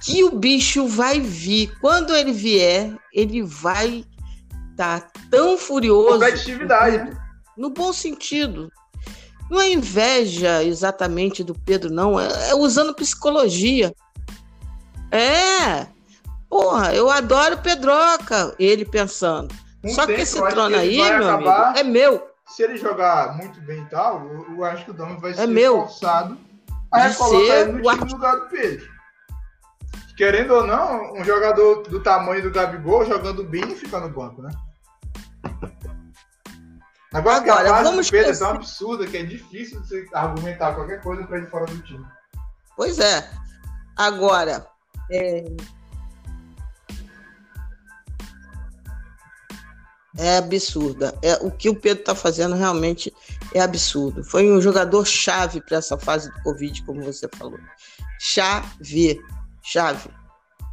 [0.00, 1.72] que o bicho vai vir.
[1.80, 4.04] Quando ele vier, ele vai
[4.70, 6.18] estar tá tão furioso.
[6.18, 7.10] Competitividade.
[7.56, 8.70] No, no bom sentido.
[9.50, 12.18] Não é inveja exatamente do Pedro, não.
[12.18, 13.94] É, é usando psicologia.
[15.10, 15.86] É.
[16.48, 18.54] Porra, eu adoro Pedroca.
[18.58, 19.54] Ele pensando.
[19.88, 22.28] Só tempo, que esse trono aí, meu amigo, é meu.
[22.46, 25.34] Se ele jogar muito bem e tal, eu, eu acho que o Domi vai é
[25.34, 25.80] ser meu.
[25.80, 26.38] forçado
[26.92, 28.90] a colocar ele no time no lugar do Pedro.
[30.16, 34.42] querendo ou não, um jogador do tamanho do Gabigol jogando bem e fica no banco,
[34.42, 34.50] né?
[37.12, 41.02] Agora, Agora a vamos do Pedro é tão absurda que é difícil você argumentar qualquer
[41.02, 42.04] coisa para ele fora do time.
[42.74, 43.30] Pois é.
[43.96, 44.66] Agora,
[45.10, 45.44] é...
[50.16, 51.18] é absurda.
[51.22, 53.12] É, o que o Pedro está fazendo realmente
[53.54, 54.24] é absurdo.
[54.24, 57.58] Foi um jogador chave para essa fase do Covid, como você falou.
[58.18, 59.20] Chave.
[59.62, 60.10] Chave.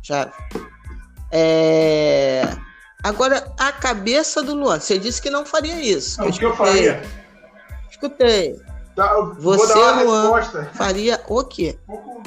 [0.02, 0.32] Chave.
[1.32, 2.44] É...
[3.04, 4.80] Agora, a cabeça do Luan.
[4.80, 6.20] Você disse que não faria isso.
[6.20, 7.02] Não, o que eu faria?
[7.90, 8.60] Escutei.
[8.96, 9.74] Tá, você,
[10.04, 10.70] Luan, resposta.
[10.74, 11.78] faria o quê?
[11.88, 12.24] Um pouco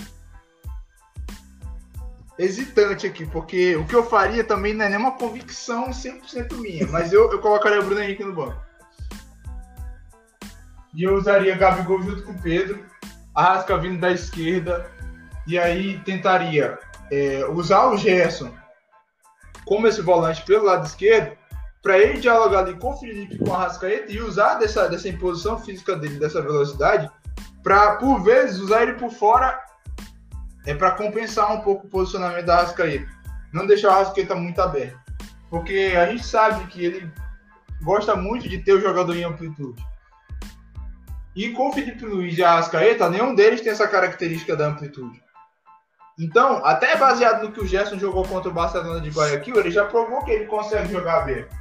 [2.39, 7.13] hesitante aqui, porque o que eu faria também não é nenhuma convicção 100% minha, mas
[7.13, 8.61] eu, eu colocaria o Bruno Henrique no banco.
[10.95, 12.85] E eu usaria Gabigol junto com Pedro,
[13.35, 14.91] Arrasca vindo da esquerda,
[15.47, 16.79] e aí tentaria
[17.11, 18.53] é, usar o Gerson
[19.65, 21.37] como esse volante pelo lado esquerdo,
[21.83, 25.59] para ele dialogar ali com o Felipe, com o Arrascaeta, e usar dessa, dessa imposição
[25.59, 27.11] física dele, dessa velocidade,
[27.63, 29.59] para, por vezes, usar ele por fora
[30.65, 33.09] é para compensar um pouco o posicionamento da Arrascaeta.
[33.53, 34.99] Não deixar o Arrascaeta muito aberto.
[35.51, 37.13] Porque a gente sabe que ele
[37.83, 39.85] gosta muito de ter o jogador em amplitude.
[41.35, 45.23] E com o Felipe Luiz e a Arrascaeta, nenhum deles tem essa característica da amplitude.
[46.19, 49.87] Então, até baseado no que o Gerson jogou contra o Barcelona de Guayaquil, ele já
[49.87, 51.57] provou que ele consegue jogar aberto.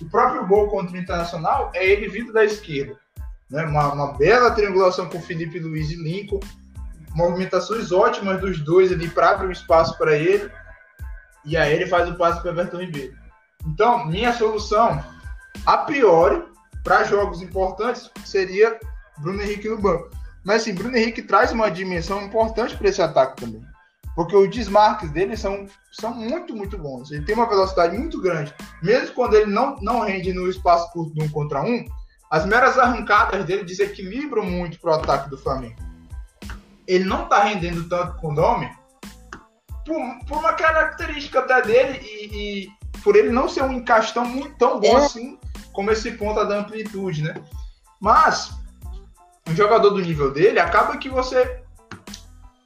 [0.00, 2.98] O próprio gol contra o Internacional é ele vindo da esquerda.
[3.48, 3.64] Né?
[3.64, 6.40] Uma, uma bela triangulação com o Felipe Luiz e Lincoln
[7.16, 10.50] movimentações ótimas dos dois ali para abrir um espaço para ele.
[11.44, 13.16] E aí ele faz o passe para Everton Ribeiro.
[13.66, 15.02] Então, minha solução,
[15.64, 16.44] a priori,
[16.84, 18.78] para jogos importantes, seria
[19.18, 20.10] Bruno Henrique no banco.
[20.44, 23.62] Mas assim, Bruno Henrique traz uma dimensão importante para esse ataque também.
[24.14, 27.10] Porque os desmarques dele são, são muito, muito bons.
[27.10, 28.54] Ele tem uma velocidade muito grande.
[28.82, 31.84] Mesmo quando ele não, não rende no espaço curto de um contra um,
[32.30, 35.86] as meras arrancadas dele desequilibram muito para o ataque do Flamengo
[36.86, 38.70] ele não está rendendo tanto com o nome
[39.84, 42.68] por, por, uma característica até dele e, e,
[43.02, 45.04] por ele não ser um encastão muito tão bom é.
[45.04, 45.38] assim
[45.72, 47.34] como esse ponta da amplitude, né?
[48.00, 48.50] Mas
[49.48, 51.62] um jogador do nível dele acaba que você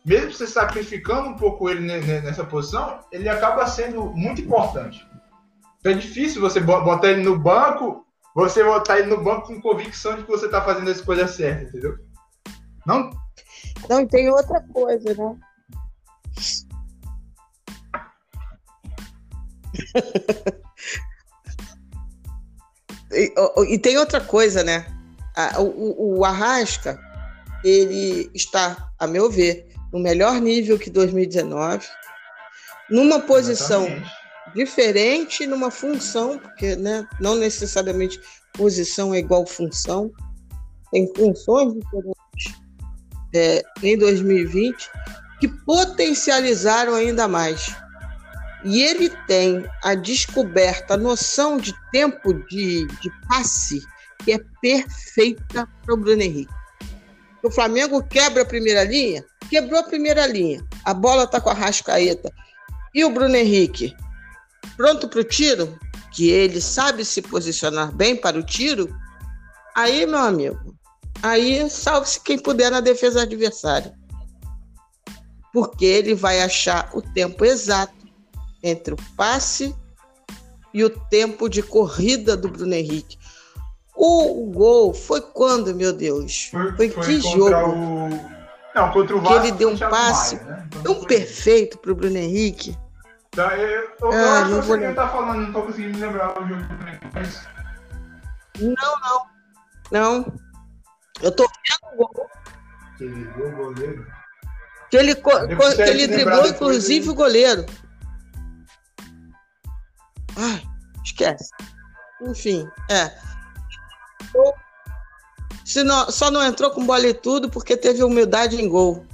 [0.05, 1.81] mesmo você sacrificando um pouco ele
[2.23, 5.07] nessa posição, ele acaba sendo muito importante.
[5.78, 10.16] Então é difícil você botar ele no banco, você botar ele no banco com convicção
[10.16, 11.98] de que você está fazendo as coisas certas, entendeu?
[12.86, 13.11] Não,
[13.89, 15.36] não, e tem outra coisa, né?
[23.12, 23.35] e,
[23.74, 24.86] e, tem outra coisa, né?
[25.59, 26.98] O, o, o, Arrasca,
[27.65, 31.86] ele está, a meu ver, no melhor nível que 2019,
[32.90, 34.11] numa posição Exatamente.
[34.55, 38.20] diferente, numa função, porque né, não necessariamente
[38.52, 40.11] posição é igual função,
[40.90, 42.61] tem funções diferentes
[43.35, 44.90] é, em 2020
[45.40, 47.74] que potencializaram ainda mais.
[48.62, 53.81] E ele tem a descoberta, a noção de tempo de, de passe
[54.24, 56.52] que é perfeita para o Bruno Henrique.
[57.42, 60.64] O Flamengo quebra a primeira linha, quebrou a primeira linha.
[60.84, 62.30] A bola está com a Rascaeta.
[62.94, 63.94] E o Bruno Henrique,
[64.76, 65.78] pronto para o tiro,
[66.12, 68.94] que ele sabe se posicionar bem para o tiro.
[69.74, 70.76] Aí, meu amigo,
[71.22, 73.92] Aí salve-se quem puder na defesa adversária.
[75.52, 77.94] Porque ele vai achar o tempo exato
[78.62, 79.74] entre o passe
[80.72, 83.18] e o tempo de corrida do Bruno Henrique.
[84.02, 86.48] O, gol foi quando, meu Deus?
[86.51, 87.51] Foi, foi, foi que jogo?
[87.51, 88.09] O...
[88.74, 89.40] Não, contra o Vasco.
[89.40, 90.68] Que ele deu um passe Maia, né?
[90.82, 92.74] tão perfeito para o Bruno Henrique.
[93.32, 96.43] Tá, eu, eu, ah, acho que você não tá falando, não tô conseguindo me lembrar
[96.43, 96.62] o jogo.
[97.12, 97.47] Mas...
[98.59, 99.27] Não, não.
[99.93, 100.32] Não.
[101.20, 102.31] Eu tô vendo o gol.
[102.97, 104.06] Que ele driblou o goleiro?
[104.90, 107.66] Que ele, que ele driblou, inclusive, o goleiro.
[110.39, 110.62] Ai,
[111.05, 111.51] esquece.
[112.22, 113.30] Enfim, é.
[115.84, 119.05] Não, só não entrou com bola e tudo porque teve humildade em gol.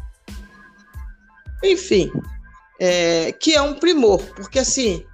[1.62, 2.10] Enfim,
[2.80, 5.04] é, que é um primor, porque assim,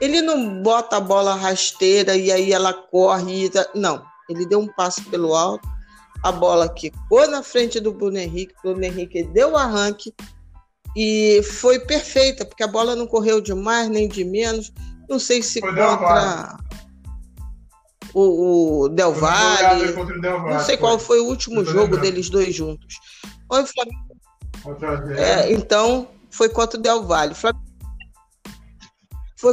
[0.00, 3.46] ele não bota a bola rasteira e aí ela corre.
[3.46, 5.68] E, não, ele deu um passo pelo alto
[6.22, 10.14] a bola quicou na frente do Bruno Henrique, o Bruno Henrique deu o arranque
[10.96, 14.72] e foi perfeita, porque a bola não correu de mais nem de menos.
[15.08, 16.56] Não sei se foi contra
[18.14, 19.92] o, o Del Valle.
[19.92, 22.96] Não sei qual foi o último jogo deles dois juntos.
[23.48, 24.12] Foi o Flamengo.
[25.16, 27.34] É, então, foi contra o Del Valle.
[27.34, 27.52] Foi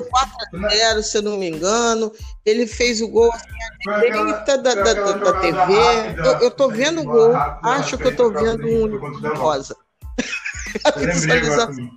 [0.02, 2.12] 4x0, se eu não me engano.
[2.46, 3.48] Ele fez o gol assim,
[3.90, 5.74] à direita da, da, da, da TV.
[6.18, 9.76] Eu, eu tô vendo o gol, acho que eu tô vendo um rosa.
[10.86, 11.90] A visualização.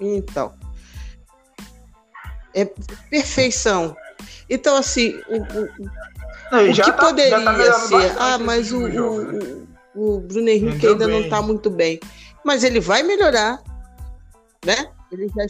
[0.00, 0.54] Então.
[2.54, 2.64] É
[3.10, 3.96] perfeição.
[4.48, 5.90] Então, assim, o, o,
[6.50, 8.16] não, o que tá, poderia tá ser?
[8.18, 11.14] Ah, mas o, jogo, o, o Bruno Henrique ainda bem.
[11.14, 12.00] não está muito bem.
[12.44, 13.62] Mas ele vai melhorar,
[14.64, 14.90] né?
[15.12, 15.44] Ele já...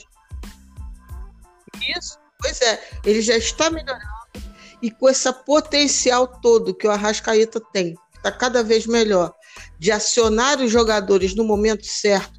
[1.97, 4.19] Isso, pois é, ele já está melhorando
[4.83, 9.35] e com esse potencial todo que o Arrascaeta tem, está cada vez melhor,
[9.79, 12.38] de acionar os jogadores no momento certo,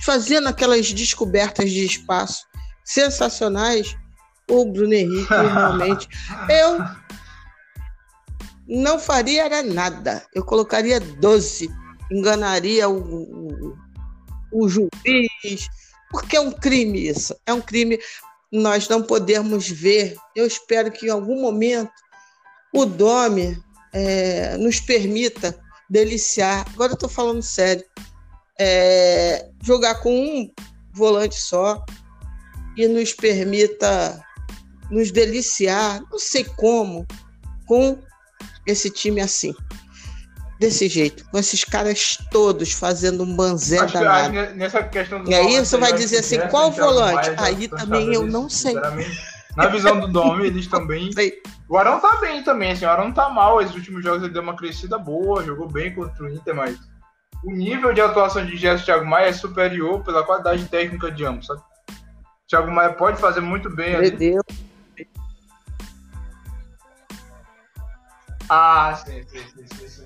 [0.00, 2.46] fazendo aquelas descobertas de espaço
[2.84, 3.96] sensacionais,
[4.48, 6.08] o Bruno Henrique realmente.
[6.48, 6.78] Eu
[8.68, 10.26] não faria era nada.
[10.34, 11.70] Eu colocaria 12.
[12.10, 13.78] Enganaria o, o,
[14.52, 15.68] o juiz.
[16.10, 17.34] Porque é um crime isso.
[17.46, 17.98] É um crime.
[18.52, 20.16] Nós não podemos ver.
[20.34, 21.92] Eu espero que em algum momento
[22.72, 23.62] o Dome
[23.92, 25.58] é, nos permita
[25.88, 26.66] deliciar.
[26.72, 27.84] Agora eu estou falando sério.
[28.60, 30.52] É, jogar com um
[30.92, 31.84] volante só
[32.76, 34.20] e nos permita
[34.90, 37.06] nos deliciar, não sei como,
[37.66, 37.98] com
[38.66, 39.54] esse time assim.
[40.58, 44.32] Desse jeito, com esses caras todos fazendo um banzé Acho danado.
[44.32, 47.30] Que, nessa questão do e aí você vai dizer assim, qual volante?
[47.36, 48.74] Aí também eu não sei.
[49.56, 51.10] Na visão do Dom, eles também.
[51.70, 53.60] O Arão tá bem também, assim, o Arão tá mal.
[53.60, 56.78] Esses últimos jogos ele deu uma crescida boa, jogou bem contra o Inter, mas
[57.44, 61.46] o nível de atuação de Gerson Thiago Maia é superior pela qualidade técnica de ambos,
[61.46, 61.62] sabe?
[62.48, 64.10] Thiago Maia pode fazer muito bem ali.
[64.10, 64.42] Deus.
[68.48, 70.04] Ah, sim, sim, sim, sim.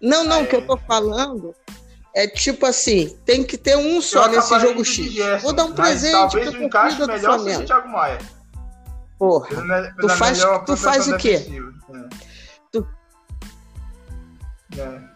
[0.00, 1.54] Não, não, o que eu tô falando
[2.14, 5.12] é tipo assim, tem que ter um só nesse jogo X.
[5.12, 8.18] Gerson, Vou dar um presente talvez o encaixe melhor seja o Thiago Maia.
[9.18, 9.48] Porra,
[10.00, 11.46] tu faz, tu faz o quê?
[11.92, 12.08] É.
[12.72, 12.88] Tu...
[14.78, 15.13] É.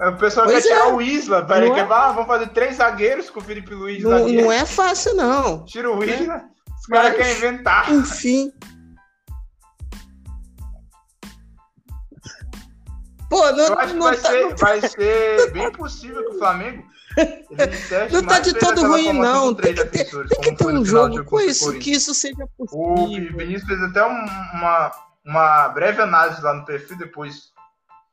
[0.00, 0.74] O pessoal pois quer é.
[0.74, 1.74] tirar o Isla, velho.
[1.74, 1.92] Quer, é...
[1.92, 4.02] ah, vamos fazer três zagueiros com o Felipe Luiz.
[4.02, 5.62] Não, não é fácil, não.
[5.66, 6.36] Tira o Isla.
[6.36, 6.72] É.
[6.74, 7.92] Os caras querem inventar.
[7.92, 8.50] Enfim.
[13.28, 16.38] Pô, não, Eu acho não que vai, tá, ser, vai ser bem possível que o
[16.38, 16.82] Flamengo.
[18.10, 19.54] não tá de todo ruim, não.
[19.54, 22.80] Tem que ter, tem que ter um jogo com isso, que isso seja possível.
[22.80, 24.90] O Vinícius fez até uma,
[25.24, 27.49] uma breve análise lá no perfil, depois,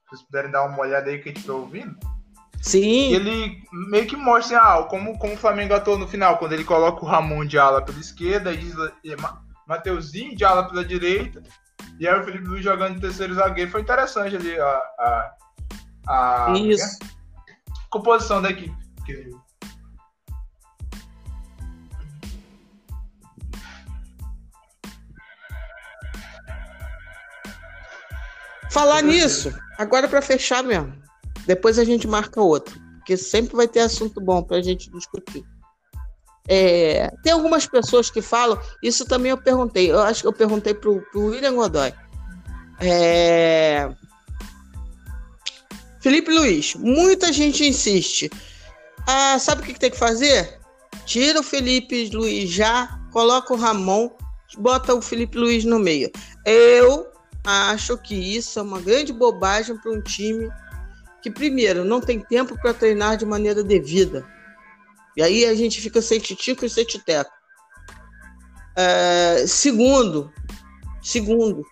[0.10, 1.96] vocês puderem dar uma olhada aí que a gente tá ouvindo.
[2.60, 3.14] Sim.
[3.14, 7.04] ele meio que mostra ah, como, como o Flamengo atuou no final, quando ele coloca
[7.04, 8.74] o Ramon de ala pela esquerda, e diz,
[9.68, 11.42] Mateuzinho de ala pela direita,
[12.00, 13.72] e aí o Felipe Luiz jogando de terceiro zagueiro.
[13.72, 15.34] Foi interessante ali a, a,
[16.08, 17.00] a Isso.
[17.90, 18.76] composição da equipe.
[28.70, 30.94] Falar nisso, agora para fechar mesmo.
[31.46, 35.44] Depois a gente marca outro, porque sempre vai ter assunto bom para a gente discutir.
[36.48, 40.74] É, tem algumas pessoas que falam, isso também eu perguntei, eu acho que eu perguntei
[40.74, 41.94] para o William Godoy.
[42.80, 43.90] É,
[46.00, 48.30] Felipe Luiz, muita gente insiste.
[49.06, 50.60] Ah, sabe o que, tem que fazer?
[51.06, 54.10] Tira o Felipe Luiz já, coloca o Ramon,
[54.58, 56.10] bota o Felipe Luiz no meio.
[56.46, 57.08] Eu
[57.48, 60.50] acho que isso é uma grande bobagem para um time
[61.22, 64.26] que, primeiro, não tem tempo para treinar de maneira devida
[65.18, 67.32] e aí a gente fica sem titico e sem titeco.
[68.76, 70.32] É, segundo,
[71.02, 71.64] segundo,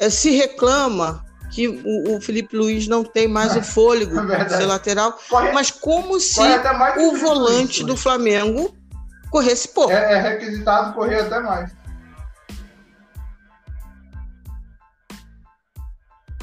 [0.00, 4.56] é, se reclama que o, o, Felipe Luiz não tem mais o fôlego é de
[4.56, 6.40] ser lateral, corre, mas como se
[6.98, 8.76] o volante do Flamengo
[9.30, 9.92] corresse pouco.
[9.92, 11.70] É, é requisitado correr até mais.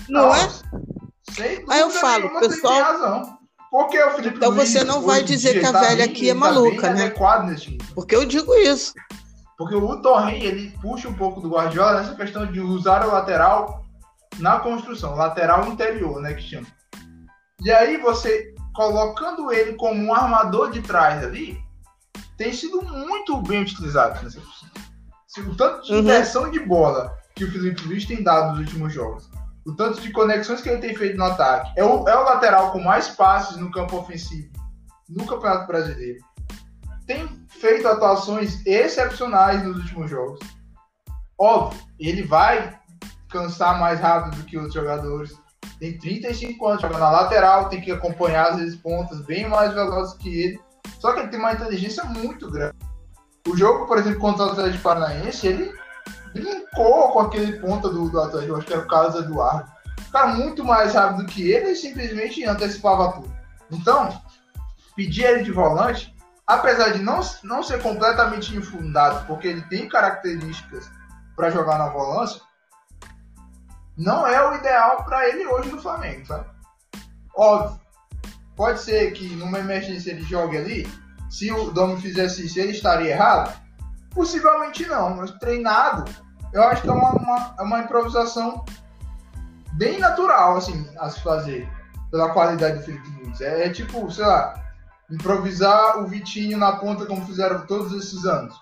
[0.10, 0.50] Não, é?
[1.70, 3.40] Aí eu falo, pessoal.
[3.72, 6.30] Porque o Felipe Então Luiz, você não vai dizer que a tá velha bem, aqui
[6.30, 7.14] é tá maluca, né?
[7.94, 8.94] Porque eu digo isso.
[9.58, 13.86] Porque o Torren, ele puxa um pouco do Guardiola nessa questão de usar o lateral
[14.40, 16.66] na construção, lateral interior, né, que chama.
[17.62, 21.60] E aí você colocando ele como um armador de trás ali,
[22.38, 26.00] tem sido muito bem utilizado nessa O tanto de uhum.
[26.00, 29.30] inversão de bola que o Felipe Luiz tem dado nos últimos jogos
[29.70, 31.72] o tanto de conexões que ele tem feito no ataque.
[31.76, 34.50] É o, é o lateral com mais passes no campo ofensivo
[35.08, 36.24] no Campeonato Brasileiro.
[37.08, 40.40] Tem feito atuações excepcionais nos últimos jogos.
[41.38, 42.78] Óbvio, ele vai
[43.30, 45.36] cansar mais rápido do que outros jogadores.
[45.80, 50.30] tem 35 anos, joga na lateral, tem que acompanhar vezes pontas bem mais velozes que
[50.30, 50.60] ele.
[51.00, 52.76] Só que ele tem uma inteligência muito grande.
[53.48, 55.74] O jogo, por exemplo, contra o Atlético Paranaense, ele
[56.34, 59.72] brincou com aquele ponta do, do Atlético, acho que era o Carlos Eduardo.
[60.08, 63.32] O cara muito mais rápido que ele e simplesmente antecipava tudo.
[63.72, 64.22] Então,
[64.96, 66.16] pedir ele de volante,
[66.46, 70.90] apesar de não, não ser completamente infundado, porque ele tem características
[71.36, 72.42] para jogar na volância,
[73.96, 76.46] não é o ideal para ele hoje no Flamengo, sabe?
[77.36, 77.80] Óbvio,
[78.56, 80.88] pode ser que numa emergência ele jogue ali.
[81.30, 83.69] Se o Domi fizesse isso, ele estaria errado?
[84.12, 86.06] Possivelmente não, mas treinado,
[86.54, 88.66] eu acho que é uma, uma, é uma improvisação
[89.74, 91.70] bem natural, assim, a se fazer,
[92.12, 93.40] pela qualidade do Felipe Luiz.
[93.42, 94.62] É, é tipo, sei lá,
[95.10, 98.60] improvisar o Vitinho na ponta como fizeram todos esses anos.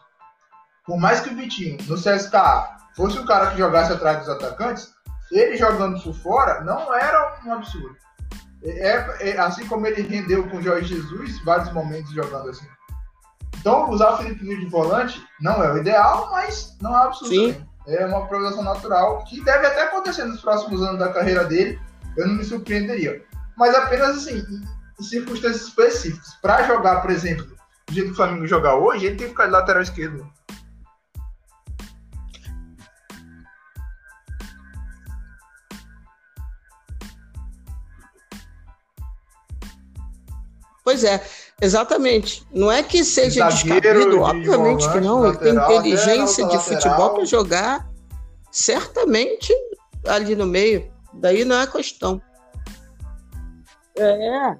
[0.85, 4.93] Por mais que o Vitinho, no CSKA, fosse o cara que jogasse atrás dos atacantes,
[5.31, 7.95] ele jogando por fora não era um absurdo.
[8.63, 12.67] É, é assim como ele rendeu com o Jorge Jesus, vários momentos jogando assim.
[13.59, 17.33] Então, usar o Felipe Luiz de volante não é o ideal, mas não é absurdo.
[17.33, 17.67] Sim.
[17.87, 21.79] É uma progressão natural que deve até acontecer nos próximos anos da carreira dele.
[22.17, 23.23] Eu não me surpreenderia.
[23.55, 24.43] Mas apenas assim,
[24.99, 26.35] em circunstâncias específicas.
[26.41, 27.45] Para jogar, por exemplo,
[27.87, 30.29] do jeito que o Flamengo jogar hoje, ele tem que ficar de lateral esquerdo.
[40.83, 41.21] Pois é,
[41.61, 42.45] exatamente.
[42.53, 45.27] Não é que seja Zagueiro descabido, de obviamente volante, que não.
[45.27, 47.89] Ele tem inteligência de futebol para jogar
[48.51, 49.53] certamente
[50.05, 50.91] ali no meio.
[51.13, 52.21] Daí não é questão.
[53.95, 54.55] É.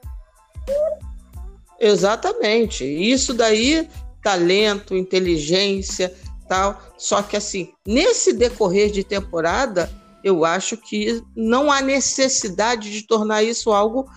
[1.80, 2.84] Exatamente.
[2.84, 3.88] Isso daí,
[4.24, 6.14] talento, inteligência,
[6.48, 6.82] tal.
[6.98, 9.90] Só que assim, nesse decorrer de temporada,
[10.24, 14.10] eu acho que não há necessidade de tornar isso algo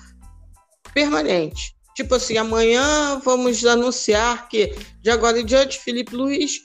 [0.95, 1.77] permanente.
[2.01, 6.63] Tipo assim, amanhã vamos anunciar que de agora em diante Felipe Luiz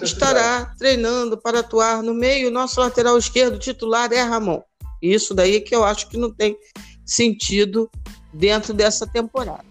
[0.00, 2.52] estará treinando para atuar no meio.
[2.52, 4.62] Nosso lateral esquerdo titular é Ramon.
[5.02, 6.56] Isso daí que eu acho que não tem
[7.04, 7.90] sentido
[8.32, 9.64] dentro dessa temporada.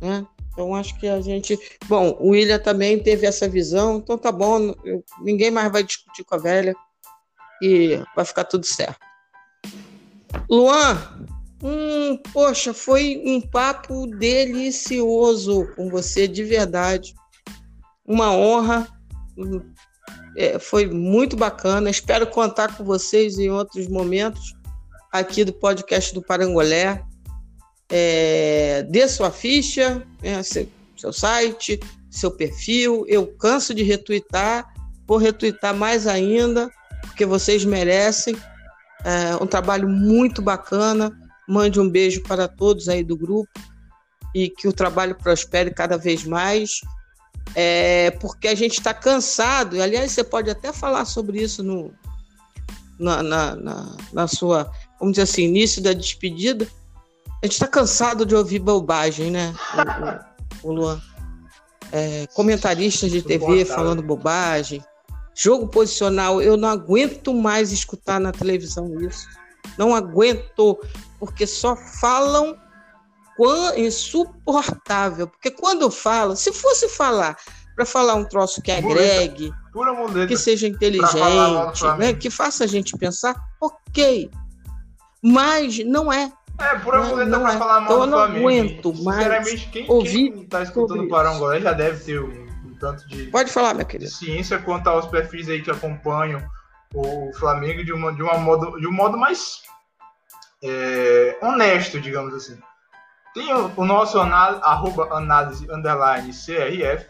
[0.00, 0.24] Né?
[0.52, 1.58] Então acho que a gente.
[1.88, 5.04] Bom, o William também teve essa visão, então tá bom, eu...
[5.20, 6.76] ninguém mais vai discutir com a velha
[7.60, 9.00] e vai ficar tudo certo.
[10.48, 11.26] Luan,
[11.62, 17.14] Hum, poxa, foi um papo delicioso com você, de verdade.
[18.04, 18.88] Uma honra.
[20.36, 21.90] É, foi muito bacana.
[21.90, 24.54] Espero contar com vocês em outros momentos
[25.12, 27.04] aqui do podcast do Parangolé.
[27.90, 30.66] É, dê sua ficha, é, seu,
[30.96, 31.78] seu site,
[32.08, 33.04] seu perfil.
[33.06, 34.72] Eu canso de retweetar,
[35.06, 36.70] vou retweetar mais ainda,
[37.02, 38.34] porque vocês merecem.
[39.04, 41.19] É um trabalho muito bacana
[41.50, 43.50] Mande um beijo para todos aí do grupo
[44.34, 46.80] e que o trabalho prospere cada vez mais.
[47.54, 51.92] É, porque a gente está cansado, e aliás, você pode até falar sobre isso no,
[52.96, 54.70] na, na, na, na sua,
[55.00, 56.68] vamos dizer assim, início da despedida.
[57.42, 59.52] A gente está cansado de ouvir bobagem, né,
[60.62, 61.00] o, o, o Luan?
[61.90, 64.80] É, comentaristas de TV falando bobagem,
[65.34, 69.26] jogo posicional, eu não aguento mais escutar na televisão isso.
[69.76, 70.78] Não aguento
[71.20, 72.58] porque só falam
[73.76, 75.28] insuportável.
[75.28, 77.36] Porque quando fala, se fosse falar
[77.76, 79.52] para falar um troço que agregue,
[80.26, 84.30] que seja inteligente, né, que faça a gente pensar, ok.
[85.22, 86.32] Mas não é.
[86.58, 87.58] É, pura muleta não, pra é.
[87.58, 91.58] falar mal então, eu não aguento mais Sinceramente, quem, ouvir quem tá escutando o Parangolé
[91.58, 92.26] já deve ter um,
[92.66, 94.10] um, tanto de, Pode falar, minha querida.
[94.10, 96.42] ciência quanto aos perfis aí que acompanham
[96.94, 99.62] o Flamengo de, uma, de, uma modo, de um modo mais
[100.62, 102.58] é, honesto, digamos assim.
[103.34, 107.06] Tem o, o nosso análise, arroba análise underline CRF,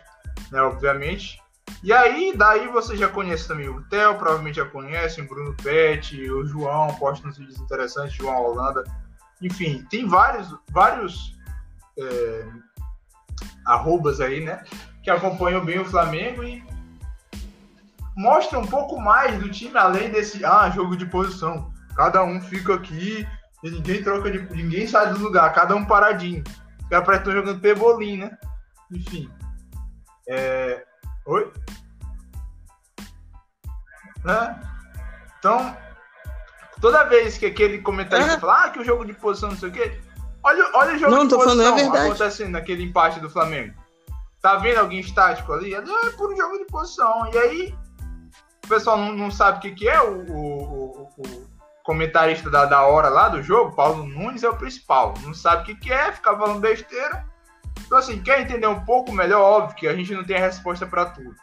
[0.51, 1.41] né, obviamente.
[1.83, 6.31] E aí, daí você já conhece também o Theo, provavelmente já conhece, o Bruno Pet,
[6.31, 8.85] o João, posta nos vídeos interessantes, João Holanda.
[9.41, 11.35] Enfim, tem vários, vários
[11.99, 12.47] é,
[13.67, 14.63] arrobas aí, né?
[15.03, 16.63] Que acompanham bem o Flamengo e
[18.15, 21.73] mostra um pouco mais do time, além desse ah, jogo de posição.
[21.97, 23.27] Cada um fica aqui
[23.63, 24.39] e ninguém troca de.
[24.55, 26.43] ninguém sai do lugar, cada um paradinho.
[26.83, 28.39] Os caras parecem jogando pebolim, né?
[28.91, 29.31] Enfim.
[30.29, 30.85] É...
[31.27, 31.53] Oi?
[34.25, 34.61] Né?
[35.39, 35.77] Então,
[36.81, 38.39] toda vez que aquele comentário é.
[38.39, 40.01] fala ah, que o jogo de posição não sei o quê,
[40.43, 42.07] olha, olha o jogo não, de posição falando, é verdade.
[42.07, 43.75] acontecendo naquele empate do Flamengo.
[44.41, 45.75] Tá vendo alguém estático ali?
[45.75, 45.83] É
[46.17, 47.31] por um jogo de posição.
[47.33, 47.75] E aí,
[48.65, 51.50] o pessoal não, não sabe o que, que é o, o, o,
[51.85, 55.15] comentarista da, da hora lá do jogo, Paulo Nunes é o principal.
[55.23, 57.25] Não sabe o que, que é, fica falando besteira.
[57.87, 59.41] Então, assim, quer entender um pouco melhor?
[59.41, 61.35] Óbvio que a gente não tem a resposta para tudo.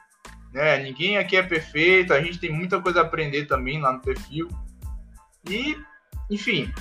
[0.53, 0.77] Né?
[0.80, 4.47] Ninguém aqui é perfeito, a gente tem muita coisa a aprender também lá no perfil.
[5.49, 5.77] E,
[6.30, 6.72] enfim,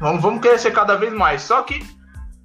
[0.00, 1.42] vamos, vamos crescer cada vez mais.
[1.42, 1.80] Só que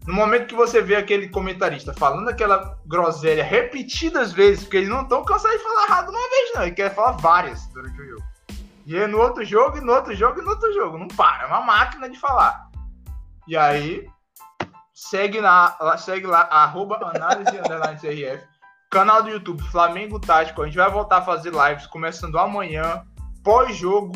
[0.05, 5.01] no momento que você vê aquele comentarista falando aquela groselha repetidas vezes, porque eles não
[5.01, 8.34] estão cansados de falar errado uma vez, não, ele quer falar várias durante o jogo.
[8.85, 10.97] E é no outro jogo, e no outro jogo, e no outro jogo.
[10.97, 12.69] Não para, é uma máquina de falar.
[13.47, 14.07] E aí,
[14.93, 17.51] segue, na, segue lá, arroba análise.
[18.91, 20.61] Canal do YouTube Flamengo Tático.
[20.61, 23.03] A gente vai voltar a fazer lives começando amanhã,
[23.43, 24.13] pós-jogo.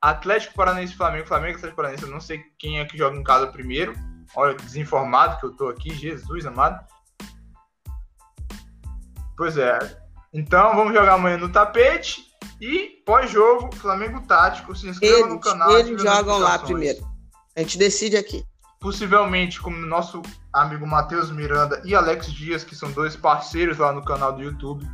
[0.00, 2.04] Atlético Paranaense Flamengo, Flamengo Atlético Paranaense.
[2.04, 3.94] Eu não sei quem é que joga em casa primeiro.
[4.34, 6.78] Olha, desinformado que eu tô aqui, Jesus amado.
[9.36, 9.78] Pois é.
[10.32, 12.27] Então vamos jogar amanhã no tapete.
[12.60, 14.74] E pós-jogo, Flamengo Tático.
[14.74, 15.78] Se inscreva eles, no canal.
[15.78, 17.06] Eles jogam lá primeiro.
[17.56, 18.44] A gente decide aqui.
[18.80, 24.04] Possivelmente, como nosso amigo Matheus Miranda e Alex Dias, que são dois parceiros lá no
[24.04, 24.86] canal do YouTube.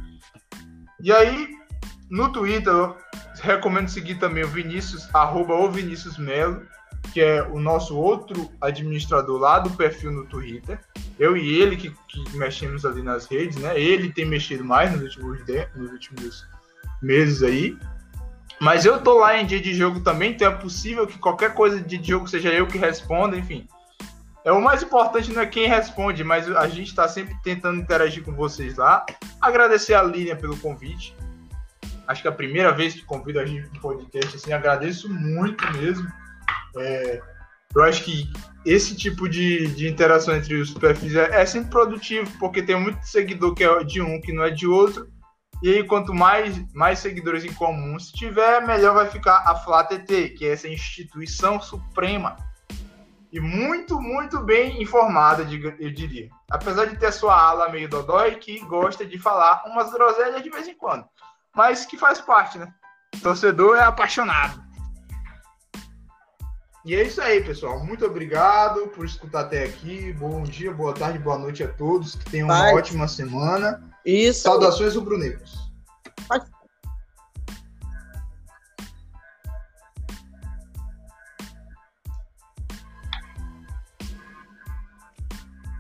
[1.01, 1.49] E aí,
[2.11, 2.97] no Twitter, eu
[3.43, 6.67] recomendo seguir também o Vinícius, arroba o Vinícius Melo
[7.13, 10.81] que é o nosso outro administrador lá do perfil no Twitter.
[11.19, 13.79] Eu e ele que, que mexemos ali nas redes, né?
[13.79, 16.47] Ele tem mexido mais nos últimos, de, nos últimos
[17.05, 17.77] meses aí.
[18.61, 21.81] Mas eu tô lá em dia de jogo também, então é possível que qualquer coisa
[21.81, 23.67] de jogo seja eu que responda, enfim.
[24.45, 28.23] É o mais importante não é quem responde, mas a gente está sempre tentando interagir
[28.23, 29.05] com vocês lá.
[29.41, 31.17] Agradecer a Lilian pelo convite.
[32.07, 35.65] Acho que é a primeira vez que convido a gente para podcast, assim, agradeço muito
[35.73, 36.07] mesmo.
[36.77, 37.23] É,
[37.75, 38.31] eu acho que
[38.67, 43.03] esse tipo de, de interação entre os perfis é, é, sempre produtivo, porque tem muito
[43.03, 45.09] seguidor que é de um que não é de outro.
[45.63, 50.31] E aí, quanto mais, mais seguidores em comum se tiver, melhor vai ficar a FLATT,
[50.37, 52.37] que é essa instituição suprema.
[53.33, 56.29] E muito, muito bem informada, eu diria.
[56.51, 60.69] Apesar de ter sua ala meio dodói, que gosta de falar umas groselhas de vez
[60.69, 61.05] em quando.
[61.55, 62.73] Mas que faz parte, né?
[63.23, 64.63] Torcedor é apaixonado.
[66.85, 67.83] E é isso aí, pessoal.
[67.83, 70.13] Muito obrigado por escutar até aqui.
[70.13, 72.15] Bom dia, boa tarde, boa noite a todos.
[72.15, 73.83] Que tenham uma ótima semana.
[74.05, 74.43] Isso.
[74.43, 75.65] Saudações rubro-negros.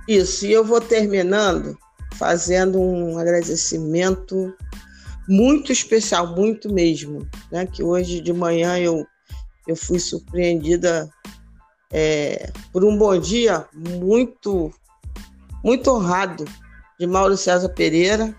[0.06, 1.78] Isso, e eu vou terminando
[2.14, 4.54] fazendo um agradecimento
[5.26, 7.66] muito especial, muito mesmo, né?
[7.66, 9.06] Que hoje de manhã eu
[9.66, 11.08] eu fui surpreendida
[11.90, 14.70] é, por um bom dia muito,
[15.62, 16.44] muito honrado
[16.98, 18.34] de Mauro César Pereira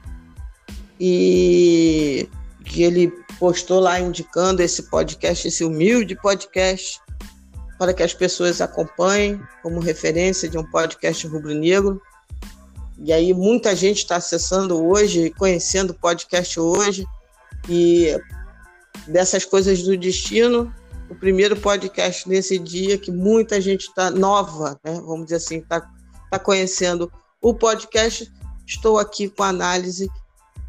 [0.99, 2.29] e
[2.63, 6.99] que ele postou lá indicando esse podcast, esse humilde podcast,
[7.77, 12.01] para que as pessoas acompanhem como referência de um podcast rubro-negro.
[12.97, 17.05] E aí muita gente está acessando hoje, conhecendo o podcast hoje,
[17.67, 18.17] e
[19.07, 20.73] dessas coisas do destino,
[21.09, 24.93] o primeiro podcast nesse dia que muita gente está nova, né?
[25.05, 25.87] vamos dizer assim, está
[26.31, 27.11] tá conhecendo
[27.41, 28.31] o podcast.
[28.65, 30.09] Estou aqui com a análise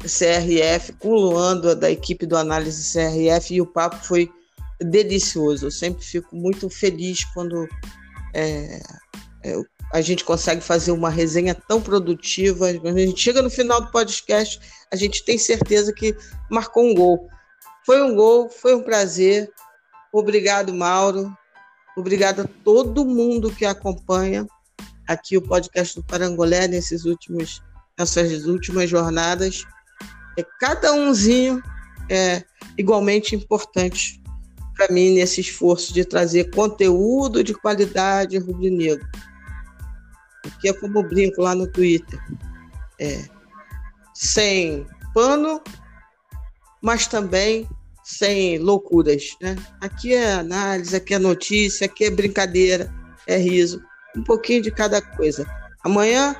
[0.01, 4.31] CRF, com o Luando, da equipe do Análise CRF, e o papo foi
[4.79, 5.65] delicioso.
[5.65, 7.67] Eu sempre fico muito feliz quando
[8.33, 8.79] é,
[9.43, 9.61] é,
[9.91, 12.73] a gente consegue fazer uma resenha tão produtiva.
[12.75, 14.59] Quando a gente chega no final do podcast,
[14.91, 16.15] a gente tem certeza que
[16.49, 17.27] marcou um gol.
[17.85, 19.49] Foi um gol, foi um prazer.
[20.13, 21.35] Obrigado, Mauro.
[21.95, 24.45] Obrigado a todo mundo que acompanha
[25.07, 27.63] aqui o podcast do Parangolé nesses últimos,
[27.97, 29.65] nessas últimas jornadas.
[30.37, 31.61] É, cada umzinho
[32.09, 32.43] é
[32.77, 34.21] igualmente importante
[34.75, 39.05] para mim nesse esforço de trazer conteúdo de qualidade rubro-negro.
[40.43, 42.19] Porque é como eu brinco lá no Twitter.
[42.99, 43.25] É,
[44.13, 45.61] sem pano,
[46.81, 47.67] mas também
[48.03, 49.55] sem loucuras, né?
[49.81, 52.93] Aqui é análise, aqui é notícia, aqui é brincadeira,
[53.27, 53.83] é riso,
[54.15, 55.45] um pouquinho de cada coisa.
[55.83, 56.35] Amanhã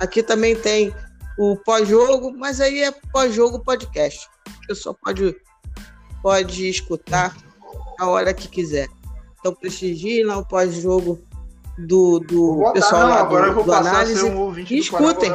[0.00, 0.92] aqui também tem
[1.38, 4.28] o pós-jogo, mas aí é pós-jogo podcast.
[4.66, 5.36] Você só pode
[6.22, 7.36] pode escutar
[7.98, 8.88] a hora que quiser.
[9.40, 11.20] Então prestigiem lá o pós-jogo
[11.78, 14.22] do, do pessoal lá do, do análise.
[14.22, 15.32] Um e escutem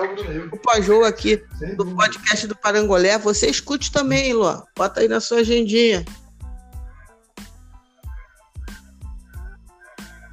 [0.51, 1.43] o pós-jogo aqui
[1.75, 3.17] do podcast do Parangolé.
[3.17, 4.63] Você escute também, Luan.
[4.75, 6.05] Bota aí na sua agendinha.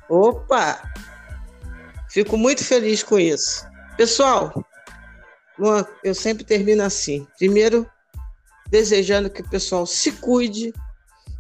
[0.09, 0.81] Opa!
[2.11, 3.66] Fico muito feliz com isso.
[3.97, 4.53] Pessoal,
[5.59, 7.26] Luan, eu sempre termino assim.
[7.39, 7.89] Primeiro,
[8.68, 10.72] desejando que o pessoal se cuide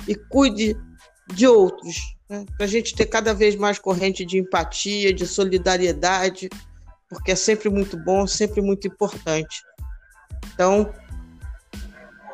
[0.06, 0.76] e cuide
[1.32, 2.44] de outros, né?
[2.56, 6.48] para a gente ter cada vez mais corrente de empatia, de solidariedade,
[7.08, 9.62] porque é sempre muito bom, sempre muito importante.
[10.52, 10.92] Então,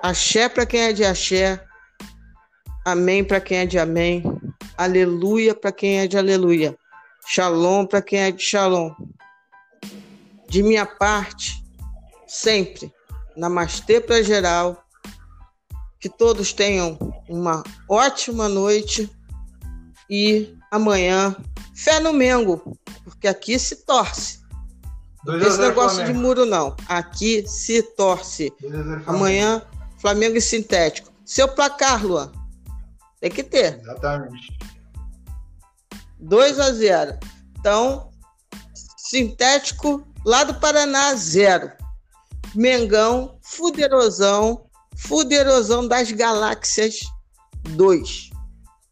[0.03, 1.65] axé para quem é de axé,
[2.85, 4.23] amém para quem é de amém,
[4.77, 6.77] aleluia para quem é de aleluia,
[7.27, 8.93] shalom para quem é de shalom.
[10.49, 11.60] De minha parte,
[12.31, 12.93] sempre,
[13.37, 14.85] namastê para geral,
[15.99, 16.97] que todos tenham
[17.29, 19.11] uma ótima noite
[20.09, 21.35] e amanhã,
[21.75, 24.41] fé no Mengo, porque aqui se torce.
[25.43, 26.19] Esse negócio Flamengo.
[26.19, 26.75] de muro não.
[26.89, 28.51] Aqui se torce.
[29.07, 29.61] Amanhã,
[29.99, 31.13] Flamengo e Sintético.
[31.27, 32.33] Seu placar, Luan.
[33.21, 33.79] Tem que ter.
[33.81, 34.59] Exatamente.
[36.19, 37.19] 2 a 0.
[37.59, 38.11] Então,
[38.97, 41.71] Sintético lá do Paraná, zero.
[42.55, 44.67] Mengão, fuderosão,
[44.97, 47.01] fuderosão das galáxias,
[47.71, 48.31] 2.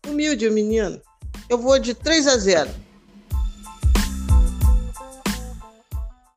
[0.06, 1.00] Humilde menino.
[1.48, 2.70] Eu vou de 3 a 0.